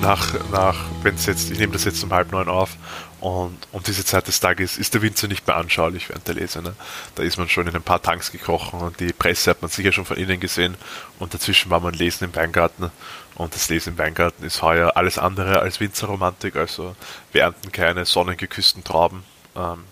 nach, 0.00 0.34
nach, 0.50 0.76
wenn 1.02 1.14
es 1.14 1.26
jetzt, 1.26 1.50
ich 1.50 1.58
nehme 1.58 1.72
das 1.72 1.84
jetzt 1.84 2.02
um 2.02 2.12
halb 2.12 2.32
neun 2.32 2.48
auf 2.48 2.76
und 3.20 3.58
um 3.72 3.82
diese 3.82 4.04
Zeit 4.04 4.28
des 4.28 4.38
Tages 4.40 4.78
ist 4.78 4.94
der 4.94 5.02
Winzer 5.02 5.26
nicht 5.26 5.46
mehr 5.46 5.56
anschaulich 5.56 6.08
während 6.08 6.28
der 6.28 6.34
Lese. 6.36 6.62
Ne? 6.62 6.74
Da 7.16 7.22
ist 7.22 7.36
man 7.36 7.48
schon 7.48 7.66
in 7.66 7.74
ein 7.74 7.82
paar 7.82 8.00
Tanks 8.00 8.30
gekrochen 8.30 8.80
und 8.80 9.00
die 9.00 9.12
Presse 9.12 9.50
hat 9.50 9.62
man 9.62 9.70
sicher 9.70 9.92
schon 9.92 10.04
von 10.04 10.16
innen 10.16 10.38
gesehen 10.40 10.76
und 11.18 11.34
dazwischen 11.34 11.70
war 11.70 11.80
man 11.80 11.94
lesen 11.94 12.24
im 12.24 12.36
Weingarten 12.36 12.90
und 13.34 13.54
das 13.54 13.68
Lesen 13.68 13.94
im 13.94 13.98
Weingarten 13.98 14.44
ist 14.44 14.62
heuer 14.62 14.96
alles 14.96 15.18
andere 15.18 15.60
als 15.60 15.80
Winzerromantik, 15.80 16.56
also 16.56 16.94
wir 17.32 17.42
ernten 17.42 17.72
keine 17.72 18.04
sonnengeküssten 18.04 18.84
Trauben. 18.84 19.24
Ähm, 19.56 19.84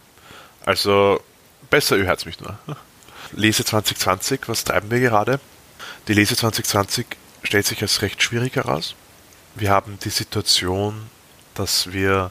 also 0.65 1.21
besser, 1.71 1.97
hört 1.97 2.27
mich 2.27 2.41
nur. 2.41 2.59
Lese 3.33 3.65
2020, 3.65 4.43
was 4.47 4.65
treiben 4.65 4.91
wir 4.91 5.01
gerade? 5.01 5.41
Die 6.07 6.15
Lese 6.15 6.37
2020 6.37 7.07
stellt 7.43 7.67
sich 7.67 7.83
als 7.83 8.03
recht 8.03 8.23
schwierig 8.23 8.55
heraus. 8.55 8.95
Wir 9.57 9.71
haben 9.71 9.99
die 10.05 10.11
Situation, 10.11 11.09
dass 11.55 11.91
wir 11.91 12.31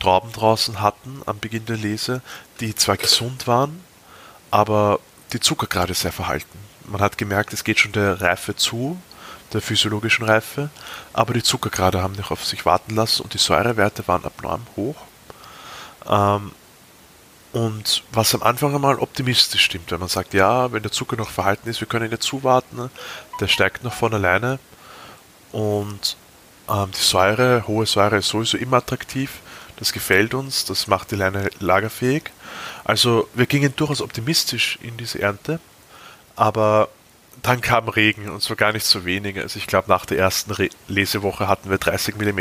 Trauben 0.00 0.32
draußen 0.32 0.80
hatten 0.80 1.22
am 1.24 1.38
Beginn 1.38 1.66
der 1.66 1.76
Lese, 1.76 2.20
die 2.58 2.74
zwar 2.74 2.96
gesund 2.96 3.46
waren, 3.46 3.80
aber 4.50 4.98
die 5.32 5.38
Zuckergrade 5.38 5.94
sehr 5.94 6.10
verhalten. 6.10 6.58
Man 6.86 7.00
hat 7.00 7.16
gemerkt, 7.16 7.52
es 7.52 7.62
geht 7.62 7.78
schon 7.78 7.92
der 7.92 8.20
Reife 8.20 8.56
zu, 8.56 9.00
der 9.52 9.62
physiologischen 9.62 10.24
Reife, 10.24 10.68
aber 11.12 11.32
die 11.32 11.44
Zuckergrade 11.44 12.02
haben 12.02 12.16
noch 12.16 12.32
auf 12.32 12.44
sich 12.44 12.66
warten 12.66 12.96
lassen 12.96 13.22
und 13.22 13.34
die 13.34 13.38
Säurewerte 13.38 14.08
waren 14.08 14.24
abnorm 14.24 14.66
hoch. 14.74 14.96
Ähm, 16.08 16.50
und 17.52 18.02
was 18.10 18.34
am 18.34 18.42
Anfang 18.42 18.74
einmal 18.74 18.98
optimistisch 18.98 19.62
stimmt, 19.62 19.92
wenn 19.92 20.00
man 20.00 20.08
sagt, 20.08 20.34
ja, 20.34 20.72
wenn 20.72 20.82
der 20.82 20.90
Zucker 20.90 21.14
noch 21.14 21.30
verhalten 21.30 21.68
ist, 21.68 21.80
wir 21.80 21.86
können 21.86 22.10
ihn 22.10 22.20
zuwarten, 22.20 22.90
der 23.40 23.46
steigt 23.46 23.84
noch 23.84 23.94
von 23.94 24.12
alleine 24.12 24.58
und 25.52 26.16
die 26.68 26.98
Säure, 26.98 27.64
hohe 27.66 27.86
Säure 27.86 28.18
ist 28.18 28.28
sowieso 28.28 28.56
immer 28.56 28.78
attraktiv, 28.78 29.40
das 29.76 29.92
gefällt 29.92 30.34
uns, 30.34 30.64
das 30.64 30.86
macht 30.86 31.10
die 31.10 31.16
Leine 31.16 31.50
lagerfähig. 31.58 32.24
Also 32.84 33.28
wir 33.34 33.46
gingen 33.46 33.74
durchaus 33.76 34.00
optimistisch 34.00 34.78
in 34.82 34.96
diese 34.96 35.20
Ernte, 35.20 35.60
aber 36.36 36.88
dann 37.42 37.60
kam 37.60 37.88
Regen 37.88 38.30
und 38.30 38.42
zwar 38.42 38.56
gar 38.56 38.72
nicht 38.72 38.86
so 38.86 39.04
wenig. 39.04 39.38
Also 39.38 39.58
ich 39.58 39.66
glaube, 39.66 39.90
nach 39.90 40.06
der 40.06 40.18
ersten 40.18 40.52
Re 40.52 40.68
Lesewoche 40.88 41.48
hatten 41.48 41.68
wir 41.68 41.78
30 41.78 42.16
mm, 42.16 42.40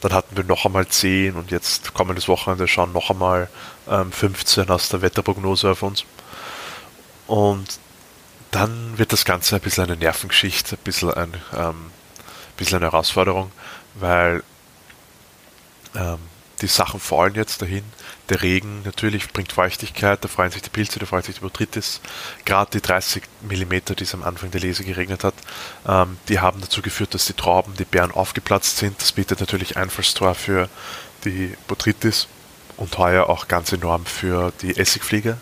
dann 0.00 0.12
hatten 0.12 0.36
wir 0.36 0.44
noch 0.44 0.64
einmal 0.64 0.88
10 0.88 1.34
und 1.34 1.50
jetzt 1.50 1.94
kommendes 1.94 2.26
Wochenende 2.28 2.66
schauen 2.66 2.92
noch 2.92 3.10
einmal 3.10 3.48
ähm, 3.88 4.10
15 4.10 4.68
aus 4.70 4.88
der 4.88 5.02
Wetterprognose 5.02 5.70
auf 5.70 5.82
uns. 5.82 6.04
Und 7.26 7.78
dann 8.50 8.98
wird 8.98 9.12
das 9.12 9.24
Ganze 9.24 9.56
ein 9.56 9.60
bisschen 9.60 9.84
eine 9.84 9.96
Nervengeschichte, 9.96 10.76
ein 10.76 10.82
bisschen, 10.84 11.12
ein, 11.12 11.34
ähm, 11.54 11.90
bisschen 12.56 12.78
eine 12.78 12.86
Herausforderung, 12.86 13.50
weil 13.94 14.42
ähm, 15.94 16.18
die 16.60 16.66
Sachen 16.66 17.00
fallen 17.00 17.34
jetzt 17.34 17.60
dahin. 17.60 17.84
Der 18.28 18.42
Regen 18.42 18.82
natürlich 18.84 19.32
bringt 19.32 19.52
Feuchtigkeit, 19.52 20.24
da 20.24 20.28
freuen 20.28 20.50
sich 20.50 20.62
die 20.62 20.70
Pilze, 20.70 20.98
da 20.98 21.06
freut 21.06 21.24
sich 21.24 21.36
die 21.36 21.40
Botrytis. 21.42 22.00
Gerade 22.44 22.70
die 22.72 22.80
30 22.80 23.22
mm, 23.42 23.94
die 23.96 24.02
es 24.02 24.14
am 24.14 24.22
Anfang 24.22 24.50
der 24.50 24.60
Lese 24.60 24.84
geregnet 24.84 25.22
hat, 25.22 25.34
ähm, 25.86 26.16
die 26.28 26.40
haben 26.40 26.60
dazu 26.60 26.82
geführt, 26.82 27.14
dass 27.14 27.26
die 27.26 27.34
Trauben, 27.34 27.74
die 27.74 27.84
Beeren 27.84 28.10
aufgeplatzt 28.10 28.78
sind. 28.78 29.00
Das 29.00 29.12
bietet 29.12 29.40
natürlich 29.40 29.76
Einfallstor 29.76 30.34
für 30.34 30.68
die 31.24 31.54
Botrytis 31.68 32.26
und 32.76 32.96
heuer 32.98 33.28
auch 33.28 33.48
ganz 33.48 33.72
enorm 33.72 34.06
für 34.06 34.52
die 34.62 34.76
Essigfliege. 34.76 35.38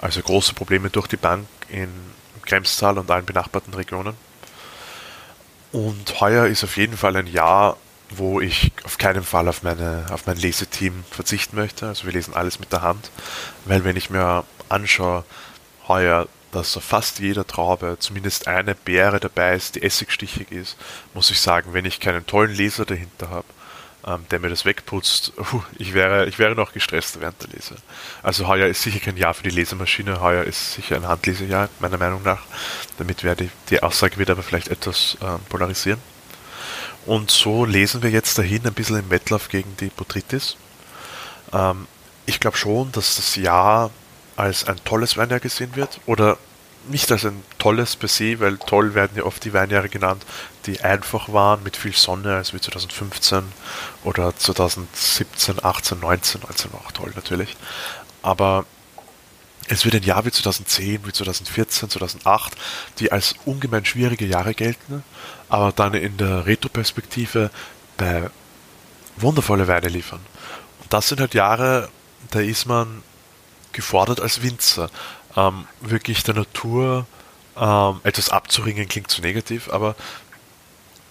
Also 0.00 0.22
große 0.22 0.54
Probleme 0.54 0.90
durch 0.90 1.06
die 1.06 1.16
Bank 1.16 1.46
in 1.68 1.88
Kremstal 2.42 2.98
und 2.98 3.10
allen 3.10 3.26
benachbarten 3.26 3.74
Regionen. 3.74 4.14
Und 5.72 6.20
heuer 6.20 6.46
ist 6.46 6.64
auf 6.64 6.76
jeden 6.76 6.96
Fall 6.96 7.16
ein 7.16 7.26
Jahr, 7.26 7.76
wo 8.10 8.40
ich 8.40 8.72
auf 8.84 8.96
keinen 8.96 9.22
Fall 9.22 9.48
auf, 9.48 9.62
meine, 9.62 10.06
auf 10.10 10.26
mein 10.26 10.36
Leseteam 10.36 11.04
verzichten 11.10 11.56
möchte. 11.56 11.86
Also 11.86 12.04
wir 12.06 12.12
lesen 12.12 12.34
alles 12.34 12.58
mit 12.58 12.72
der 12.72 12.82
Hand, 12.82 13.10
weil 13.66 13.84
wenn 13.84 13.96
ich 13.96 14.08
mir 14.08 14.44
anschaue, 14.68 15.24
heuer, 15.86 16.26
dass 16.52 16.76
auf 16.76 16.84
fast 16.84 17.18
jeder 17.18 17.46
Traube 17.46 17.96
zumindest 17.98 18.48
eine 18.48 18.74
Beere 18.74 19.20
dabei 19.20 19.54
ist, 19.54 19.74
die 19.74 19.82
essigstichig 19.82 20.50
ist, 20.50 20.76
muss 21.12 21.30
ich 21.30 21.40
sagen, 21.40 21.74
wenn 21.74 21.84
ich 21.84 22.00
keinen 22.00 22.26
tollen 22.26 22.54
Leser 22.54 22.86
dahinter 22.86 23.28
habe, 23.28 23.46
ähm, 24.08 24.24
der 24.30 24.40
mir 24.40 24.48
das 24.48 24.64
wegputzt, 24.64 25.32
uh, 25.38 25.62
ich, 25.76 25.92
wäre, 25.92 26.26
ich 26.26 26.38
wäre 26.38 26.54
noch 26.54 26.72
gestresst 26.72 27.20
während 27.20 27.42
der 27.42 27.50
Lese. 27.50 27.76
Also 28.22 28.48
heuer 28.48 28.66
ist 28.66 28.82
sicher 28.82 29.00
kein 29.00 29.16
Jahr 29.16 29.34
für 29.34 29.42
die 29.42 29.50
Lesemaschine, 29.50 30.20
heuer 30.20 30.44
ist 30.44 30.74
sicher 30.74 30.96
ein 30.96 31.06
Handlesejahr, 31.06 31.68
meiner 31.80 31.98
Meinung 31.98 32.22
nach. 32.22 32.40
Damit 32.96 33.22
werde 33.22 33.44
ich, 33.44 33.50
die 33.68 33.82
Aussage 33.82 34.16
wird 34.16 34.30
aber 34.30 34.42
vielleicht 34.42 34.68
etwas 34.68 35.18
ähm, 35.20 35.40
polarisieren. 35.48 36.00
Und 37.04 37.30
so 37.30 37.64
lesen 37.64 38.02
wir 38.02 38.10
jetzt 38.10 38.38
dahin 38.38 38.66
ein 38.66 38.74
bisschen 38.74 38.98
im 38.98 39.10
Wettlauf 39.10 39.48
gegen 39.48 39.76
die 39.76 39.88
Botrytis. 39.88 40.56
Ähm, 41.52 41.86
ich 42.26 42.40
glaube 42.40 42.56
schon, 42.56 42.92
dass 42.92 43.16
das 43.16 43.36
Jahr 43.36 43.90
als 44.36 44.64
ein 44.64 44.76
tolles 44.84 45.16
Weinjahr 45.16 45.40
gesehen 45.40 45.74
wird. 45.74 46.00
Oder 46.06 46.38
nicht 46.88 47.10
als 47.12 47.24
ein 47.24 47.42
tolles 47.58 47.96
per 47.96 48.08
se, 48.08 48.40
weil 48.40 48.58
toll 48.58 48.94
werden 48.94 49.16
ja 49.16 49.24
oft 49.24 49.44
die 49.44 49.52
Weinjahre 49.52 49.88
genannt, 49.88 50.24
die 50.66 50.80
einfach 50.80 51.32
waren 51.32 51.62
mit 51.62 51.76
viel 51.76 51.92
Sonne, 51.92 52.36
als 52.36 52.52
wie 52.52 52.60
2015 52.60 53.42
oder 54.04 54.36
2017, 54.36 55.64
18, 55.64 56.00
19. 56.00 56.40
19 56.42 56.72
war 56.72 56.80
auch 56.80 56.92
toll 56.92 57.12
natürlich. 57.14 57.56
Aber 58.22 58.64
es 59.68 59.84
wird 59.84 59.94
ein 59.94 60.02
Jahr 60.02 60.24
wie 60.24 60.30
2010, 60.30 61.06
wie 61.06 61.12
2014, 61.12 61.90
2008, 61.90 62.56
die 62.98 63.12
als 63.12 63.34
ungemein 63.44 63.84
schwierige 63.84 64.26
Jahre 64.26 64.54
gelten, 64.54 65.04
aber 65.48 65.72
dann 65.72 65.94
in 65.94 66.16
der 66.16 66.46
Retroperspektive 66.46 67.50
bei 67.96 68.30
wundervolle 69.16 69.68
Weine 69.68 69.88
liefern. 69.88 70.20
Und 70.82 70.92
das 70.92 71.08
sind 71.08 71.20
halt 71.20 71.34
Jahre, 71.34 71.88
da 72.30 72.40
ist 72.40 72.66
man 72.66 73.02
gefordert 73.72 74.20
als 74.20 74.42
Winzer, 74.42 74.90
ähm, 75.38 75.66
wirklich 75.80 76.22
der 76.24 76.34
Natur 76.34 77.06
ähm, 77.56 78.00
etwas 78.02 78.30
abzuringen, 78.30 78.88
klingt 78.88 79.10
zu 79.10 79.22
negativ, 79.22 79.70
aber 79.70 79.94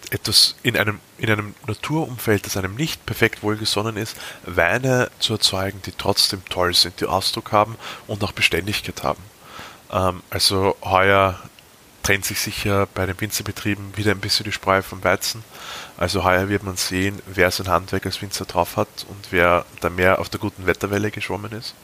etwas 0.09 0.55
in 0.63 0.77
einem, 0.77 0.99
in 1.17 1.29
einem 1.29 1.55
Naturumfeld, 1.65 2.45
das 2.45 2.57
einem 2.57 2.75
nicht 2.75 3.05
perfekt 3.05 3.43
wohlgesonnen 3.43 3.97
ist, 3.97 4.15
Weine 4.45 5.09
zu 5.19 5.33
erzeugen, 5.33 5.81
die 5.85 5.91
trotzdem 5.91 6.43
toll 6.45 6.73
sind, 6.73 6.99
die 7.01 7.05
Ausdruck 7.05 7.51
haben 7.51 7.75
und 8.07 8.23
auch 8.23 8.31
Beständigkeit 8.31 9.03
haben. 9.03 9.21
Ähm, 9.91 10.21
also 10.29 10.75
heuer 10.81 11.39
trennt 12.03 12.23
sich 12.23 12.39
sicher 12.39 12.87
bei 12.93 13.05
den 13.05 13.19
Winzerbetrieben 13.19 13.97
wieder 13.97 14.11
ein 14.11 14.21
bisschen 14.21 14.45
die 14.45 14.53
Spreu 14.53 14.81
vom 14.81 15.03
Weizen. 15.03 15.43
Also 15.97 16.23
heuer 16.23 16.47
wird 16.47 16.63
man 16.63 16.77
sehen, 16.77 17.21
wer 17.25 17.51
sein 17.51 17.67
Handwerk 17.67 18.05
als 18.05 18.21
Winzer 18.21 18.45
drauf 18.45 18.77
hat 18.77 18.87
und 19.09 19.27
wer 19.31 19.65
da 19.81 19.89
mehr 19.89 20.19
auf 20.19 20.29
der 20.29 20.39
guten 20.39 20.67
Wetterwelle 20.67 21.11
geschwommen 21.11 21.51
ist. 21.51 21.75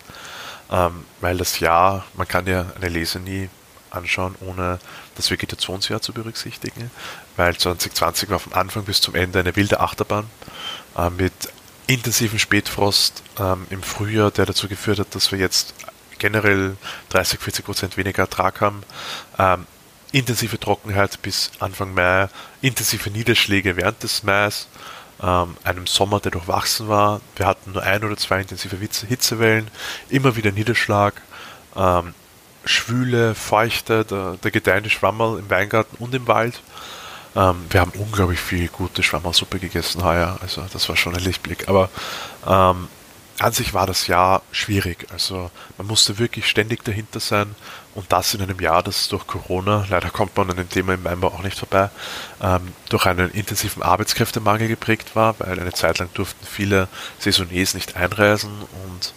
Ähm, 0.72 1.06
weil 1.22 1.38
das 1.38 1.60
Jahr, 1.60 2.06
man 2.16 2.28
kann 2.28 2.48
ja 2.48 2.66
eine 2.76 2.90
Lese 2.90 3.20
nie 3.20 3.50
anschauen, 3.92 4.36
ohne 4.40 4.80
das 5.16 5.30
Vegetationsjahr 5.30 6.02
zu 6.02 6.14
berücksichtigen, 6.14 6.90
weil 7.36 7.56
2020 7.56 8.30
war 8.30 8.40
vom 8.40 8.54
Anfang 8.54 8.84
bis 8.86 9.02
zum 9.02 9.16
Ende 9.16 9.40
eine 9.40 9.56
wilde 9.56 9.80
Achterbahn 9.80 10.30
äh, 10.98 11.10
mit 11.10 11.34
intensiven 11.88 12.40
Spätfrost 12.40 13.24
ähm, 13.40 13.68
im 13.70 13.84
Frühjahr, 13.84 14.32
der 14.32 14.46
dazu 14.46 14.68
geführt 14.68 15.00
hat, 15.00 15.14
dass 15.16 15.32
wir 15.32 15.40
jetzt 15.40 15.74
generell 16.18 16.78
30, 17.10 17.40
40 17.40 17.66
Prozent 17.66 17.98
weniger 17.98 18.24
Ertrag 18.24 18.62
haben. 18.62 18.84
Ähm, 19.38 19.68
intensive 20.12 20.60
Trockenheit 20.60 21.22
bis 21.22 21.52
Anfang 21.60 21.94
Mai, 21.94 22.30
intensive 22.62 23.10
Niederschläge 23.10 23.76
während 23.76 24.04
des 24.04 24.24
Mais, 24.24 24.68
ähm, 25.24 25.56
einem 25.64 25.88
Sommer, 25.88 26.20
der 26.20 26.32
durchwachsen 26.32 26.88
war. 26.88 27.22
Wir 27.36 27.48
hatten 27.48 27.72
nur 27.72 27.84
ein 27.84 28.04
oder 28.04 28.18
zwei 28.18 28.42
intensive 28.42 28.76
Hitzewellen, 28.76 29.70
immer 30.10 30.36
wieder 30.36 30.52
Niederschlag, 30.52 31.14
ähm, 31.76 32.14
schwüle, 32.66 33.34
feuchte, 33.34 34.06
der, 34.06 34.38
der 34.44 34.52
gedeihende 34.52 34.90
Schwammerl 34.90 35.40
im 35.40 35.50
Weingarten 35.50 35.98
und 36.00 36.14
im 36.14 36.28
Wald. 36.28 36.62
Ähm, 37.36 37.66
wir 37.70 37.82
haben 37.82 37.94
unglaublich 37.96 38.40
viel 38.40 38.68
gute 38.68 39.02
Schwammersuppe 39.02 39.60
gegessen 39.60 40.04
heuer, 40.04 40.38
also 40.42 40.64
das 40.72 40.88
war 40.90 40.98
schon 40.98 41.16
ein 41.16 41.24
Lichtblick. 41.24 41.70
Aber 41.70 41.90
ähm, 42.46 42.90
an 43.40 43.52
sich 43.54 43.74
war 43.74 43.88
das 43.88 44.08
Jahr 44.08 44.44
schwierig. 44.52 45.08
Also 45.12 45.50
man 45.78 45.88
musste 45.88 46.20
wirklich 46.20 46.48
ständig 46.48 46.84
dahinter 46.84 47.20
sein 47.20 47.56
und 47.96 48.12
das 48.12 48.34
in 48.34 48.42
einem 48.42 48.60
Jahr, 48.60 48.84
das 48.84 49.08
durch 49.08 49.28
Corona, 49.28 49.86
leider 49.90 50.10
kommt 50.10 50.36
man 50.36 50.50
an 50.50 50.58
dem 50.58 50.70
Thema 50.70 50.96
im 50.96 51.04
Weinbau 51.04 51.28
auch 51.28 51.44
nicht 51.44 51.60
vorbei, 51.60 51.90
ähm, 52.42 52.74
durch 52.90 53.06
einen 53.06 53.30
intensiven 53.32 53.84
Arbeitskräftemangel 53.84 54.68
geprägt 54.68 55.16
war, 55.16 55.40
weil 55.40 55.60
eine 55.60 55.74
Zeit 55.74 56.00
lang 56.00 56.10
durften 56.14 56.46
viele 56.46 56.88
Saisoniers 57.20 57.74
nicht 57.74 57.96
einreisen 57.96 58.52
und 58.86 59.14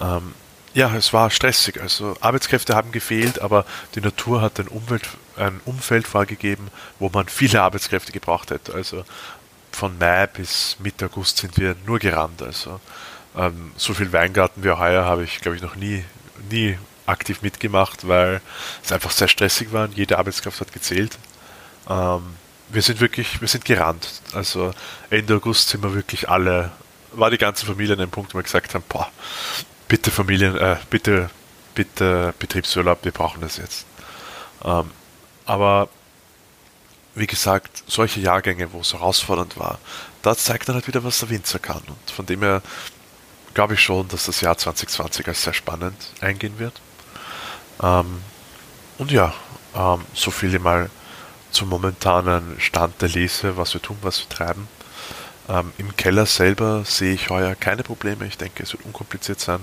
ähm, 0.00 0.34
ja, 0.72 0.94
es 0.94 1.12
war 1.12 1.30
stressig. 1.30 1.80
Also 1.80 2.16
Arbeitskräfte 2.20 2.76
haben 2.76 2.92
gefehlt, 2.92 3.40
aber 3.40 3.64
die 3.94 4.00
Natur 4.00 4.40
hat 4.40 4.60
ein, 4.60 4.68
Umwelt, 4.68 5.08
ein 5.36 5.60
Umfeld 5.64 6.06
vorgegeben, 6.06 6.68
wo 6.98 7.10
man 7.12 7.28
viele 7.28 7.62
Arbeitskräfte 7.62 8.12
gebraucht 8.12 8.50
hätte. 8.50 8.74
Also 8.74 9.04
von 9.72 9.98
Mai 9.98 10.26
bis 10.28 10.76
Mitte 10.78 11.06
August 11.06 11.38
sind 11.38 11.56
wir 11.58 11.74
nur 11.86 11.98
gerannt. 11.98 12.42
Also 12.42 12.80
ähm, 13.36 13.72
so 13.76 13.94
viel 13.94 14.12
Weingarten 14.12 14.62
wie 14.62 14.70
heuer 14.70 15.04
habe 15.04 15.24
ich, 15.24 15.40
glaube 15.40 15.56
ich, 15.56 15.62
noch 15.62 15.74
nie, 15.74 16.04
nie 16.50 16.78
aktiv 17.10 17.42
mitgemacht, 17.42 18.08
weil 18.08 18.40
es 18.82 18.92
einfach 18.92 19.10
sehr 19.10 19.28
stressig 19.28 19.72
war 19.72 19.84
und 19.84 19.96
jede 19.96 20.18
Arbeitskraft 20.18 20.60
hat 20.60 20.72
gezählt. 20.72 21.18
Ähm, 21.88 22.22
wir 22.68 22.82
sind 22.82 23.00
wirklich, 23.00 23.40
wir 23.40 23.48
sind 23.48 23.64
gerannt. 23.64 24.08
Also 24.32 24.72
Ende 25.10 25.34
August 25.34 25.68
sind 25.68 25.82
wir 25.82 25.94
wirklich 25.94 26.28
alle, 26.28 26.70
war 27.12 27.30
die 27.30 27.38
ganze 27.38 27.66
Familie 27.66 27.94
an 27.94 28.00
einem 28.00 28.10
Punkt, 28.10 28.34
wo 28.34 28.38
wir 28.38 28.42
gesagt 28.42 28.74
haben, 28.74 28.84
boah, 28.88 29.10
bitte 29.88 30.10
Familien, 30.10 30.56
äh, 30.56 30.76
bitte, 30.88 31.30
bitte 31.74 32.34
Betriebsurlaub, 32.38 33.04
wir 33.04 33.12
brauchen 33.12 33.40
das 33.40 33.56
jetzt. 33.56 33.86
Ähm, 34.64 34.90
aber 35.46 35.88
wie 37.14 37.26
gesagt, 37.26 37.82
solche 37.88 38.20
Jahrgänge, 38.20 38.72
wo 38.72 38.80
es 38.80 38.92
herausfordernd 38.92 39.58
war, 39.58 39.78
da 40.22 40.36
zeigt 40.36 40.68
dann 40.68 40.76
halt 40.76 40.86
wieder, 40.86 41.02
was 41.02 41.18
der 41.18 41.30
Winzer 41.30 41.58
kann. 41.58 41.82
Und 41.88 42.10
von 42.10 42.26
dem 42.26 42.40
her 42.40 42.62
glaube 43.54 43.74
ich 43.74 43.80
schon, 43.80 44.06
dass 44.08 44.26
das 44.26 44.40
Jahr 44.40 44.56
2020 44.56 45.26
als 45.26 45.42
sehr 45.42 45.52
spannend 45.52 45.96
eingehen 46.20 46.58
wird. 46.58 46.80
Ähm, 47.82 48.22
und 48.98 49.10
ja, 49.10 49.32
ähm, 49.74 50.04
so 50.14 50.30
viel 50.30 50.58
mal 50.58 50.90
zum 51.50 51.68
momentanen 51.68 52.60
Stand 52.60 53.00
der 53.00 53.08
Lese, 53.08 53.56
was 53.56 53.74
wir 53.74 53.82
tun, 53.82 53.98
was 54.02 54.20
wir 54.20 54.28
treiben. 54.28 54.68
Ähm, 55.48 55.72
Im 55.78 55.96
Keller 55.96 56.26
selber 56.26 56.84
sehe 56.84 57.14
ich 57.14 57.30
heuer 57.30 57.54
keine 57.54 57.82
Probleme. 57.82 58.26
Ich 58.26 58.38
denke, 58.38 58.62
es 58.62 58.72
wird 58.72 58.84
unkompliziert 58.84 59.40
sein. 59.40 59.60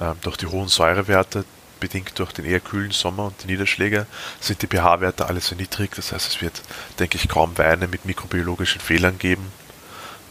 Ähm, 0.00 0.14
durch 0.22 0.36
die 0.36 0.46
hohen 0.46 0.68
Säurewerte, 0.68 1.44
bedingt 1.78 2.16
durch 2.18 2.32
den 2.32 2.44
eher 2.44 2.60
kühlen 2.60 2.92
Sommer 2.92 3.26
und 3.26 3.42
die 3.42 3.48
Niederschläge, 3.48 4.06
sind 4.40 4.62
die 4.62 4.68
pH-Werte 4.68 5.26
alle 5.26 5.40
sehr 5.40 5.58
niedrig. 5.58 5.92
Das 5.96 6.12
heißt, 6.12 6.28
es 6.28 6.40
wird, 6.40 6.62
denke 6.98 7.18
ich, 7.18 7.28
kaum 7.28 7.58
Weine 7.58 7.88
mit 7.88 8.04
mikrobiologischen 8.04 8.80
Fehlern 8.80 9.18
geben. 9.18 9.50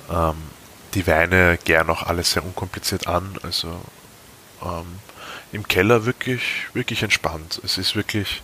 Ähm, 0.10 0.36
die 0.94 1.06
Weine 1.08 1.58
gären 1.64 1.90
auch 1.90 2.04
alles 2.04 2.32
sehr 2.32 2.44
unkompliziert 2.44 3.08
an. 3.08 3.38
Also 3.44 3.82
ähm, 4.62 5.00
im 5.52 5.68
Keller 5.68 6.06
wirklich, 6.06 6.68
wirklich 6.74 7.04
entspannt. 7.04 7.62
Es 7.64 7.78
ist 7.78 7.95
wirklich, 7.95 8.41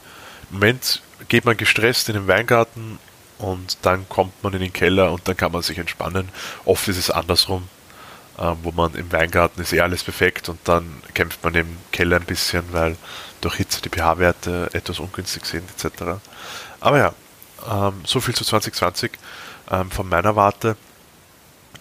im 0.49 0.55
Moment 0.60 1.01
geht 1.30 1.45
man 1.45 1.58
gestresst 1.58 2.10
in 2.10 2.16
den 2.16 2.28
Weingarten 2.28 2.99
und 3.38 3.78
dann 3.84 4.08
kommt 4.10 4.43
man 4.43 4.53
in 4.53 4.60
den 4.60 4.74
Keller 4.74 5.12
und 5.12 5.28
dann 5.28 5.38
kann 5.38 5.51
man 5.51 5.62
sich 5.62 5.78
entspannen. 5.78 6.30
Oft 6.66 6.88
ist 6.88 6.97
es 6.97 7.12
andersrum, 7.12 7.70
äh, 8.38 8.53
wo 8.64 8.72
man 8.72 8.93
im 8.95 9.12
Weingarten 9.12 9.62
ist 9.62 9.74
eh 9.74 9.82
alles 9.82 10.03
perfekt 10.03 10.49
und 10.49 10.60
dann 10.66 11.01
kämpft 11.14 11.43
man 11.43 11.55
im 11.55 11.78
Keller 11.91 12.18
ein 12.18 12.26
bisschen, 12.26 12.64
weil 12.72 12.97
durch 13.41 13.55
Hitze 13.55 13.82
die 13.82 13.89
pH-Werte 13.89 14.70
etwas 14.74 14.99
ungünstig 14.99 15.45
sind 15.45 15.70
etc. 15.70 16.20
Aber 16.80 16.97
ja, 16.97 17.14
ähm, 17.70 18.01
so 18.05 18.20
viel 18.20 18.36
zu 18.36 18.43
2020 18.43 19.12
ähm, 19.72 19.91
von 19.91 20.08
meiner 20.10 20.36
Warte. 20.36 20.76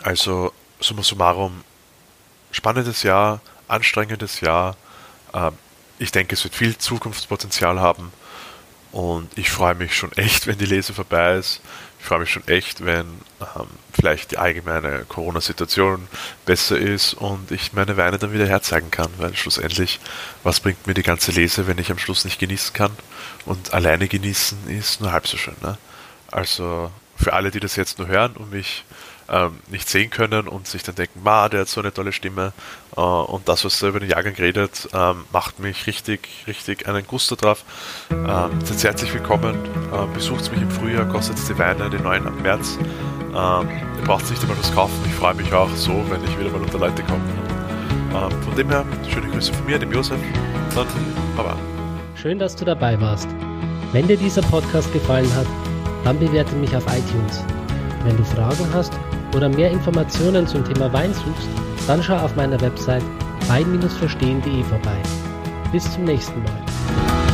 Also 0.02 0.52
summa 0.80 1.02
summarum, 1.02 1.64
spannendes 2.50 3.02
Jahr, 3.02 3.40
anstrengendes 3.68 4.40
Jahr. 4.40 4.76
Ähm, 5.36 5.52
ich 5.98 6.12
denke, 6.12 6.34
es 6.34 6.44
wird 6.44 6.54
viel 6.54 6.76
Zukunftspotenzial 6.76 7.80
haben. 7.80 8.12
Und 8.92 9.36
ich 9.36 9.50
freue 9.50 9.74
mich 9.74 9.94
schon 9.94 10.12
echt, 10.12 10.46
wenn 10.46 10.58
die 10.58 10.66
Lese 10.66 10.94
vorbei 10.94 11.34
ist. 11.36 11.60
Ich 11.98 12.06
freue 12.06 12.20
mich 12.20 12.30
schon 12.30 12.46
echt, 12.46 12.84
wenn 12.84 13.06
ähm, 13.40 13.66
vielleicht 13.92 14.30
die 14.30 14.38
allgemeine 14.38 15.04
Corona-Situation 15.08 16.06
besser 16.44 16.78
ist 16.78 17.14
und 17.14 17.50
ich 17.50 17.72
meine 17.72 17.96
Weine 17.96 18.18
dann 18.18 18.32
wieder 18.32 18.46
herzeigen 18.46 18.90
kann, 18.90 19.10
weil 19.18 19.34
schlussendlich, 19.34 19.98
was 20.44 20.60
bringt 20.60 20.86
mir 20.86 20.94
die 20.94 21.02
ganze 21.02 21.32
Lese, 21.32 21.66
wenn 21.66 21.78
ich 21.78 21.90
am 21.90 21.98
Schluss 21.98 22.24
nicht 22.24 22.38
genießen 22.38 22.74
kann? 22.74 22.92
Und 23.44 23.74
alleine 23.74 24.08
genießen 24.08 24.68
ist 24.68 25.00
nur 25.00 25.12
halb 25.12 25.26
so 25.26 25.36
schön. 25.36 25.56
Ne? 25.62 25.78
Also 26.30 26.92
für 27.16 27.32
alle, 27.32 27.50
die 27.50 27.60
das 27.60 27.76
jetzt 27.76 27.98
nur 27.98 28.08
hören 28.08 28.36
und 28.36 28.52
mich 28.52 28.84
ähm, 29.28 29.58
nicht 29.68 29.88
sehen 29.88 30.10
können 30.10 30.48
und 30.48 30.66
sich 30.66 30.82
dann 30.82 30.94
denken, 30.94 31.22
ma, 31.22 31.48
der 31.48 31.60
hat 31.60 31.68
so 31.68 31.80
eine 31.80 31.92
tolle 31.92 32.12
Stimme 32.12 32.52
äh, 32.96 33.00
und 33.00 33.48
das, 33.48 33.64
was 33.64 33.82
er 33.82 33.90
über 33.90 34.00
den 34.00 34.10
Jahrgang 34.10 34.34
redet, 34.34 34.88
ähm, 34.92 35.24
macht 35.32 35.58
mich 35.58 35.86
richtig, 35.86 36.28
richtig 36.46 36.88
einen 36.88 37.06
Gusto 37.06 37.36
drauf. 37.36 37.64
Ähm, 38.10 38.50
seid 38.64 38.84
herzlich 38.84 39.12
willkommen, 39.12 39.56
äh, 39.92 40.14
besucht 40.14 40.50
mich 40.52 40.60
im 40.60 40.70
Frühjahr, 40.70 41.06
kostet 41.06 41.36
die 41.48 41.58
Weine, 41.58 41.90
den 41.90 42.02
neuen 42.02 42.26
ab 42.26 42.34
März. 42.42 42.78
Ähm, 42.78 43.68
ihr 43.98 44.04
braucht 44.04 44.30
nicht 44.30 44.40
einmal 44.42 44.58
was 44.58 44.72
kaufen, 44.74 44.98
ich 45.06 45.14
freue 45.14 45.34
mich 45.34 45.52
auch 45.52 45.70
so, 45.74 46.04
wenn 46.08 46.22
ich 46.24 46.38
wieder 46.38 46.50
mal 46.50 46.62
unter 46.62 46.78
Leute 46.78 47.02
komme. 47.02 47.22
Ähm, 48.14 48.42
von 48.42 48.56
dem 48.56 48.68
her, 48.70 48.84
schöne 49.12 49.28
Grüße 49.28 49.52
von 49.52 49.66
mir, 49.66 49.78
dem 49.78 49.92
Josef, 49.92 50.18
dann 50.74 50.86
Baba. 51.36 51.56
Schön, 52.14 52.38
dass 52.38 52.56
du 52.56 52.64
dabei 52.64 52.98
warst. 53.00 53.28
Wenn 53.92 54.08
dir 54.08 54.16
dieser 54.16 54.42
Podcast 54.42 54.92
gefallen 54.92 55.32
hat, 55.34 55.46
dann 56.04 56.18
bewerte 56.18 56.54
mich 56.56 56.74
auf 56.76 56.84
iTunes. 56.86 57.44
Wenn 58.06 58.16
du 58.16 58.24
Fragen 58.24 58.72
hast 58.72 58.92
oder 59.34 59.48
mehr 59.48 59.68
Informationen 59.68 60.46
zum 60.46 60.64
Thema 60.64 60.92
Wein 60.92 61.12
suchst, 61.12 61.48
dann 61.88 62.00
schau 62.00 62.14
auf 62.14 62.36
meiner 62.36 62.60
Website 62.60 63.02
wein-verstehen.de 63.48 64.62
vorbei. 64.62 65.02
Bis 65.72 65.92
zum 65.92 66.04
nächsten 66.04 66.40
Mal. 66.44 67.25